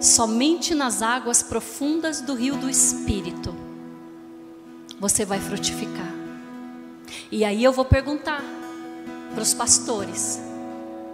somente 0.01 0.75
nas 0.75 1.03
águas 1.03 1.43
profundas 1.43 2.23
do 2.23 2.35
rio 2.35 2.57
do 2.57 2.71
Espírito 2.71 3.55
você 4.99 5.25
vai 5.25 5.41
frutificar. 5.41 6.13
E 7.33 7.45
aí 7.45 7.65
eu 7.65 7.73
vou 7.73 7.87
perguntar 7.87 8.43
para 9.33 9.43
os 9.43 9.55
pastores, 9.55 10.41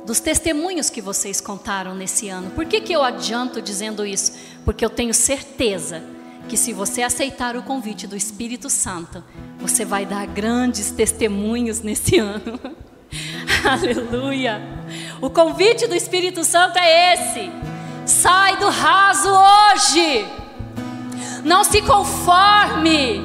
dos 0.05 0.21
testemunhos 0.21 0.89
que 0.89 1.01
vocês 1.01 1.41
contaram 1.41 1.95
nesse 1.95 2.29
ano, 2.29 2.51
por 2.51 2.65
que, 2.67 2.81
que 2.81 2.93
eu 2.93 3.03
adianto 3.03 3.61
dizendo 3.61 4.07
isso? 4.07 4.33
Porque 4.65 4.85
eu 4.85 4.91
tenho 4.91 5.13
certeza 5.13 6.03
que 6.49 6.57
se 6.57 6.73
você 6.73 7.03
aceitar 7.03 7.57
o 7.57 7.63
convite 7.63 8.07
do 8.07 8.17
Espírito 8.17 8.71
Santo, 8.71 9.23
você 9.59 9.85
vai 9.85 10.07
dar 10.07 10.27
grandes 10.27 10.91
testemunhos 10.91 11.81
nesse 11.81 12.19
ano. 12.21 12.61
Aleluia! 13.65 14.61
O 15.21 15.29
convite 15.29 15.87
do 15.87 15.95
Espírito 15.95 16.45
Santo 16.45 16.79
é 16.79 17.15
esse 17.15 17.51
Sai 18.07 18.57
do 18.57 18.71
raso 18.71 19.29
hoje. 19.29 20.25
Não 21.45 21.65
se 21.65 21.83
conforme. 21.83 23.21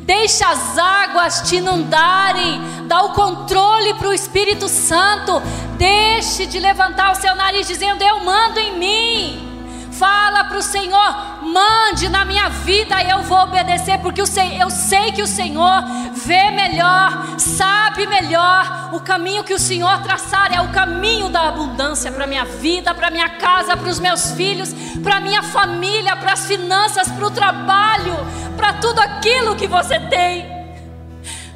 Deixa 0.00 0.48
as 0.48 0.78
águas 0.78 1.42
te 1.42 1.56
inundarem. 1.56 2.58
Dá 2.86 3.02
o 3.02 3.12
controle 3.12 3.94
para 3.94 4.08
o 4.08 4.14
Espírito 4.14 4.68
Santo. 4.68 5.42
Deixe 5.76 6.46
de 6.46 6.58
levantar 6.58 7.12
o 7.12 7.14
seu 7.16 7.34
nariz 7.34 7.66
dizendo: 7.66 8.02
Eu 8.02 8.24
mando 8.24 8.58
em 8.58 8.78
mim. 8.78 9.54
Fala 9.94 10.42
para 10.44 10.58
o 10.58 10.62
Senhor, 10.62 11.42
mande 11.42 12.08
na 12.08 12.24
minha 12.24 12.48
vida 12.48 13.00
eu 13.04 13.22
vou 13.22 13.38
obedecer, 13.38 13.98
porque 14.00 14.20
eu 14.20 14.26
sei 14.26 15.12
que 15.12 15.22
o 15.22 15.26
Senhor 15.26 15.84
vê 16.12 16.50
melhor, 16.50 17.38
sabe 17.38 18.04
melhor. 18.04 18.90
O 18.92 18.98
caminho 18.98 19.44
que 19.44 19.54
o 19.54 19.58
Senhor 19.58 20.02
traçar 20.02 20.52
é 20.52 20.60
o 20.60 20.72
caminho 20.72 21.28
da 21.28 21.48
abundância 21.48 22.10
para 22.10 22.26
minha 22.26 22.44
vida, 22.44 22.92
para 22.92 23.08
minha 23.08 23.28
casa, 23.28 23.76
para 23.76 23.88
os 23.88 24.00
meus 24.00 24.32
filhos, 24.32 24.74
para 25.00 25.20
minha 25.20 25.44
família, 25.44 26.16
para 26.16 26.32
as 26.32 26.44
finanças, 26.44 27.08
para 27.08 27.26
o 27.26 27.30
trabalho, 27.30 28.16
para 28.56 28.72
tudo 28.74 28.98
aquilo 28.98 29.54
que 29.54 29.68
você 29.68 30.00
tem. 30.00 30.44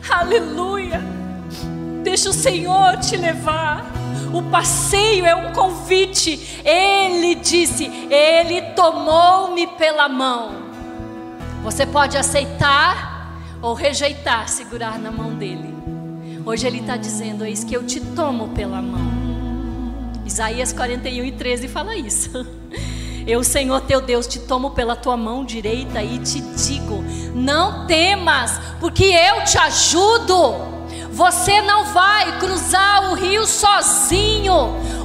Aleluia. 0.09 1.18
Deixa 2.09 2.31
o 2.31 2.33
Senhor 2.33 2.97
te 2.97 3.19
levar. 3.19 3.85
O 4.33 4.43
passeio 4.45 5.27
é 5.27 5.35
um 5.35 5.53
convite. 5.53 6.59
Ele 6.65 7.35
disse: 7.35 7.85
Ele 8.11 8.63
tomou-me 8.75 9.67
pela 9.67 10.09
mão. 10.09 10.53
Você 11.63 11.85
pode 11.85 12.17
aceitar 12.17 13.31
ou 13.61 13.75
rejeitar, 13.75 14.49
segurar 14.49 14.99
na 14.99 15.11
mão 15.11 15.35
dele. 15.35 15.75
Hoje 16.47 16.67
ele 16.67 16.81
está 16.81 16.97
dizendo: 16.97 17.45
Eis 17.45 17.63
que 17.63 17.77
eu 17.77 17.85
te 17.85 18.01
tomo 18.01 18.49
pela 18.55 18.81
mão. 18.81 19.13
Isaías 20.25 20.73
41 20.73 21.27
e 21.27 21.33
13 21.33 21.69
fala 21.69 21.95
isso. 21.95 22.31
Eu, 23.27 23.45
Senhor 23.45 23.83
teu 23.83 24.01
Deus, 24.01 24.27
te 24.27 24.39
tomo 24.39 24.71
pela 24.71 24.97
tua 24.97 25.15
mão 25.15 25.45
direita 25.45 26.03
e 26.03 26.19
te 26.21 26.41
digo: 26.41 27.05
Não 27.35 27.87
temas, 27.87 28.59
porque 28.81 29.05
eu 29.05 29.45
te 29.45 29.59
ajudo. 29.59 30.78
Você 31.11 31.61
não 31.63 31.85
vai 31.87 32.39
cruzar 32.39 33.11
o 33.11 33.15
rio 33.15 33.47
sozinho. 33.47 34.55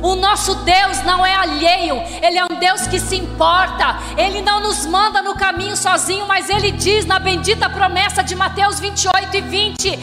O 0.01 0.15
nosso 0.15 0.53
Deus 0.55 1.01
não 1.03 1.25
é 1.25 1.33
alheio, 1.33 1.95
Ele 2.21 2.37
é 2.37 2.43
um 2.43 2.59
Deus 2.59 2.85
que 2.87 2.99
se 2.99 3.15
importa. 3.15 3.97
Ele 4.17 4.41
não 4.41 4.59
nos 4.59 4.85
manda 4.85 5.21
no 5.21 5.33
caminho 5.33 5.77
sozinho, 5.77 6.27
mas 6.27 6.49
Ele 6.49 6.71
diz 6.71 7.05
na 7.05 7.19
bendita 7.19 7.69
promessa 7.69 8.21
de 8.21 8.35
Mateus 8.35 8.79
28 8.81 9.37
e 9.37 9.41
20: 9.41 9.99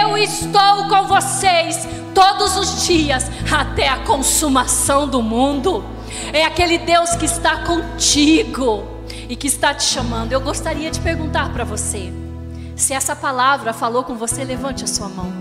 Eu 0.00 0.16
estou 0.16 0.88
com 0.88 1.08
vocês 1.08 1.88
todos 2.14 2.56
os 2.56 2.86
dias 2.86 3.28
até 3.50 3.88
a 3.88 3.98
consumação 3.98 5.08
do 5.08 5.20
mundo. 5.20 5.84
É 6.32 6.44
aquele 6.44 6.78
Deus 6.78 7.16
que 7.16 7.24
está 7.24 7.58
contigo 7.58 8.84
e 9.28 9.34
que 9.34 9.48
está 9.48 9.74
te 9.74 9.84
chamando. 9.84 10.32
Eu 10.32 10.40
gostaria 10.40 10.90
de 10.90 11.00
perguntar 11.00 11.52
para 11.52 11.64
você. 11.64 12.21
Se 12.76 12.94
essa 12.94 13.14
palavra 13.14 13.72
falou 13.72 14.02
com 14.04 14.14
você, 14.14 14.44
levante 14.44 14.84
a 14.84 14.86
sua 14.86 15.08
mão. 15.08 15.32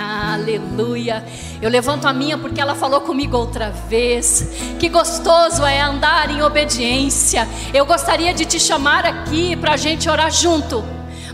Aleluia. 0.00 1.24
Eu 1.60 1.68
levanto 1.68 2.06
a 2.06 2.12
minha 2.12 2.38
porque 2.38 2.60
ela 2.60 2.74
falou 2.74 3.00
comigo 3.00 3.36
outra 3.36 3.70
vez. 3.70 4.46
Que 4.78 4.88
gostoso 4.88 5.64
é 5.64 5.80
andar 5.80 6.30
em 6.30 6.42
obediência. 6.42 7.48
Eu 7.74 7.84
gostaria 7.84 8.32
de 8.32 8.44
te 8.44 8.60
chamar 8.60 9.04
aqui 9.04 9.56
para 9.56 9.72
a 9.72 9.76
gente 9.76 10.08
orar 10.08 10.30
junto. 10.30 10.84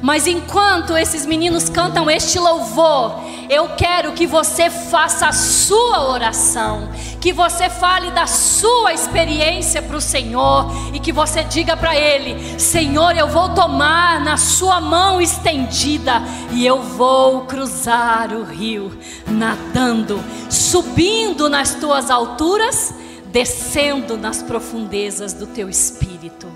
Mas 0.01 0.27
enquanto 0.27 0.97
esses 0.97 1.25
meninos 1.25 1.69
cantam 1.69 2.11
este 2.11 2.39
louvor, 2.39 3.21
eu 3.49 3.71
quero 3.71 4.13
que 4.13 4.27
você 4.27 4.69
faça 4.69 5.29
a 5.29 5.33
sua 5.33 6.11
oração, 6.11 6.91
que 7.25 7.33
você 7.33 7.71
fale 7.71 8.11
da 8.11 8.27
sua 8.27 8.93
experiência 8.93 9.81
para 9.81 9.97
o 9.97 10.01
Senhor 10.01 10.67
e 10.93 11.01
que 11.01 11.11
você 11.11 11.43
diga 11.43 11.75
para 11.75 11.97
Ele: 11.97 12.61
Senhor, 12.61 13.17
eu 13.17 13.27
vou 13.27 13.49
tomar 13.55 14.21
na 14.21 14.37
Sua 14.37 14.79
mão 14.79 15.23
estendida 15.23 16.23
e 16.53 16.67
eu 16.67 16.83
vou 16.83 17.47
cruzar 17.47 18.31
o 18.35 18.45
rio 18.45 18.93
nadando, 19.27 20.23
subindo 20.51 21.49
nas 21.49 21.75
tuas 21.77 22.11
alturas, 22.11 22.93
descendo 23.33 24.19
nas 24.19 24.43
profundezas 24.43 25.33
do 25.33 25.47
teu 25.47 25.71
espírito. 25.71 26.47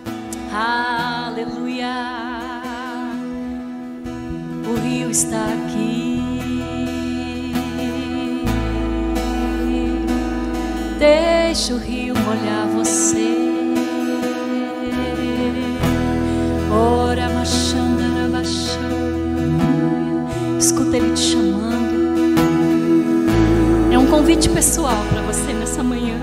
Aleluia. 0.53 1.95
O 4.69 4.79
rio 4.87 5.11
está 5.11 5.47
aqui. 5.47 6.18
Deixa 10.99 11.75
o 11.75 11.79
rio 11.79 12.15
molhar 12.15 12.67
você. 12.69 13.37
Ora, 16.71 17.29
Escuta 20.59 20.97
Ele 20.97 21.15
te 21.15 21.21
chamando. 21.21 21.89
É 23.93 23.99
um 23.99 24.07
convite 24.07 24.49
pessoal 24.51 24.97
para 25.11 25.23
você 25.23 25.53
nessa 25.53 25.83
manhã. 25.83 26.17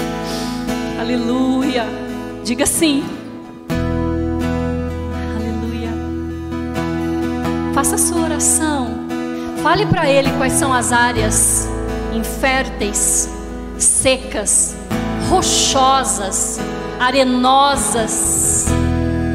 Aleluia. 1.00 1.86
Diga 2.44 2.66
sim. 2.66 3.02
Aleluia. 5.36 5.90
Faça 7.74 7.94
a 7.94 7.98
sua 7.98 8.20
oração. 8.22 8.88
Fale 9.62 9.86
para 9.86 10.08
Ele 10.08 10.30
quais 10.36 10.52
são 10.52 10.72
as 10.72 10.92
áreas 10.92 11.66
inférteis, 12.14 13.28
secas, 13.78 14.76
rochosas, 15.28 16.58
arenosas, 16.98 18.66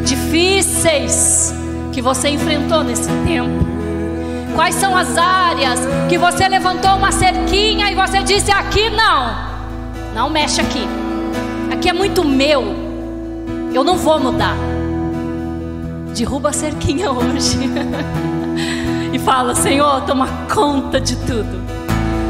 difíceis 0.03 1.53
que 1.91 2.01
você 2.01 2.29
enfrentou 2.29 2.83
nesse 2.83 3.09
tempo. 3.25 3.65
Quais 4.55 4.75
são 4.75 4.95
as 4.95 5.17
áreas 5.17 5.79
que 6.09 6.17
você 6.17 6.47
levantou 6.47 6.91
uma 6.95 7.11
cerquinha 7.11 7.89
e 7.91 7.95
você 7.95 8.21
disse: 8.23 8.51
aqui 8.51 8.89
não, 8.89 9.35
não 10.13 10.29
mexe 10.29 10.61
aqui, 10.61 10.87
aqui 11.71 11.89
é 11.89 11.93
muito 11.93 12.23
meu, 12.23 12.63
eu 13.73 13.83
não 13.83 13.97
vou 13.97 14.19
mudar. 14.19 14.55
Derruba 16.15 16.49
a 16.49 16.53
cerquinha 16.53 17.09
hoje 17.11 17.57
e 19.13 19.19
fala: 19.19 19.55
Senhor, 19.55 20.01
toma 20.01 20.27
conta 20.53 20.99
de 20.99 21.15
tudo. 21.15 21.80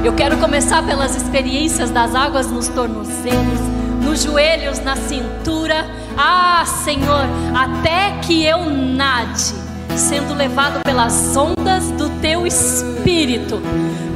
Eu 0.04 0.14
quero 0.14 0.36
começar 0.38 0.84
pelas 0.84 1.16
experiências 1.16 1.92
das 1.92 2.16
águas 2.16 2.48
nos 2.48 2.68
tornozelos, 2.68 3.60
nos 4.04 4.24
joelhos, 4.24 4.80
na 4.80 4.96
cintura. 4.96 5.86
Ah, 6.18 6.66
Senhor, 6.66 7.26
até 7.54 8.18
que 8.20 8.44
eu 8.44 8.66
nade, 8.66 9.54
sendo 9.96 10.34
levado 10.34 10.82
pelas 10.84 11.38
ondas 11.38 11.92
do 11.92 12.10
teu 12.20 12.48
espírito. 12.48 13.62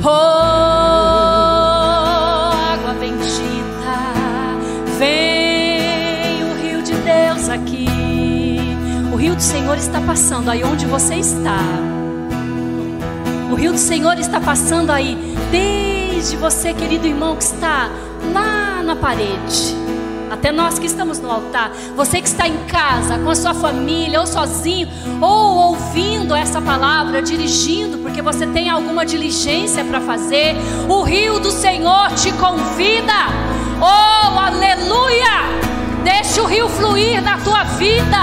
Oh, 0.03 0.09
água 2.73 2.93
bendita, 2.99 3.35
vem 4.97 6.43
o 6.45 6.55
rio 6.63 6.81
de 6.81 6.95
Deus 6.95 7.47
aqui. 7.47 7.87
O 9.13 9.15
rio 9.15 9.35
do 9.35 9.41
Senhor 9.41 9.77
está 9.77 10.01
passando 10.01 10.49
aí 10.49 10.63
onde 10.63 10.87
você 10.87 11.13
está. 11.13 11.94
O 13.51 13.55
rio 13.55 13.71
do 13.71 13.77
Senhor 13.77 14.17
está 14.19 14.39
passando 14.39 14.91
aí, 14.91 15.17
desde 15.51 16.35
você, 16.35 16.73
querido 16.73 17.07
irmão, 17.07 17.35
que 17.35 17.43
está 17.43 17.89
lá 18.33 18.81
na 18.83 18.95
parede, 18.95 19.75
até 20.31 20.51
nós 20.51 20.79
que 20.79 20.85
estamos 20.85 21.19
no 21.19 21.29
altar, 21.31 21.71
você 21.95 22.21
que 22.21 22.27
está 22.27 22.47
em 22.47 22.57
casa, 22.65 23.19
com 23.19 23.29
a 23.29 23.35
sua 23.35 23.53
família, 23.53 24.19
ou 24.19 24.27
sozinho, 24.27 24.89
ou 25.21 25.69
ouvindo 25.69 26.35
essa 26.35 26.61
palavra, 26.61 27.21
dirigindo, 27.21 27.99
porque 27.99 28.21
você 28.21 28.47
tem 28.47 28.69
alguma 28.69 29.05
diligência 29.05 29.83
para 29.85 30.01
fazer, 30.01 30.55
o 30.89 31.03
rio 31.03 31.39
do 31.39 31.51
Senhor 31.51 32.11
te 32.15 32.31
convida, 32.33 33.13
oh, 33.79 34.39
aleluia! 34.39 35.65
Deixa 36.03 36.41
o 36.43 36.45
rio 36.45 36.69
fluir 36.69 37.19
na 37.23 37.37
tua 37.39 37.63
vida. 37.63 38.17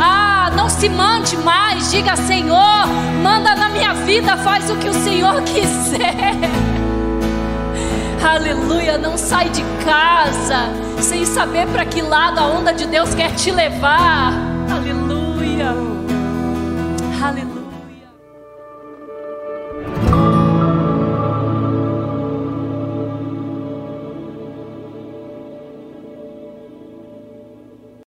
Ah, 0.00 0.31
não 0.50 0.68
se 0.68 0.88
mande 0.88 1.36
mais. 1.36 1.90
Diga, 1.90 2.16
Senhor, 2.16 2.86
manda 3.22 3.54
na 3.54 3.68
minha 3.68 3.94
vida, 3.94 4.36
faz 4.36 4.70
o 4.70 4.76
que 4.76 4.88
o 4.88 4.94
Senhor 4.94 5.42
quiser. 5.44 6.36
Aleluia, 8.22 8.98
não 8.98 9.16
sai 9.16 9.48
de 9.50 9.62
casa 9.84 10.70
sem 11.00 11.24
saber 11.26 11.66
para 11.66 11.84
que 11.84 12.00
lado 12.00 12.38
a 12.38 12.46
onda 12.46 12.72
de 12.72 12.86
Deus 12.86 13.14
quer 13.14 13.34
te 13.34 13.50
levar. 13.50 14.51